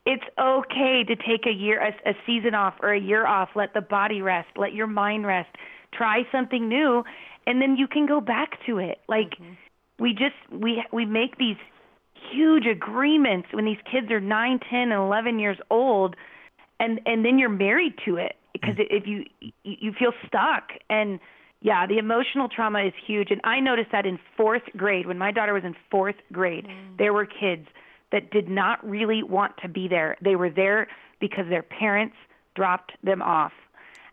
It's 0.06 0.24
okay 0.38 1.02
to 1.04 1.16
take 1.16 1.46
a 1.46 1.52
year, 1.52 1.80
a, 1.80 2.10
a 2.10 2.14
season 2.26 2.54
off 2.54 2.74
or 2.82 2.92
a 2.92 3.00
year 3.00 3.26
off. 3.26 3.50
Let 3.54 3.72
the 3.72 3.80
body 3.80 4.20
rest. 4.20 4.48
Let 4.56 4.74
your 4.74 4.86
mind 4.86 5.26
rest. 5.26 5.48
Try 5.94 6.24
something 6.30 6.68
new, 6.68 7.04
and 7.46 7.62
then 7.62 7.76
you 7.76 7.88
can 7.88 8.04
go 8.04 8.20
back 8.20 8.58
to 8.66 8.76
it. 8.78 8.98
Like 9.08 9.30
mm-hmm. 9.30 9.54
we 9.98 10.12
just 10.12 10.34
we 10.50 10.84
we 10.92 11.06
make 11.06 11.38
these 11.38 11.56
huge 12.30 12.66
agreements 12.66 13.48
when 13.52 13.64
these 13.64 13.78
kids 13.90 14.10
are 14.10 14.20
nine, 14.20 14.60
ten, 14.70 14.92
and 14.92 15.00
eleven 15.00 15.38
years 15.38 15.56
old, 15.70 16.16
and 16.84 17.00
and 17.06 17.24
then 17.24 17.38
you're 17.38 17.48
married 17.48 17.94
to 18.04 18.16
it 18.16 18.36
because 18.52 18.76
mm. 18.76 18.86
if 18.90 19.06
you 19.06 19.24
you 19.40 19.52
you 19.62 19.92
feel 19.98 20.12
stuck 20.26 20.70
and 20.90 21.20
yeah, 21.60 21.86
the 21.86 21.96
emotional 21.96 22.46
trauma 22.46 22.84
is 22.84 22.92
huge. 23.06 23.30
And 23.30 23.40
I 23.42 23.58
noticed 23.58 23.90
that 23.92 24.04
in 24.04 24.18
fourth 24.36 24.64
grade, 24.76 25.06
when 25.06 25.16
my 25.16 25.32
daughter 25.32 25.54
was 25.54 25.64
in 25.64 25.74
fourth 25.90 26.16
grade, 26.30 26.66
mm. 26.66 26.98
there 26.98 27.14
were 27.14 27.24
kids 27.24 27.66
that 28.12 28.30
did 28.30 28.50
not 28.50 28.86
really 28.86 29.22
want 29.22 29.56
to 29.62 29.68
be 29.68 29.88
there. 29.88 30.16
They 30.20 30.36
were 30.36 30.50
there 30.50 30.88
because 31.20 31.46
their 31.48 31.62
parents 31.62 32.16
dropped 32.54 32.92
them 33.02 33.22
off 33.22 33.52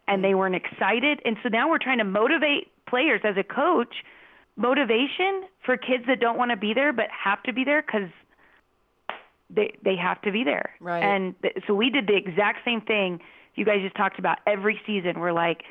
and 0.07 0.19
mm. 0.19 0.29
they 0.29 0.33
weren't 0.33 0.55
excited. 0.55 1.19
And 1.25 1.35
so 1.43 1.49
now 1.49 1.69
we're 1.69 1.77
trying 1.77 1.97
to 1.97 2.05
motivate 2.05 2.71
players 2.87 3.19
as 3.25 3.35
a 3.35 3.43
coach, 3.43 3.95
motivation 4.55 5.43
for 5.65 5.75
kids 5.75 6.05
that 6.07 6.21
don't 6.21 6.37
want 6.37 6.51
to 6.51 6.57
be 6.57 6.73
there 6.73 6.93
but 6.93 7.07
have 7.11 7.43
to 7.43 7.51
be 7.51 7.65
there 7.65 7.81
because 7.81 8.09
they 9.53 9.77
they 9.83 9.95
have 9.95 10.21
to 10.23 10.31
be 10.31 10.43
there. 10.43 10.71
Right. 10.79 11.03
And 11.03 11.35
th- 11.41 11.57
so 11.67 11.73
we 11.73 11.89
did 11.89 12.07
the 12.07 12.15
exact 12.15 12.59
same 12.65 12.81
thing 12.81 13.19
you 13.55 13.65
guys 13.65 13.81
just 13.81 13.95
talked 13.95 14.17
about 14.19 14.37
every 14.47 14.79
season. 14.85 15.19
We're 15.19 15.33
like, 15.33 15.63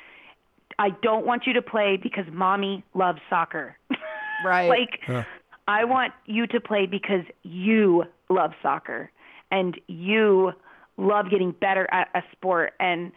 I 0.79 0.90
don't 1.03 1.27
want 1.27 1.47
you 1.47 1.55
to 1.55 1.62
play 1.62 1.99
because 2.01 2.25
mommy 2.33 2.85
loves 2.95 3.21
soccer. 3.29 3.77
Right. 4.43 4.71
like 4.71 5.01
Huh. 5.07 5.25
I 5.69 5.85
want 5.85 6.14
you 6.25 6.47
to 6.47 6.61
play 6.62 6.87
because 6.87 7.25
you 7.43 8.05
love 8.31 8.53
soccer 8.62 9.11
and 9.51 9.79
you 9.87 10.53
love 10.97 11.31
getting 11.31 11.53
better 11.53 11.87
at 11.93 12.09
a 12.14 12.23
sport 12.33 12.73
and 12.81 13.12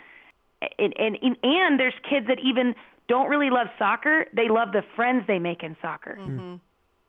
and 0.78 0.94
and 0.98 1.18
and 1.42 1.80
there's 1.80 1.94
kids 2.10 2.28
that 2.28 2.40
even 2.44 2.76
don't 3.08 3.30
really 3.30 3.50
love 3.50 3.68
soccer, 3.80 4.26
they 4.34 4.50
love 4.50 4.74
the 4.74 4.84
friends 4.98 5.24
they 5.28 5.40
make 5.40 5.64
in 5.64 5.78
soccer. 5.82 6.18
Mm-hmm. 6.20 6.56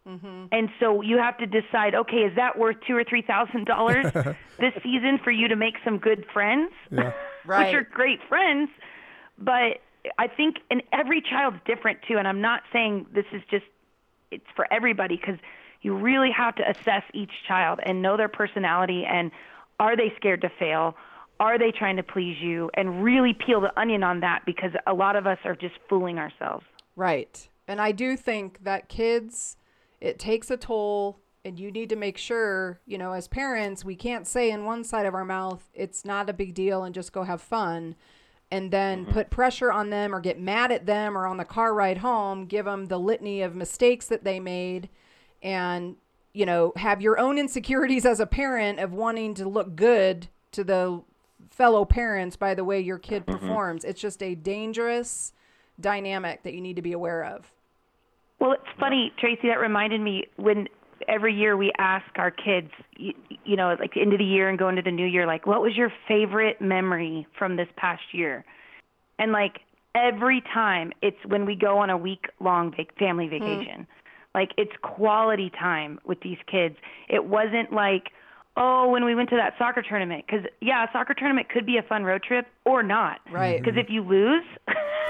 Mm-hmm. 0.06 0.46
And 0.52 0.68
so 0.78 1.00
you 1.00 1.16
have 1.18 1.38
to 1.38 1.46
decide, 1.46 1.94
okay, 1.94 2.18
is 2.18 2.36
that 2.36 2.58
worth 2.58 2.76
two 2.86 2.94
or 2.94 3.04
three 3.04 3.22
thousand 3.22 3.64
dollars 3.66 4.04
this 4.58 4.74
season 4.82 5.18
for 5.22 5.30
you 5.30 5.48
to 5.48 5.56
make 5.56 5.74
some 5.84 5.98
good 5.98 6.26
friends? 6.32 6.72
Yeah. 6.90 7.12
Right. 7.46 7.66
Which 7.66 7.74
are 7.74 7.86
great 7.92 8.20
friends. 8.26 8.70
But 9.36 9.82
I 10.16 10.28
think 10.28 10.56
and 10.70 10.82
every 10.94 11.20
child's 11.20 11.58
different 11.66 11.98
too, 12.08 12.16
and 12.16 12.26
I'm 12.26 12.40
not 12.40 12.62
saying 12.72 13.04
this 13.12 13.26
is 13.32 13.42
just 13.50 13.66
it's 14.30 14.46
for 14.56 14.66
everybody 14.72 15.16
because 15.16 15.38
you 15.82 15.94
really 15.94 16.30
have 16.30 16.54
to 16.54 16.62
assess 16.66 17.02
each 17.12 17.32
child 17.46 17.80
and 17.84 18.00
know 18.00 18.16
their 18.16 18.30
personality 18.30 19.04
and 19.06 19.30
are 19.78 19.96
they 19.96 20.12
scared 20.16 20.40
to 20.40 20.48
fail? 20.58 20.96
Are 21.40 21.58
they 21.58 21.70
trying 21.70 21.96
to 21.96 22.02
please 22.02 22.38
you? 22.40 22.70
And 22.74 23.02
really 23.02 23.34
peel 23.34 23.60
the 23.60 23.78
onion 23.78 24.02
on 24.02 24.20
that 24.20 24.44
because 24.46 24.70
a 24.86 24.94
lot 24.94 25.16
of 25.16 25.26
us 25.26 25.38
are 25.44 25.54
just 25.54 25.74
fooling 25.88 26.18
ourselves. 26.18 26.64
Right. 26.96 27.48
And 27.66 27.80
I 27.80 27.92
do 27.92 28.16
think 28.16 28.64
that 28.64 28.88
kids, 28.88 29.56
it 30.04 30.18
takes 30.18 30.50
a 30.50 30.56
toll, 30.58 31.18
and 31.46 31.58
you 31.58 31.70
need 31.70 31.88
to 31.88 31.96
make 31.96 32.18
sure, 32.18 32.78
you 32.86 32.98
know, 32.98 33.12
as 33.12 33.26
parents, 33.26 33.86
we 33.86 33.96
can't 33.96 34.26
say 34.26 34.50
in 34.50 34.66
one 34.66 34.84
side 34.84 35.06
of 35.06 35.14
our 35.14 35.24
mouth, 35.24 35.70
it's 35.72 36.04
not 36.04 36.28
a 36.28 36.34
big 36.34 36.54
deal 36.54 36.84
and 36.84 36.94
just 36.94 37.12
go 37.12 37.22
have 37.22 37.40
fun. 37.40 37.96
And 38.50 38.70
then 38.70 39.04
mm-hmm. 39.04 39.12
put 39.12 39.30
pressure 39.30 39.72
on 39.72 39.88
them 39.88 40.14
or 40.14 40.20
get 40.20 40.38
mad 40.38 40.70
at 40.70 40.84
them 40.84 41.16
or 41.16 41.26
on 41.26 41.38
the 41.38 41.44
car 41.44 41.72
ride 41.72 41.98
home, 41.98 42.44
give 42.44 42.66
them 42.66 42.86
the 42.86 42.98
litany 42.98 43.40
of 43.40 43.56
mistakes 43.56 44.06
that 44.08 44.24
they 44.24 44.38
made 44.38 44.90
and, 45.42 45.96
you 46.34 46.44
know, 46.44 46.74
have 46.76 47.00
your 47.00 47.18
own 47.18 47.38
insecurities 47.38 48.04
as 48.04 48.20
a 48.20 48.26
parent 48.26 48.78
of 48.80 48.92
wanting 48.92 49.32
to 49.34 49.48
look 49.48 49.74
good 49.74 50.28
to 50.52 50.64
the 50.64 51.02
fellow 51.50 51.86
parents 51.86 52.36
by 52.36 52.54
the 52.54 52.64
way 52.64 52.78
your 52.78 52.98
kid 52.98 53.24
mm-hmm. 53.24 53.38
performs. 53.38 53.84
It's 53.84 54.00
just 54.00 54.22
a 54.22 54.34
dangerous 54.34 55.32
dynamic 55.80 56.42
that 56.42 56.52
you 56.52 56.60
need 56.60 56.76
to 56.76 56.82
be 56.82 56.92
aware 56.92 57.24
of. 57.24 57.53
Well, 58.44 58.52
it's 58.52 58.78
funny, 58.78 59.10
Tracy. 59.18 59.48
That 59.48 59.58
reminded 59.58 60.02
me 60.02 60.24
when 60.36 60.68
every 61.08 61.34
year 61.34 61.56
we 61.56 61.72
ask 61.78 62.04
our 62.16 62.30
kids, 62.30 62.68
you, 62.94 63.14
you 63.46 63.56
know, 63.56 63.74
like 63.80 63.94
the 63.94 64.02
end 64.02 64.12
of 64.12 64.18
the 64.18 64.24
year 64.26 64.50
and 64.50 64.58
going 64.58 64.76
to 64.76 64.82
the 64.82 64.90
new 64.90 65.06
year, 65.06 65.26
like, 65.26 65.46
what 65.46 65.62
was 65.62 65.74
your 65.74 65.90
favorite 66.06 66.60
memory 66.60 67.26
from 67.38 67.56
this 67.56 67.68
past 67.78 68.02
year? 68.12 68.44
And 69.18 69.32
like 69.32 69.60
every 69.94 70.42
time, 70.52 70.92
it's 71.00 71.16
when 71.26 71.46
we 71.46 71.56
go 71.56 71.78
on 71.78 71.88
a 71.88 71.96
week 71.96 72.26
long 72.38 72.70
vac- 72.76 72.98
family 72.98 73.28
vacation. 73.28 73.80
Mm. 73.80 73.86
Like 74.34 74.50
it's 74.58 74.72
quality 74.82 75.50
time 75.58 75.98
with 76.04 76.20
these 76.20 76.36
kids. 76.46 76.76
It 77.08 77.24
wasn't 77.24 77.72
like, 77.72 78.10
oh, 78.58 78.90
when 78.90 79.06
we 79.06 79.14
went 79.14 79.30
to 79.30 79.36
that 79.36 79.54
soccer 79.56 79.80
tournament, 79.80 80.26
because 80.26 80.44
yeah, 80.60 80.84
a 80.84 80.88
soccer 80.92 81.14
tournament 81.14 81.48
could 81.48 81.64
be 81.64 81.78
a 81.78 81.82
fun 81.82 82.04
road 82.04 82.22
trip 82.22 82.46
or 82.66 82.82
not. 82.82 83.20
Right. 83.32 83.58
Because 83.58 83.78
if 83.78 83.88
you 83.88 84.02
lose, 84.02 84.44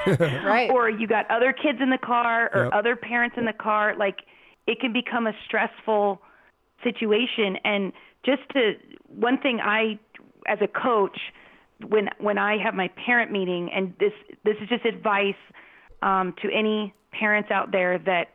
right, 0.45 0.71
or 0.71 0.89
you 0.89 1.07
got 1.07 1.31
other 1.31 1.53
kids 1.53 1.79
in 1.81 1.91
the 1.91 1.99
car 1.99 2.51
or 2.55 2.65
yep. 2.65 2.73
other 2.73 2.97
parents 2.97 3.37
in 3.39 3.45
the 3.45 3.53
car, 3.53 3.95
like 3.97 4.21
it 4.67 4.81
can 4.81 4.93
become 4.93 5.27
a 5.27 5.33
stressful 5.47 6.21
situation. 6.83 7.57
And 7.65 7.93
just 8.25 8.43
to 8.53 8.75
one 9.09 9.39
thing, 9.39 9.61
I 9.61 9.99
as 10.47 10.59
a 10.61 10.69
coach, 10.69 11.19
when 11.89 12.09
when 12.19 12.39
I 12.39 12.57
have 12.63 12.75
my 12.75 12.89
parent 13.05 13.33
meeting, 13.33 13.71
and 13.75 13.95
this 13.99 14.13
this 14.45 14.57
is 14.63 14.69
just 14.69 14.85
advice 14.85 15.35
um, 16.03 16.35
to 16.43 16.51
any 16.53 16.95
parents 17.13 17.51
out 17.51 17.73
there 17.73 17.99
that 17.99 18.33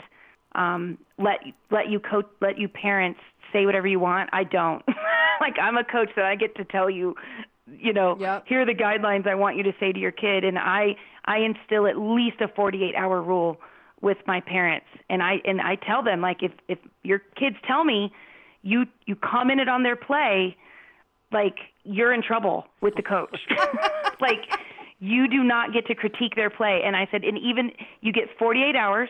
um, 0.55 0.97
let 1.17 1.39
let 1.71 1.89
you 1.89 1.99
coach 1.99 2.25
let 2.41 2.58
you 2.58 2.67
parents 2.67 3.19
say 3.53 3.65
whatever 3.65 3.88
you 3.88 3.99
want. 3.99 4.29
I 4.34 4.43
don't. 4.43 4.84
like 5.41 5.55
I'm 5.62 5.77
a 5.77 5.84
coach 5.84 6.10
that 6.15 6.25
I 6.25 6.36
get 6.36 6.55
to 6.55 6.65
tell 6.65 6.89
you, 6.89 7.15
you 7.77 7.93
know, 7.93 8.17
yep. 8.19 8.45
here 8.47 8.62
are 8.62 8.65
the 8.65 8.73
guidelines 8.73 9.27
I 9.27 9.36
want 9.36 9.58
you 9.58 9.63
to 9.63 9.73
say 9.79 9.91
to 9.91 9.99
your 9.99 10.12
kid, 10.12 10.43
and 10.43 10.58
I 10.58 10.95
I 11.25 11.39
instill 11.39 11.88
at 11.88 11.97
least 11.97 12.41
a 12.41 12.47
48 12.47 12.95
hour 12.95 13.21
rule 13.21 13.58
with 14.01 14.17
my 14.25 14.41
parents, 14.41 14.88
and 15.10 15.21
I 15.21 15.36
and 15.45 15.62
I 15.62 15.75
tell 15.75 16.03
them 16.03 16.21
like 16.21 16.43
if 16.43 16.51
if 16.67 16.79
your 17.03 17.19
kids 17.19 17.55
tell 17.67 17.84
me 17.84 18.12
you 18.62 18.86
you 19.05 19.15
commented 19.15 19.67
on 19.67 19.84
their 19.84 19.95
play, 19.95 20.55
like 21.32 21.58
you're 21.84 22.13
in 22.13 22.21
trouble 22.21 22.65
with 22.82 22.95
the 22.95 23.03
coach, 23.03 23.39
like. 24.21 24.39
You 25.01 25.29
do 25.29 25.45
not 25.45 25.71
get 25.71 25.88
to 25.88 25.95
critique 25.95 26.36
their 26.36 26.49
play. 26.49 26.82
And 26.84 26.93
I 26.93 27.08
said, 27.10 27.23
and 27.23 27.38
even 27.38 27.71
you 28.01 28.12
get 28.12 28.25
48 28.38 28.75
hours 28.75 29.08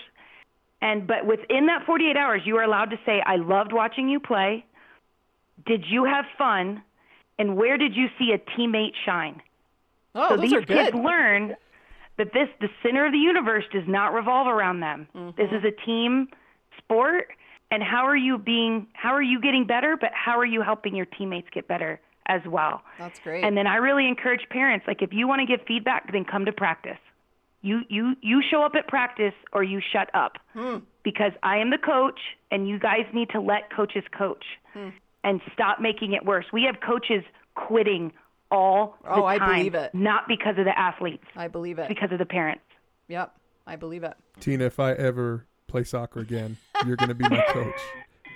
and 0.82 1.06
but 1.08 1.26
within 1.26 1.66
that 1.68 1.86
48 1.86 2.16
hours, 2.16 2.42
you 2.46 2.58
are 2.58 2.64
allowed 2.64 2.92
to 2.92 3.00
say, 3.06 3.22
"I 3.26 3.36
loved 3.36 3.74
watching 3.74 4.08
you 4.08 4.20
play. 4.20 4.66
Did 5.66 5.86
you 5.88 6.06
have 6.06 6.26
fun? 6.38 6.82
And 7.40 7.58
where 7.58 7.78
did 7.78 7.96
you 7.96 8.08
see 8.20 8.32
a 8.32 8.38
teammate 8.38 8.94
shine?" 9.06 9.42
Oh, 10.14 10.30
so 10.30 10.36
those 10.36 10.42
these 10.42 10.54
are 10.54 10.62
good. 10.62 10.92
kids 10.92 10.96
learn 10.96 11.56
that 12.18 12.34
this 12.34 12.50
the 12.62 12.70
center 12.84 13.06
of 13.06 13.12
the 13.12 13.18
universe 13.18 13.64
does 13.72 13.88
not 13.88 14.14
revolve 14.14 14.48
around 14.48 14.82
them. 14.82 15.08
Mm-hmm. 15.16 15.42
This 15.42 15.52
is 15.52 15.64
a 15.64 15.72
team 15.86 16.28
sport, 16.78 17.30
and 17.72 17.82
how 17.82 18.06
are 18.06 18.18
you 18.18 18.38
being? 18.38 18.88
How 18.94 19.14
are 19.14 19.22
you 19.22 19.42
getting 19.42 19.66
better? 19.66 19.98
But 20.00 20.12
how 20.14 20.38
are 20.38 20.46
you 20.46 20.62
helping 20.62 20.96
your 20.96 21.06
teammates 21.06 21.48
get 21.52 21.68
better 21.68 22.00
as 22.28 22.42
well? 22.46 22.82
That's 23.00 23.20
great. 23.20 23.44
And 23.44 23.58
then 23.58 23.68
I 23.68 23.78
really 23.78 24.08
encourage 24.08 24.48
parents, 24.50 24.86
like 24.88 25.02
if 25.02 25.14
you 25.14 25.28
want 25.28 25.40
to 25.40 25.46
give 25.46 25.66
feedback, 25.66 26.12
then 26.12 26.26
come 26.26 26.46
to 26.46 26.52
practice. 26.52 27.00
You 27.62 27.82
you 27.90 28.16
you 28.22 28.42
show 28.50 28.64
up 28.64 28.76
at 28.76 28.88
practice 28.88 29.34
or 29.54 29.64
you 29.64 29.82
shut 29.92 30.10
up. 30.14 30.38
Hmm. 30.54 30.78
Because 31.04 31.32
I 31.42 31.58
am 31.58 31.70
the 31.70 31.78
coach 31.78 32.20
and 32.52 32.68
you 32.68 32.78
guys 32.78 33.06
need 33.14 33.30
to 33.30 33.40
let 33.40 33.74
coaches 33.74 34.04
coach 34.16 34.44
hmm. 34.74 34.90
And 35.24 35.42
stop 35.54 35.80
making 35.80 36.14
it 36.14 36.26
worse. 36.26 36.46
We 36.54 36.64
have 36.64 36.82
coaches 36.82 37.24
quitting 37.56 38.12
all 38.52 38.98
the 39.04 39.12
oh, 39.12 39.22
time. 39.22 39.42
I 39.42 39.58
believe 39.58 39.76
it. 39.76 39.94
Not 39.94 40.28
because 40.28 40.58
of 40.58 40.66
the 40.66 40.78
athletes. 40.78 41.26
I 41.36 41.48
believe 41.48 41.80
it. 41.80 41.88
Because 41.88 42.12
of 42.12 42.20
the 42.20 42.26
parents. 42.26 42.64
Yep. 43.08 43.34
I 43.68 43.76
believe 43.76 44.04
it. 44.04 44.14
Tina, 44.40 44.66
if 44.66 44.80
I 44.80 44.94
ever 44.94 45.46
play 45.68 45.84
soccer 45.84 46.20
again, 46.20 46.58
you're 46.86 46.96
going 46.96 47.10
to 47.10 47.16
be 47.16 47.28
my 47.30 47.44
coach. 47.50 47.82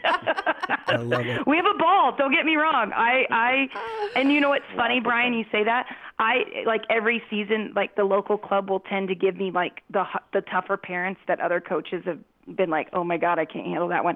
I 0.06 0.98
love 0.98 1.26
it. 1.26 1.48
We 1.48 1.56
have 1.56 1.66
a 1.66 1.78
ball. 1.78 2.16
Don't 2.16 2.34
get 2.34 2.46
me 2.46 2.56
wrong. 2.56 2.92
I, 2.94 3.26
I, 3.32 3.68
and 4.16 4.32
you 4.32 4.42
know 4.42 4.50
what's 4.50 4.66
funny, 4.76 5.00
Brian? 5.00 5.34
You 5.34 5.46
say 5.52 5.64
that. 5.64 5.88
I 6.20 6.64
like 6.66 6.82
every 6.90 7.24
season, 7.30 7.74
like 7.76 7.96
the 7.96 8.04
local 8.04 8.38
club 8.38 8.70
will 8.70 8.82
tend 8.82 9.08
to 9.08 9.16
give 9.16 9.36
me 9.36 9.50
like 9.50 9.82
the 9.90 10.06
the 10.32 10.42
tougher 10.42 10.78
parents 10.78 11.22
that 11.28 11.40
other 11.40 11.60
coaches 11.60 12.04
have 12.06 12.20
been 12.56 12.70
like, 12.70 12.90
oh 12.94 13.04
my 13.04 13.18
god, 13.18 13.40
I 13.40 13.46
can't 13.46 13.66
handle 13.66 13.88
that 13.88 14.04
one, 14.04 14.16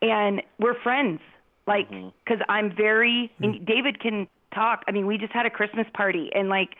and 0.00 0.42
we're 0.58 0.80
friends. 0.80 1.20
Like, 1.66 1.88
because 1.88 2.40
mm-hmm. 2.40 2.50
I'm 2.50 2.76
very, 2.76 3.32
and 3.40 3.64
David 3.66 4.00
can 4.00 4.28
talk. 4.54 4.82
I 4.86 4.92
mean, 4.92 5.06
we 5.06 5.18
just 5.18 5.32
had 5.32 5.46
a 5.46 5.50
Christmas 5.50 5.86
party, 5.94 6.30
and 6.34 6.48
like 6.48 6.76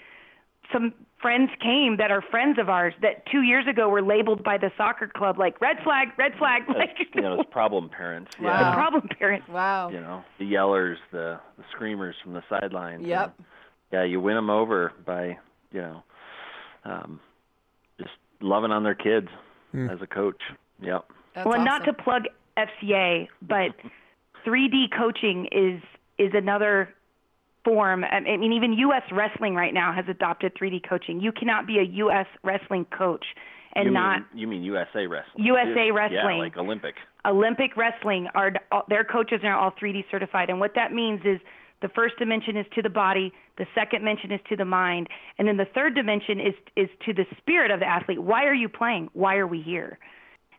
some 0.72 0.92
friends 1.20 1.50
came 1.60 1.96
that 1.96 2.10
are 2.10 2.20
friends 2.20 2.58
of 2.58 2.68
ours 2.68 2.92
that 3.00 3.24
two 3.32 3.40
years 3.40 3.66
ago 3.66 3.88
were 3.88 4.02
labeled 4.02 4.44
by 4.44 4.58
the 4.58 4.70
soccer 4.76 5.08
club 5.08 5.38
like 5.38 5.58
red 5.60 5.76
flag, 5.82 6.08
red 6.18 6.32
flag. 6.38 6.62
Like, 6.68 6.98
you 7.14 7.22
know, 7.22 7.40
it's 7.40 7.50
problem 7.50 7.88
parents. 7.88 8.32
Wow. 8.40 8.50
Yeah. 8.50 8.70
The 8.70 8.76
problem 8.76 9.08
parents. 9.18 9.48
Wow. 9.48 9.88
You 9.88 10.00
know, 10.00 10.24
the 10.38 10.44
yellers, 10.44 10.96
the, 11.12 11.40
the 11.56 11.64
screamers 11.70 12.14
from 12.22 12.34
the 12.34 12.42
sidelines. 12.48 13.06
Yep. 13.06 13.34
And, 13.38 13.46
yeah, 13.92 14.04
you 14.04 14.20
win 14.20 14.34
them 14.34 14.50
over 14.50 14.92
by, 15.06 15.38
you 15.72 15.80
know, 15.80 16.02
um, 16.84 17.20
just 17.98 18.10
loving 18.40 18.70
on 18.70 18.82
their 18.82 18.94
kids 18.94 19.28
mm. 19.72 19.90
as 19.90 20.02
a 20.02 20.06
coach. 20.06 20.42
Yep. 20.82 21.06
That's 21.34 21.46
well, 21.46 21.54
awesome. 21.54 21.64
not 21.64 21.84
to 21.84 21.92
plug 21.92 22.24
FCA, 22.58 23.28
but 23.40 23.70
3D 24.46 24.96
coaching 24.96 25.48
is 25.52 25.80
is 26.18 26.32
another 26.34 26.94
form. 27.64 28.04
I 28.04 28.20
mean, 28.20 28.52
even 28.52 28.72
U.S. 28.74 29.02
wrestling 29.10 29.54
right 29.54 29.74
now 29.74 29.92
has 29.92 30.04
adopted 30.08 30.52
3D 30.54 30.88
coaching. 30.88 31.20
You 31.20 31.32
cannot 31.32 31.66
be 31.66 31.78
a 31.78 31.82
U.S. 31.82 32.26
wrestling 32.42 32.86
coach 32.96 33.24
and 33.74 33.86
you 33.86 33.92
not 33.92 34.22
you 34.34 34.46
mean 34.46 34.62
USA 34.62 35.06
wrestling? 35.06 35.44
USA 35.44 35.90
wrestling. 35.90 36.36
Yeah, 36.36 36.42
like 36.42 36.56
Olympic. 36.56 36.94
Olympic 37.26 37.76
wrestling 37.76 38.28
are 38.34 38.52
their 38.88 39.04
coaches 39.04 39.40
are 39.42 39.56
all 39.56 39.72
3D 39.72 40.04
certified, 40.10 40.50
and 40.50 40.60
what 40.60 40.72
that 40.74 40.92
means 40.92 41.20
is 41.24 41.40
the 41.82 41.88
first 41.88 42.16
dimension 42.18 42.56
is 42.56 42.66
to 42.74 42.82
the 42.82 42.88
body, 42.88 43.32
the 43.58 43.66
second 43.74 44.00
dimension 44.00 44.32
is 44.32 44.40
to 44.48 44.56
the 44.56 44.64
mind, 44.64 45.08
and 45.38 45.48
then 45.48 45.56
the 45.56 45.66
third 45.74 45.94
dimension 45.94 46.40
is 46.40 46.54
is 46.76 46.88
to 47.04 47.12
the 47.12 47.24
spirit 47.38 47.70
of 47.70 47.80
the 47.80 47.86
athlete. 47.86 48.22
Why 48.22 48.44
are 48.44 48.54
you 48.54 48.68
playing? 48.68 49.08
Why 49.12 49.36
are 49.36 49.46
we 49.46 49.60
here? 49.60 49.98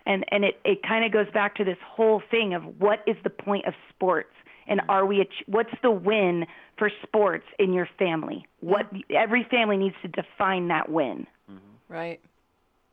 And 0.06 0.26
and 0.32 0.44
it 0.44 0.60
it 0.64 0.84
kind 0.84 1.06
of 1.06 1.12
goes 1.12 1.32
back 1.34 1.56
to 1.56 1.64
this 1.64 1.78
whole 1.86 2.22
thing 2.30 2.54
of 2.54 2.64
what 2.80 3.00
is 3.08 3.16
the 3.24 3.30
point 3.30 3.66
of 3.66 3.74
sports 3.90 4.30
and 4.68 4.82
are 4.90 5.06
we 5.06 5.28
what's 5.48 5.74
the 5.82 5.92
win 5.92 6.46
for 6.78 6.90
sports 7.04 7.46
in 7.60 7.74
your 7.74 7.88
family? 7.98 8.46
What 8.60 8.92
every 9.10 9.46
family 9.50 9.78
needs 9.78 9.96
to 10.02 10.08
define 10.08 10.68
that 10.70 10.90
win. 10.90 11.28
Mm-hmm. 11.50 11.94
Right. 11.94 12.20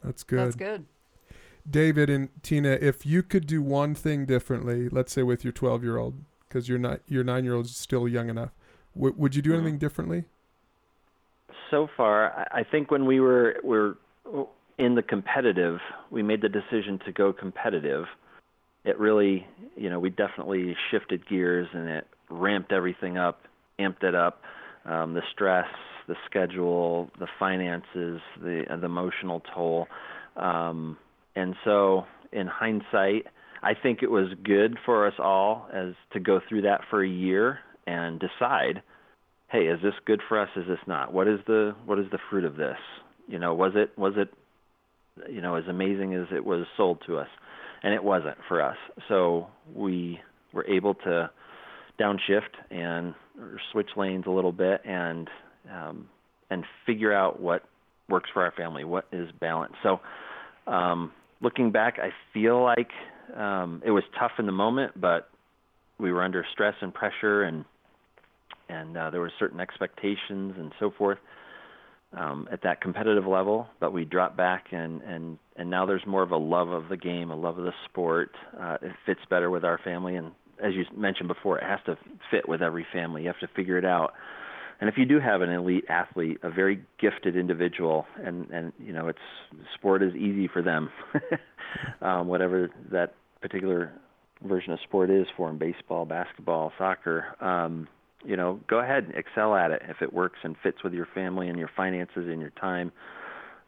That's 0.04 0.22
good. 0.22 0.38
That's 0.38 0.56
good. 0.56 0.86
David 1.68 2.10
and 2.10 2.28
Tina, 2.42 2.70
if 2.80 3.06
you 3.06 3.22
could 3.22 3.46
do 3.46 3.62
one 3.62 3.94
thing 3.94 4.26
differently, 4.26 4.88
let's 4.88 5.12
say 5.12 5.22
with 5.22 5.44
your 5.44 5.52
12 5.52 5.84
year 5.84 5.96
old, 5.96 6.24
because 6.48 6.68
your 6.68 6.78
not 6.78 7.00
your 7.06 7.24
nine 7.24 7.44
year 7.44 7.54
old 7.54 7.66
is 7.66 7.76
still 7.76 8.08
young 8.08 8.28
enough, 8.28 8.50
w- 8.94 9.14
would 9.16 9.34
you 9.34 9.42
do 9.42 9.54
anything 9.54 9.78
differently? 9.78 10.24
So 11.70 11.88
far, 11.96 12.48
I 12.52 12.64
think 12.64 12.90
when 12.90 13.06
we 13.06 13.20
were 13.20 13.56
were 13.62 13.96
in 14.78 14.94
the 14.94 15.02
competitive, 15.02 15.78
we 16.10 16.22
made 16.22 16.42
the 16.42 16.48
decision 16.48 16.98
to 17.06 17.12
go 17.12 17.32
competitive 17.32 18.06
it 18.84 18.98
really, 18.98 19.46
you 19.76 19.90
know, 19.90 20.00
we 20.00 20.10
definitely 20.10 20.76
shifted 20.90 21.28
gears 21.28 21.68
and 21.72 21.88
it 21.88 22.06
ramped 22.30 22.72
everything 22.72 23.16
up, 23.16 23.42
amped 23.78 24.02
it 24.02 24.14
up. 24.14 24.42
Um, 24.84 25.14
the 25.14 25.22
stress, 25.32 25.68
the 26.08 26.16
schedule, 26.26 27.08
the 27.20 27.28
finances, 27.38 28.20
the, 28.40 28.64
uh, 28.68 28.76
the 28.76 28.86
emotional 28.86 29.40
toll. 29.54 29.86
Um, 30.36 30.98
and 31.36 31.54
so, 31.64 32.04
in 32.32 32.48
hindsight, 32.48 33.26
I 33.62 33.74
think 33.80 34.02
it 34.02 34.10
was 34.10 34.28
good 34.42 34.76
for 34.84 35.06
us 35.06 35.14
all 35.20 35.68
as 35.72 35.94
to 36.14 36.20
go 36.20 36.40
through 36.48 36.62
that 36.62 36.80
for 36.90 37.04
a 37.04 37.08
year 37.08 37.60
and 37.86 38.18
decide, 38.18 38.82
hey, 39.52 39.66
is 39.66 39.80
this 39.82 39.94
good 40.04 40.20
for 40.28 40.40
us? 40.40 40.48
Is 40.56 40.66
this 40.66 40.80
not? 40.88 41.12
What 41.12 41.28
is 41.28 41.38
the 41.46 41.76
what 41.86 42.00
is 42.00 42.06
the 42.10 42.18
fruit 42.28 42.44
of 42.44 42.56
this? 42.56 42.78
You 43.28 43.38
know, 43.38 43.54
was 43.54 43.72
it 43.76 43.96
was 43.96 44.14
it 44.16 44.34
you 45.30 45.40
know 45.40 45.56
as 45.56 45.64
amazing 45.68 46.14
as 46.14 46.26
it 46.34 46.44
was 46.44 46.66
sold 46.76 46.98
to 47.06 47.18
us? 47.18 47.28
and 47.82 47.94
it 47.94 48.02
wasn't 48.02 48.36
for 48.48 48.62
us. 48.62 48.76
So 49.08 49.48
we 49.74 50.20
were 50.52 50.66
able 50.66 50.94
to 50.94 51.30
downshift 52.00 52.54
and 52.70 53.14
switch 53.72 53.90
lanes 53.96 54.24
a 54.26 54.30
little 54.30 54.52
bit 54.52 54.80
and 54.84 55.28
um, 55.70 56.08
and 56.50 56.64
figure 56.86 57.12
out 57.12 57.40
what 57.40 57.62
works 58.08 58.28
for 58.32 58.42
our 58.42 58.52
family, 58.52 58.84
what 58.84 59.06
is 59.12 59.28
balanced. 59.40 59.76
So 59.82 60.00
um, 60.66 61.12
looking 61.40 61.70
back, 61.70 61.98
I 62.02 62.10
feel 62.34 62.62
like 62.62 62.90
um, 63.36 63.80
it 63.84 63.90
was 63.90 64.02
tough 64.18 64.32
in 64.38 64.46
the 64.46 64.52
moment, 64.52 65.00
but 65.00 65.30
we 65.98 66.12
were 66.12 66.22
under 66.22 66.44
stress 66.52 66.74
and 66.80 66.92
pressure, 66.92 67.42
and 67.42 67.64
and 68.68 68.96
uh, 68.96 69.10
there 69.10 69.20
were 69.20 69.32
certain 69.38 69.60
expectations 69.60 70.54
and 70.58 70.72
so 70.78 70.92
forth 70.96 71.18
um, 72.16 72.48
at 72.52 72.62
that 72.62 72.80
competitive 72.80 73.26
level, 73.26 73.68
but 73.80 73.92
we 73.92 74.04
dropped 74.04 74.36
back 74.36 74.66
and 74.72 75.02
and 75.02 75.38
and 75.56 75.70
now 75.70 75.86
there's 75.86 76.06
more 76.06 76.22
of 76.22 76.30
a 76.30 76.36
love 76.36 76.68
of 76.68 76.88
the 76.88 76.96
game, 76.96 77.30
a 77.30 77.36
love 77.36 77.58
of 77.58 77.64
the 77.64 77.72
sport. 77.88 78.30
Uh, 78.58 78.78
it 78.82 78.92
fits 79.06 79.20
better 79.28 79.50
with 79.50 79.64
our 79.64 79.78
family, 79.78 80.16
and 80.16 80.32
as 80.62 80.74
you 80.74 80.84
mentioned 80.96 81.28
before, 81.28 81.58
it 81.58 81.64
has 81.64 81.80
to 81.86 81.96
fit 82.30 82.48
with 82.48 82.62
every 82.62 82.86
family. 82.92 83.22
You 83.22 83.28
have 83.28 83.40
to 83.40 83.48
figure 83.54 83.78
it 83.78 83.84
out. 83.84 84.12
And 84.80 84.88
if 84.88 84.96
you 84.98 85.04
do 85.04 85.20
have 85.20 85.42
an 85.42 85.50
elite 85.50 85.84
athlete, 85.88 86.38
a 86.42 86.50
very 86.50 86.82
gifted 87.00 87.36
individual, 87.36 88.06
and 88.22 88.50
and 88.50 88.72
you 88.78 88.92
know 88.92 89.08
it's 89.08 89.18
sport 89.74 90.02
is 90.02 90.14
easy 90.14 90.48
for 90.48 90.62
them, 90.62 90.90
um, 92.02 92.26
whatever 92.26 92.70
that 92.90 93.14
particular 93.40 93.92
version 94.46 94.72
of 94.72 94.80
sport 94.84 95.10
is 95.10 95.26
for 95.36 95.48
them 95.48 95.58
baseball, 95.58 96.04
basketball, 96.04 96.72
soccer. 96.78 97.36
Um, 97.40 97.88
you 98.24 98.36
know, 98.36 98.60
go 98.68 98.78
ahead 98.78 99.04
and 99.04 99.14
excel 99.14 99.54
at 99.54 99.70
it 99.70 99.82
if 99.88 100.02
it 100.02 100.12
works 100.12 100.38
and 100.42 100.56
fits 100.62 100.82
with 100.84 100.92
your 100.92 101.08
family 101.14 101.48
and 101.48 101.58
your 101.58 101.70
finances 101.76 102.28
and 102.28 102.40
your 102.40 102.50
time. 102.50 102.92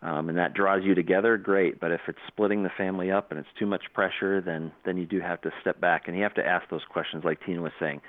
Um, 0.03 0.29
and 0.29 0.37
that 0.37 0.53
draws 0.53 0.85
you 0.85 0.95
together, 0.95 1.39
great. 1.39 1.81
But 1.81 1.91
if 1.91 2.01
it's 2.09 2.19
splitting 2.29 2.63
the 2.63 2.71
family 2.77 3.11
up 3.11 3.31
and 3.31 3.41
it's 3.41 3.49
too 3.59 3.67
much 3.67 3.83
pressure, 3.95 4.43
then 4.43 4.71
then 4.85 4.99
you 4.99 5.07
do 5.07 5.21
have 5.21 5.41
to 5.43 5.51
step 5.63 5.81
back 5.81 6.03
and 6.07 6.17
you 6.17 6.23
have 6.23 6.35
to 6.35 6.47
ask 6.47 6.69
those 6.69 6.85
questions, 6.91 7.25
like 7.25 7.39
Tina 7.45 7.63
was 7.63 7.73
saying. 7.81 8.01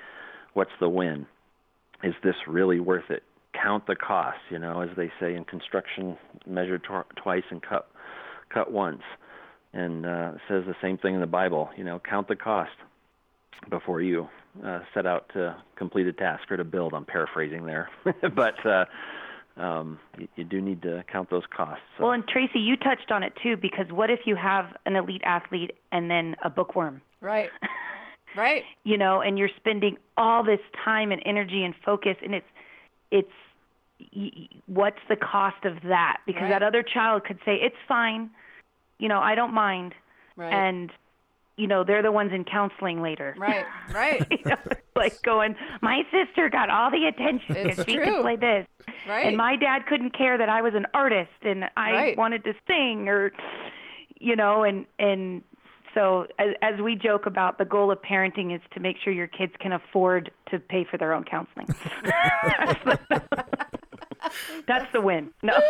What's 0.52 0.72
the 0.78 0.88
win? 0.88 1.26
Is 2.02 2.14
this 2.22 2.34
really 2.46 2.80
worth 2.80 3.10
it? 3.10 3.22
Count 3.52 3.86
the 3.86 3.96
costs. 3.96 4.40
You 4.50 4.58
know, 4.58 4.82
as 4.82 4.90
they 4.96 5.10
say 5.18 5.34
in 5.34 5.44
construction, 5.44 6.18
measure 6.46 6.78
tw- 6.78 7.16
twice 7.16 7.44
and 7.50 7.62
cut 7.62 7.88
cut 8.52 8.70
once. 8.70 9.02
And 9.72 10.06
uh, 10.06 10.32
says 10.48 10.64
the 10.66 10.76
same 10.82 10.98
thing 10.98 11.14
in 11.14 11.20
the 11.20 11.26
Bible. 11.26 11.70
You 11.76 11.84
know, 11.84 11.98
count 11.98 12.28
the 12.28 12.36
cost 12.36 12.70
before 13.70 14.02
you 14.02 14.28
uh, 14.64 14.80
set 14.94 15.06
out 15.06 15.28
to 15.34 15.56
complete 15.76 16.06
a 16.06 16.12
task 16.12 16.50
or 16.50 16.56
to 16.56 16.64
build. 16.64 16.94
I'm 16.94 17.04
paraphrasing 17.04 17.66
there, 17.66 17.88
but 18.34 18.64
uh, 18.66 18.84
um, 19.56 19.98
you, 20.18 20.28
you, 20.36 20.44
do 20.44 20.60
need 20.60 20.82
to 20.82 21.04
count 21.10 21.30
those 21.30 21.44
costs. 21.54 21.82
So. 21.96 22.04
Well, 22.04 22.12
and 22.12 22.26
Tracy, 22.26 22.58
you 22.58 22.76
touched 22.76 23.10
on 23.10 23.22
it 23.22 23.32
too, 23.42 23.56
because 23.56 23.86
what 23.90 24.10
if 24.10 24.20
you 24.26 24.36
have 24.36 24.66
an 24.84 24.96
elite 24.96 25.22
athlete 25.24 25.72
and 25.92 26.10
then 26.10 26.36
a 26.44 26.50
bookworm? 26.50 27.00
Right. 27.20 27.50
Right. 28.36 28.64
you 28.84 28.98
know, 28.98 29.22
and 29.22 29.38
you're 29.38 29.48
spending 29.56 29.96
all 30.18 30.44
this 30.44 30.60
time 30.84 31.10
and 31.10 31.22
energy 31.24 31.64
and 31.64 31.74
focus, 31.82 32.16
and 32.22 32.34
it's 32.34 32.46
it's 33.10 33.32
what's 34.66 34.98
the 35.08 35.16
cost 35.16 35.64
of 35.64 35.76
that? 35.84 36.18
Because 36.26 36.42
right. 36.42 36.50
that 36.50 36.62
other 36.62 36.82
child 36.82 37.24
could 37.24 37.38
say 37.46 37.54
it's 37.54 37.76
fine, 37.88 38.28
you 38.98 39.08
know, 39.08 39.20
I 39.20 39.34
don't 39.34 39.54
mind, 39.54 39.94
right. 40.36 40.52
and 40.52 40.90
you 41.56 41.66
know 41.66 41.84
they're 41.84 42.02
the 42.02 42.12
ones 42.12 42.32
in 42.32 42.44
counseling 42.44 43.02
later. 43.02 43.34
Right, 43.38 43.64
right. 43.92 44.26
you 44.30 44.38
know, 44.44 44.56
like 44.94 45.20
going, 45.22 45.56
my 45.80 46.02
sister 46.10 46.48
got 46.48 46.70
all 46.70 46.90
the 46.90 47.06
attention 47.06 47.68
because 47.68 47.84
she 47.84 47.98
could 47.98 48.20
play 48.22 48.36
this, 48.36 48.66
right? 49.08 49.26
And 49.26 49.36
my 49.36 49.56
dad 49.56 49.86
couldn't 49.88 50.16
care 50.16 50.38
that 50.38 50.48
I 50.48 50.62
was 50.62 50.74
an 50.74 50.86
artist 50.94 51.30
and 51.42 51.64
I 51.76 51.92
right. 51.92 52.16
wanted 52.16 52.44
to 52.44 52.52
sing, 52.66 53.08
or 53.08 53.32
you 54.18 54.36
know, 54.36 54.64
and 54.64 54.86
and 54.98 55.42
so 55.96 56.26
as, 56.38 56.48
as 56.60 56.78
we 56.80 56.94
joke 56.94 57.24
about, 57.24 57.56
the 57.56 57.64
goal 57.64 57.90
of 57.90 58.02
parenting 58.02 58.54
is 58.54 58.60
to 58.74 58.80
make 58.80 58.96
sure 59.02 59.12
your 59.14 59.26
kids 59.26 59.54
can 59.58 59.72
afford 59.72 60.30
to 60.50 60.58
pay 60.58 60.84
for 60.84 60.98
their 60.98 61.14
own 61.14 61.24
counseling. 61.24 61.66
That's 64.66 64.90
the 64.92 65.00
win. 65.00 65.30
No. 65.42 65.58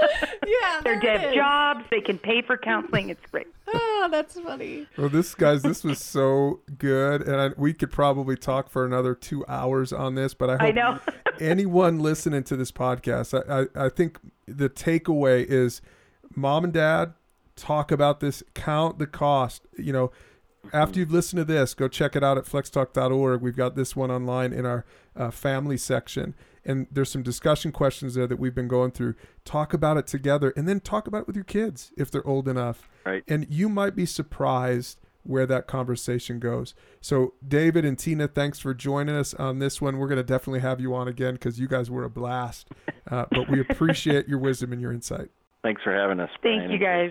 Yeah. 0.47 0.81
They're 0.85 1.01
dead 1.01 1.35
jobs. 1.35 1.85
They 1.91 2.01
can 2.01 2.19
pay 2.19 2.41
for 2.43 2.57
counseling. 2.57 3.11
It's 3.11 3.25
great. 3.31 3.49
Oh, 3.67 4.09
that's 4.11 4.39
funny. 4.39 4.87
Well, 4.97 5.09
this 5.09 5.35
guys, 5.35 5.63
this 5.63 5.83
was 5.83 5.99
so 5.99 6.61
good, 6.79 7.23
and 7.23 7.37
I, 7.37 7.49
we 7.57 7.73
could 7.73 7.91
probably 7.91 8.37
talk 8.37 8.69
for 8.69 8.85
another 8.85 9.15
two 9.15 9.45
hours 9.49 9.93
on 9.93 10.15
this. 10.15 10.35
But 10.35 10.51
I 10.51 10.53
hope 10.53 10.63
I 10.63 10.71
know. 10.71 11.01
anyone 11.41 11.99
listening 11.99 12.45
to 12.45 12.57
this 12.57 12.71
podcast, 12.71 13.35
I, 13.35 13.63
I, 13.63 13.87
I 13.87 13.89
think 13.89 14.19
the 14.47 14.71
takeaway 14.71 15.45
is, 15.45 15.81
mom 16.35 16.63
and 16.65 16.73
dad, 16.73 17.15
talk 17.57 17.91
about 17.91 18.21
this. 18.21 18.43
Count 18.55 18.99
the 19.01 19.07
cost. 19.07 19.67
You 19.77 19.93
know, 19.93 20.13
after 20.73 21.01
you've 21.01 21.13
listened 21.13 21.39
to 21.39 21.45
this, 21.45 21.75
go 21.75 21.89
check 21.89 22.15
it 22.15 22.23
out 22.23 22.39
at 22.39 22.45
flextalk.org. 22.45 23.41
We've 23.41 23.57
got 23.57 23.75
this 23.75 23.97
one 23.97 24.11
online 24.13 24.53
in 24.53 24.65
our 24.65 24.85
uh, 25.17 25.31
family 25.31 25.77
section 25.77 26.35
and 26.67 26.87
there's 26.91 27.11
some 27.11 27.23
discussion 27.23 27.73
questions 27.73 28.15
there 28.15 28.27
that 28.27 28.39
we've 28.39 28.55
been 28.55 28.69
going 28.69 28.91
through. 28.91 29.15
Talk 29.45 29.73
about 29.73 29.97
it 29.97 30.07
together 30.07 30.53
and 30.57 30.69
then 30.69 30.81
talk 30.81 31.07
about 31.07 31.23
it 31.23 31.27
with 31.27 31.37
your 31.37 31.45
kids 31.45 31.93
if 31.97 32.11
they're 32.11 32.27
old 32.27 32.49
enough. 32.49 32.89
Right. 33.05 33.23
And 33.29 33.47
you 33.49 33.69
might 33.69 33.95
be 33.95 34.07
surprised 34.07 34.99
where 35.23 35.47
that 35.47 35.67
conversation 35.67 36.39
goes. 36.39 36.75
So, 37.01 37.35
David 37.47 37.85
and 37.85 37.99
Tina, 37.99 38.29
thanks 38.29 38.59
for 38.59 38.75
joining 38.75 39.17
us 39.17 39.35
on 39.35 39.59
this 39.59 39.81
one. 39.81 39.99
We're 39.99 40.09
going 40.09 40.19
to 40.19 40.25
definitely 40.25 40.61
have 40.61 40.81
you 40.81 40.95
on 40.95 41.09
again 41.09 41.35
because 41.35 41.59
you 41.59 41.69
guys 41.69 41.91
were 41.91 42.05
a 42.05 42.11
blast. 42.11 42.69
Uh, 43.11 43.25
but 43.31 43.51
we 43.51 43.61
appreciate 43.69 44.29
your 44.29 44.39
wisdom 44.39 44.73
and 44.73 44.81
your 44.81 44.93
insight. 44.93 45.31
Thanks 45.63 45.83
for 45.83 45.93
having 45.93 46.21
us. 46.21 46.31
Thank 46.43 46.71
you, 46.71 46.79
guys. 46.79 47.11